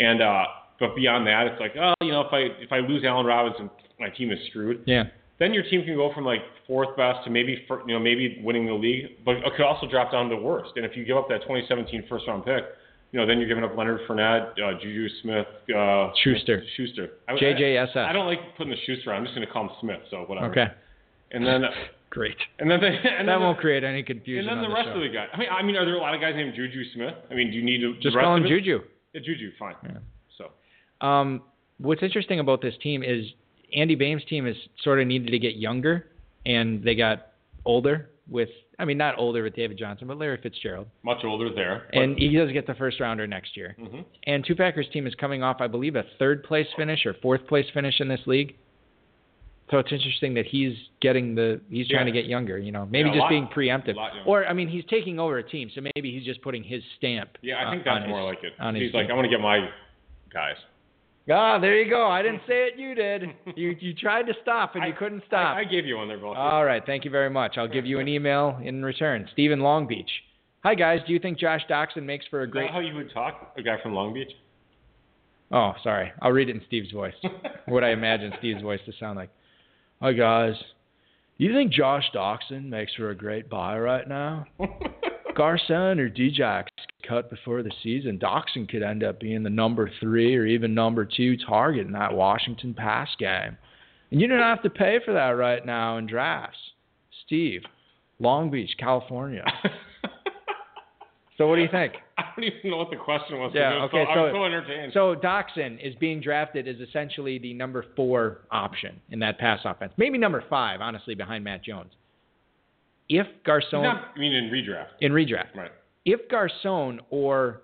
[0.00, 0.44] and uh
[0.80, 3.70] but beyond that it's like oh you know if I if I lose Allen Robinson
[4.00, 4.82] my team is screwed.
[4.86, 5.04] Yeah.
[5.40, 8.66] Then your team can go from like fourth best to maybe you know maybe winning
[8.66, 10.72] the league, but it could also drop down to worst.
[10.76, 12.64] And if you give up that 2017 first round pick,
[13.12, 16.62] you know then you're giving up Leonard Fournette, uh, Juju Smith, uh, Schuster.
[16.76, 17.10] Schuster.
[17.28, 17.96] I, I, JJSS.
[17.96, 19.18] I don't like putting the Schuster on.
[19.18, 20.00] I'm just going to call him Smith.
[20.10, 20.50] So whatever.
[20.50, 20.66] Okay.
[21.32, 21.62] And then
[22.10, 22.36] Great.
[22.58, 24.48] and then the, and that then won't the, create any confusion.
[24.48, 24.94] and then on the rest show.
[24.96, 25.28] of the guys.
[25.32, 27.14] I mean, I mean, are there a lot of guys named Juju Smith?
[27.30, 28.44] I mean, do you need to Just the call him?
[28.46, 28.80] Juju.
[29.14, 29.74] Yeah, Juju, fine.
[29.84, 29.98] Yeah.
[30.38, 31.42] So Um,
[31.78, 33.24] what's interesting about this team is
[33.74, 36.06] Andy Bame's team is sort of needed to get younger,
[36.46, 37.28] and they got
[37.64, 38.48] older with.
[38.80, 41.88] I mean, not older with David Johnson, but Larry Fitzgerald, much older there.
[41.92, 43.74] and he does get the first rounder next year.
[43.78, 44.04] Mhm.
[44.24, 47.44] And Two Packers team is coming off, I believe, a third place finish or fourth
[47.48, 48.54] place finish in this league.
[49.70, 52.56] So it's interesting that he's getting the he's trying to get younger.
[52.56, 54.30] You know, maybe Yeah, just lot- being preemptive, a lot younger.
[54.30, 57.36] or I mean, he's taking over a team, so maybe he's just putting his stamp.
[57.42, 58.52] Yeah, I think that's more his- like it.
[58.76, 59.10] He's like, team.
[59.12, 59.68] I want to get my
[60.30, 60.56] guys.
[61.30, 62.06] Ah, there you go.
[62.08, 62.78] I didn't say it.
[62.78, 63.22] You did.
[63.56, 65.56] You you tried to stop and you couldn't stop.
[65.56, 66.36] I, I gave you one there, both.
[66.36, 66.82] All right.
[66.84, 67.56] Thank you very much.
[67.58, 69.28] I'll give you an email in return.
[69.32, 70.10] Stephen Long Beach.
[70.64, 71.00] Hi guys.
[71.06, 72.70] Do you think Josh Doctson makes for a Is that great?
[72.70, 73.52] how you would talk?
[73.56, 74.32] A guy from Long Beach?
[75.50, 76.12] Oh, sorry.
[76.20, 77.14] I'll read it in Steve's voice.
[77.66, 79.30] what I imagine Steve's voice to sound like.
[80.02, 80.54] Hi guys.
[81.38, 84.46] Do you think Josh Doctson makes for a great buy right now?
[85.36, 86.64] Garcon or Djax
[87.08, 91.04] cut before the season, Doctson could end up being the number three or even number
[91.04, 93.56] two target in that Washington pass game.
[94.10, 96.58] And you don't have to pay for that right now in drafts.
[97.26, 97.62] Steve,
[98.18, 99.44] Long Beach, California.
[101.36, 101.92] So what do you think?
[102.18, 103.52] I don't even know what the question was.
[103.54, 104.92] Yeah, okay, So, so- I'm so entertained.
[104.92, 109.92] So Doctson is being drafted as essentially the number four option in that pass offense.
[109.96, 111.92] Maybe number five, honestly, behind Matt Jones.
[113.08, 114.88] If Garcon not, I mean, in redraft.
[115.00, 115.70] in redraft, Right.
[116.10, 117.62] If Garcon or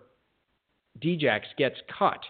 [1.03, 2.20] Djax gets cut,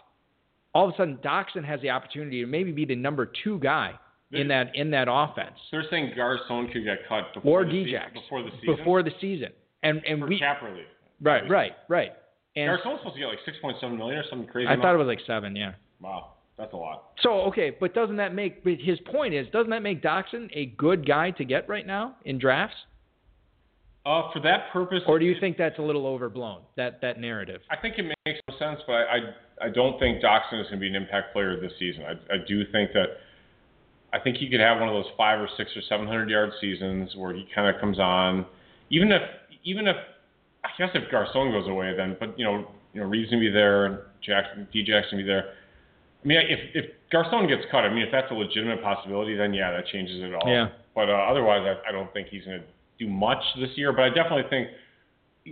[0.73, 3.95] all of a sudden Doctson has the opportunity to maybe be the number two guy
[4.31, 7.91] in that in that offense, They're saying Garcon could get cut before or the se-
[7.91, 8.77] Djax before the season.
[8.77, 9.49] before the season,
[9.83, 10.87] and and for we cap relief.
[11.21, 12.13] right right right.
[12.57, 13.39] And Garcon's supposed to get like
[13.83, 14.69] 6.7 million or something crazy.
[14.69, 15.73] I thought it was like seven, yeah.
[16.01, 17.11] Wow, that's a lot.
[17.21, 18.63] So okay, but doesn't that make?
[18.65, 22.17] But his point is, doesn't that make Doctson a good guy to get right now
[22.25, 22.77] in drafts,
[24.07, 26.61] Uh, for that purpose, or do you think that's a little overblown?
[26.77, 27.63] That that narrative.
[27.71, 29.33] I think it makes some sense, but I
[29.65, 32.05] I don't think Doctson is going to be an impact player this season.
[32.05, 33.17] I I do think that
[34.13, 36.51] I think he could have one of those five or six or seven hundred yard
[36.61, 38.45] seasons where he kind of comes on,
[38.91, 39.23] even if
[39.65, 39.97] even if
[40.65, 43.51] I guess if Garcon goes away, then but you know you know Reed's gonna be
[43.51, 45.55] there, and Jackson D Jackson be there.
[46.23, 49.55] I mean, if if Garcon gets cut, I mean, if that's a legitimate possibility, then
[49.55, 50.47] yeah, that changes it all.
[50.47, 50.69] Yeah.
[50.95, 52.67] But uh, otherwise, I, I don't think he's going to
[52.99, 53.93] do much this year.
[53.93, 54.69] But I definitely think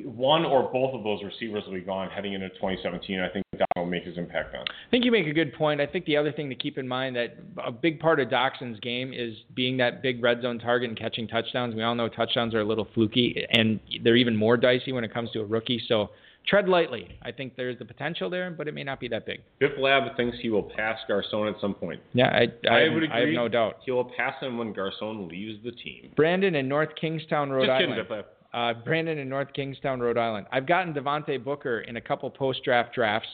[0.04, 3.20] one or both of those receivers will be gone heading into 2017.
[3.20, 4.62] I think that will make his impact on.
[4.62, 5.82] I think you make a good point.
[5.82, 8.80] I think the other thing to keep in mind that a big part of Doctson's
[8.80, 11.74] game is being that big red zone target and catching touchdowns.
[11.74, 15.12] We all know touchdowns are a little fluky, and they're even more dicey when it
[15.12, 15.82] comes to a rookie.
[15.86, 16.10] So
[16.46, 17.08] tread lightly.
[17.22, 19.40] I think there's the potential there, but it may not be that big.
[19.58, 22.00] Biff Lab thinks he will pass Garcon at some point.
[22.12, 23.78] Yeah, I, I, I would I have no doubt.
[23.84, 26.10] He will pass him when Garcon leaves the team.
[26.16, 28.08] Brandon in North Kingstown, Rhode Just kidding, Island.
[28.10, 28.24] Lab.
[28.52, 30.46] Uh, Brandon in North Kingstown, Rhode Island.
[30.52, 33.28] I've gotten Devontae Booker in a couple post draft drafts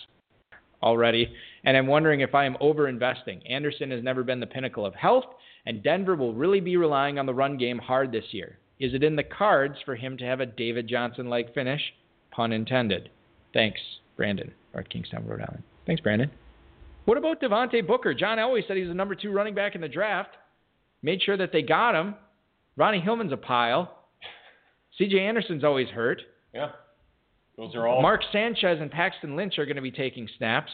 [0.82, 1.32] already,
[1.64, 3.44] and I'm wondering if I am over investing.
[3.48, 5.24] Anderson has never been the pinnacle of health,
[5.66, 8.58] and Denver will really be relying on the run game hard this year.
[8.78, 11.80] Is it in the cards for him to have a David Johnson like finish?
[12.38, 13.10] Pun intended.
[13.52, 13.80] Thanks,
[14.16, 15.64] Brandon, North Kingstown, Rhode Island.
[15.86, 16.30] Thanks, Brandon.
[17.04, 18.14] What about Devontae Booker?
[18.14, 20.30] John Elway said he's the number two running back in the draft.
[21.02, 22.14] Made sure that they got him.
[22.76, 23.92] Ronnie Hillman's a pile.
[24.96, 25.18] C.J.
[25.18, 26.22] Anderson's always hurt.
[26.54, 26.68] Yeah.
[27.56, 30.70] Those are all Mark Sanchez and Paxton Lynch are going to be taking snaps.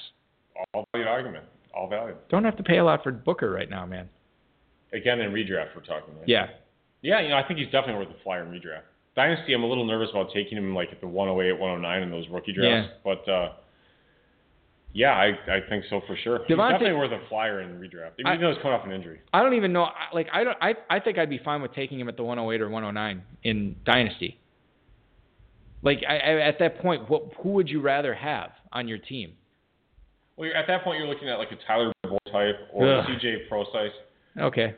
[0.74, 1.46] all valid argument.
[1.74, 2.16] All valid.
[2.28, 4.10] Don't have to pay a lot for Booker right now, man.
[4.92, 6.14] Again, in redraft, we're talking.
[6.14, 6.28] Right?
[6.28, 6.48] Yeah.
[7.00, 8.82] Yeah, you know, I think he's definitely worth a flyer in redraft.
[9.16, 12.28] Dynasty, I'm a little nervous about taking him like at the 108, 109 in those
[12.30, 12.92] rookie drafts.
[13.04, 13.52] But uh,
[14.92, 16.40] yeah, I I think so for sure.
[16.46, 18.12] he's definitely worth a flyer in redraft.
[18.18, 19.20] Even I- though he's coming off an injury.
[19.32, 19.84] I don't even know.
[19.84, 20.56] I- Like I don't.
[20.60, 23.76] I I think I'd be fine with taking him at the 108 or 109 in
[23.84, 24.38] Dynasty.
[25.82, 29.34] Like I, I, at that point, what who would you rather have on your team?
[30.36, 33.02] Well, you're, at that point, you're looking at like a Tyler Boyd type or a
[33.04, 33.92] CJ Prosise.
[34.40, 34.74] Okay.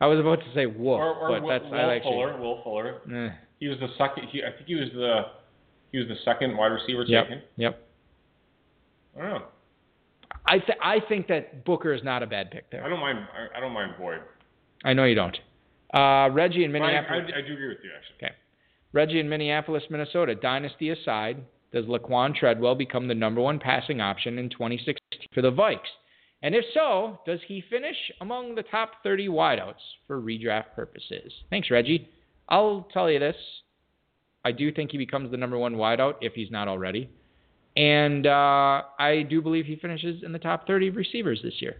[0.00, 2.12] I was about to say Wolf, or or but Will, that's Will I actually.
[2.12, 2.38] Fuller.
[2.40, 3.00] Will Fuller.
[3.12, 3.30] Eh.
[3.60, 4.28] He was the second.
[4.30, 5.22] He, I think he was the
[5.92, 7.24] he was the second wide receiver Yep.
[7.24, 7.42] taken.
[7.56, 7.88] Yep.
[9.16, 9.44] I don't know.
[10.46, 12.84] I th- I think that Booker is not a bad pick there.
[12.84, 13.18] I don't mind.
[13.36, 14.20] I, I don't mind Boyd.
[14.84, 15.36] I know you don't.
[15.92, 17.32] Uh, Reggie in But I, Minneapolis.
[17.34, 18.26] I, I do agree with you actually.
[18.28, 18.34] Okay.
[18.92, 20.34] Reggie in Minneapolis, Minnesota.
[20.34, 21.38] Dynasty aside,
[21.72, 24.96] does Laquan Treadwell become the number one passing option in 2016
[25.34, 25.78] for the Vikes?
[26.42, 29.74] And if so, does he finish among the top 30 wideouts
[30.06, 31.32] for redraft purposes?
[31.50, 32.08] Thanks, Reggie.
[32.48, 33.36] I'll tell you this.
[34.44, 37.10] I do think he becomes the number one wideout if he's not already.
[37.76, 41.76] And uh, I do believe he finishes in the top 30 receivers this year.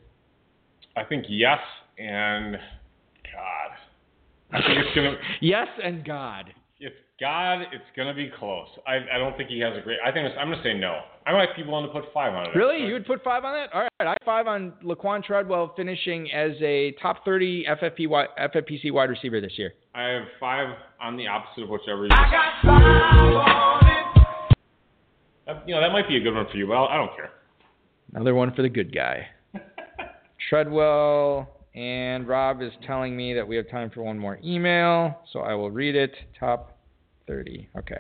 [0.97, 1.61] I think yes,
[1.99, 2.57] and
[3.25, 5.17] God, I think it's gonna.
[5.41, 6.53] Yes, and God.
[7.19, 8.69] If God, it's gonna be close.
[8.87, 9.99] I I don't think he has a great.
[10.05, 11.01] I think it's, I'm gonna say no.
[11.27, 12.57] I might be willing to put five on it.
[12.57, 12.87] Really?
[12.87, 13.73] You would put five on that?
[13.75, 13.91] All right.
[14.01, 18.07] I have five on Laquan Treadwell finishing as a top 30 FFP,
[18.39, 19.75] FFPC wide receiver this year.
[19.95, 20.69] I have five
[21.01, 22.05] on the opposite of whichever.
[22.05, 22.09] You
[25.47, 27.31] That, you know that might be a good one for you, but I don't care.
[28.15, 29.27] Another one for the good guy.
[30.49, 35.41] Treadwell and Rob is telling me that we have time for one more email, so
[35.41, 36.15] I will read it.
[36.39, 36.78] Top
[37.29, 37.69] 30.
[37.79, 37.99] Okay.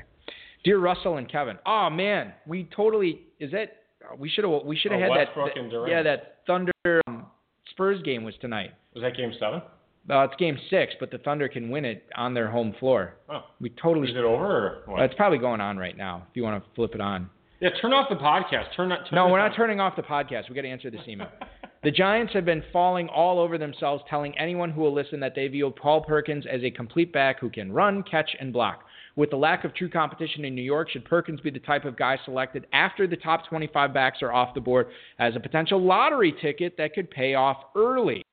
[0.65, 1.57] Dear Russell and Kevin.
[1.67, 3.77] Oh man, we totally is that
[4.19, 6.73] we should have we should have Oh, had Westbrook that, yeah that Thunder
[7.07, 7.27] um,
[7.71, 8.71] Spurs game was tonight.
[8.95, 9.63] Was that game seven?
[10.11, 13.15] Uh, it's game six, but the Thunder can win it on their home floor.
[13.29, 15.03] Oh, We totally is it over or what?
[15.03, 16.27] It's probably going on right now.
[16.31, 17.29] If you want to flip it on.
[17.61, 18.75] yeah, turn off the podcast.
[18.75, 19.01] Turn that.
[19.01, 20.49] Turn No, we're not turning off the podcast.
[20.49, 21.29] We got to answer this email.
[21.85, 25.47] the Giants have been falling all over themselves, telling anyone who will listen that they
[25.47, 28.85] view Paul Perkins as a complete back who can run, catch, and block.
[29.19, 31.97] With the lack of true competition in New York, should Perkins be the type of
[31.97, 34.87] guy selected after the top 25 backs are off the board
[35.19, 38.25] as a potential lottery ticket that could pay off early?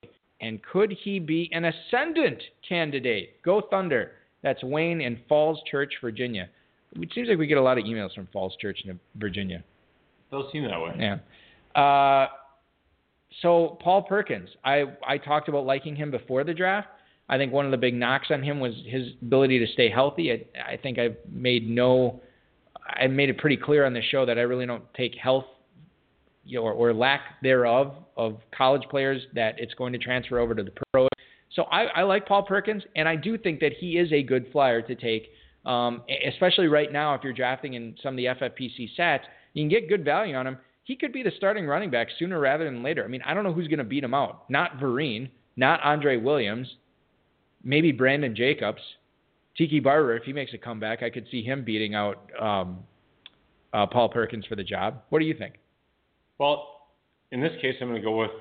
[0.41, 2.39] And could he be an ascendant
[2.69, 3.41] candidate?
[3.41, 4.11] Go Thunder.
[4.43, 6.51] That's Wayne in Falls Church, Virginia.
[6.95, 9.63] It seems like we get a lot of emails from Falls Church in Virginia.
[10.31, 10.93] Does seem that way.
[10.99, 11.81] Yeah.
[11.81, 12.27] Uh,
[13.41, 16.89] so Paul Perkins, I I talked about liking him before the draft.
[17.27, 20.31] I think one of the big knocks on him was his ability to stay healthy.
[20.31, 22.21] I, I think I've made no,
[22.87, 25.45] I made it pretty clear on the show that I really don't take health,
[26.43, 30.53] you know, or, or lack thereof of college players that it's going to transfer over
[30.53, 31.09] to the pros.
[31.53, 34.47] So I, I like Paul Perkins, and I do think that he is a good
[34.51, 35.29] flyer to take,
[35.65, 39.23] um, especially right now if you're drafting in some of the FFPC sets.
[39.53, 40.57] You can get good value on him.
[40.83, 43.03] He could be the starting running back sooner rather than later.
[43.03, 44.47] I mean, I don't know who's going to beat him out.
[44.49, 46.67] Not Vereen, not Andre Williams,
[47.65, 48.79] maybe Brandon Jacobs,
[49.57, 50.15] Tiki Barber.
[50.15, 52.79] If he makes a comeback, I could see him beating out um,
[53.73, 55.01] uh, Paul Perkins for the job.
[55.09, 55.55] What do you think?
[56.37, 56.87] Well,
[57.31, 58.31] in this case, I'm going to go with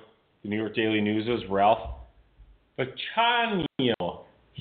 [0.42, 1.80] the New York Daily News' Ralph
[2.78, 3.64] Bacciano.
[3.78, 3.92] He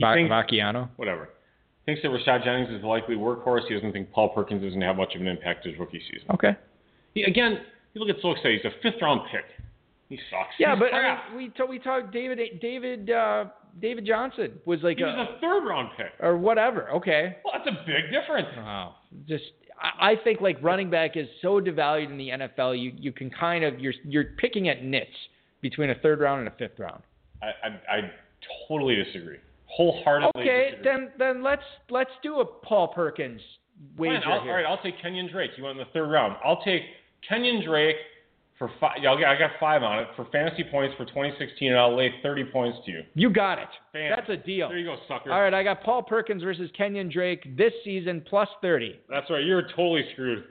[0.01, 0.89] Va- thinks, Vacchiano?
[0.95, 1.29] whatever.
[1.85, 3.67] Thinks that Rashad Jennings is the likely workhorse.
[3.67, 6.01] He doesn't think Paul Perkins is going to have much of an impact his rookie
[6.11, 6.27] season.
[6.33, 6.55] Okay.
[7.13, 7.59] He, again,
[7.93, 8.61] people get so excited.
[8.63, 9.43] He's a fifth round pick.
[10.09, 10.53] He sucks.
[10.59, 10.93] Yeah, He's but.
[10.93, 13.45] I mean, we t- we talked David David uh,
[13.81, 16.11] David Johnson was like he a, was a third round pick.
[16.19, 16.89] or whatever.
[16.91, 17.37] Okay.
[17.43, 18.47] Well, that's a big difference.
[18.57, 18.95] Wow.
[19.27, 19.43] Just
[19.81, 22.79] I, I think like running back is so devalued in the NFL.
[22.81, 25.11] You you can kind of you're you're picking at nits
[25.61, 27.01] between a third round and a fifth round.
[27.41, 28.11] I, I, I
[28.67, 29.37] totally disagree.
[29.67, 30.83] Wholeheartedly Okay, disagree.
[30.91, 33.41] then then let's let's do a Paul Perkins
[33.97, 34.51] wager Fine, I'll, here.
[34.51, 35.51] all right, I'll take Kenyon Drake.
[35.57, 36.35] You want in the third round.
[36.45, 36.83] I'll take
[37.27, 37.95] Kenyon Drake
[38.63, 38.97] for five.
[39.01, 42.45] Yeah, I got five on it for fantasy points for 2016, and I'll lay 30
[42.45, 43.01] points to you.
[43.13, 43.67] You got it.
[43.91, 44.13] Bam.
[44.15, 44.69] That's a deal.
[44.69, 45.33] There you go, sucker.
[45.33, 49.01] All right, I got Paul Perkins versus Kenyon Drake this season plus 30.
[49.09, 49.43] That's right.
[49.43, 50.45] You're totally screwed.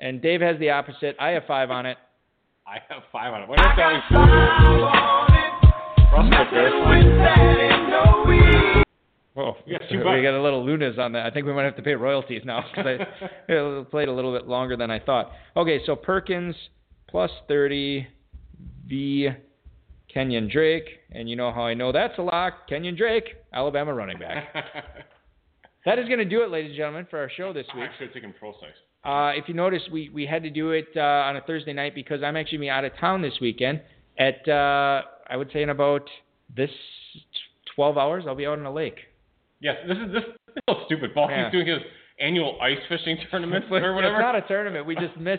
[0.00, 1.14] And Dave has the opposite.
[1.20, 1.98] I have five on it.
[2.66, 3.48] I have five on it.
[3.48, 4.02] What is that?
[6.10, 6.88] Russell there.
[9.34, 11.24] Whoa, We got two we got a little Luniz on that.
[11.26, 14.32] I think we might have to pay royalties now because I it played a little
[14.32, 15.30] bit longer than I thought.
[15.56, 16.56] Okay, so Perkins
[17.08, 18.06] plus 30
[18.86, 19.28] v.
[20.12, 22.66] Kenyon Drake, and you know how I know that's a lock.
[22.68, 24.54] Kenyon Drake, Alabama running back.
[25.84, 27.88] That is going to do it, ladies and gentlemen, for our show this I week.
[27.96, 28.76] should have taken Prosise.
[29.04, 31.94] Uh, if you notice, we, we had to do it uh, on a Thursday night
[31.94, 33.80] because I'm actually be out of town this weekend.
[34.18, 36.02] At uh, I would say in about
[36.54, 36.68] this
[37.74, 38.96] 12 hours, I'll be out on a lake.
[39.60, 41.14] Yes, this is this is so stupid.
[41.14, 41.50] Balky's Yeah.
[41.52, 41.78] doing his
[42.20, 44.16] annual ice fishing tournament or whatever.
[44.16, 44.84] It's not a tournament.
[44.84, 45.38] We just miss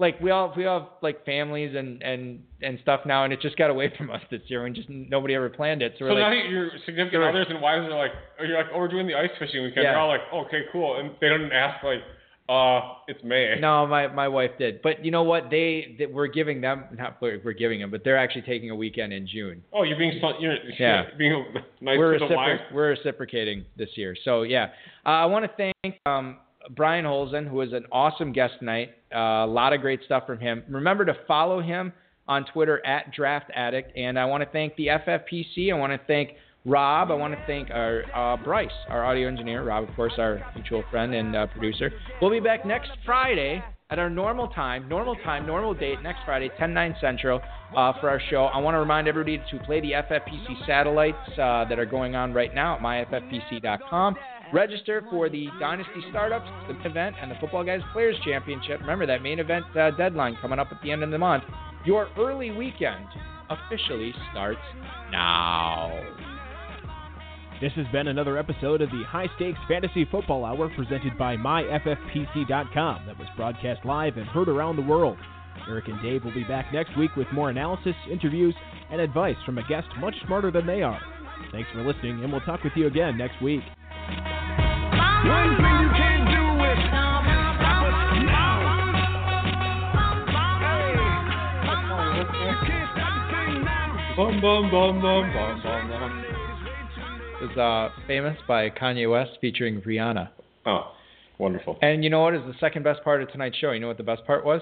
[0.00, 3.40] like we all we all have like families and and and stuff now, and it
[3.40, 5.92] just got away from us this year, and just nobody ever planned it.
[5.98, 8.66] So so we're now like, your significant others and wives are like, are you like,
[8.74, 9.84] oh, we're doing the ice fishing weekend?
[9.84, 9.92] Yeah.
[9.92, 12.00] They're all like, okay, cool, and they don't ask like,
[12.48, 13.54] uh, it's May.
[13.60, 15.50] no, my my wife did, but you know what?
[15.50, 19.12] They, they we're giving them not we're, giving them, but they're actually taking a weekend
[19.12, 19.62] in June.
[19.72, 21.04] Oh, you're being you're Yeah.
[21.16, 21.44] being
[21.80, 22.60] nice we're, to the wives.
[22.60, 24.16] recipro- we're reciprocating this year.
[24.24, 24.70] So yeah,
[25.06, 26.38] uh, I want to thank um,
[26.70, 28.90] Bryan Holzgen, who was an awesome guest tonight.
[29.14, 30.62] Uh, a lot of great stuff from him.
[30.68, 31.92] Remember to follow him
[32.28, 35.72] on Twitter at Draft Addict, and I want to thank the FFPC.
[35.72, 36.30] I want to thank
[36.64, 37.10] Rob.
[37.10, 39.64] I want to thank our uh, Bryce, our audio engineer.
[39.64, 41.90] Rob, of course, our mutual friend and uh, producer.
[42.20, 46.50] We'll be back next Friday at our normal time, normal time, normal date, next Friday,
[46.58, 47.40] 10 9 Central,
[47.76, 48.44] uh, for our show.
[48.44, 52.32] I want to remind everybody to play the FFPC satellites uh, that are going on
[52.32, 54.16] right now at myffpc.com.
[54.52, 58.80] Register for the Dynasty Startups the event and the Footballguys Players Championship.
[58.80, 61.44] Remember that main event uh, deadline coming up at the end of the month.
[61.84, 63.06] Your early weekend
[63.48, 64.60] officially starts
[65.12, 65.92] now.
[67.60, 73.06] This has been another episode of the High Stakes Fantasy Football Hour presented by MyFFPC.com
[73.06, 75.18] that was broadcast live and heard around the world.
[75.68, 78.54] Eric and Dave will be back next week with more analysis, interviews,
[78.90, 81.00] and advice from a guest much smarter than they are.
[81.52, 83.62] Thanks for listening, and we'll talk with you again next week.
[84.10, 87.54] One thing you can't do is stop us
[88.24, 88.56] now.
[90.60, 90.96] Hey.
[92.18, 94.14] You can't stop the thing now.
[94.16, 96.12] Bum bum bum bum bum bum bum.
[97.40, 100.28] It was uh, famous by Kanye West featuring Rihanna.
[100.66, 100.92] Oh,
[101.38, 101.78] wonderful.
[101.80, 103.70] And you know what is the second best part of tonight's show?
[103.72, 104.60] You know what the best part was?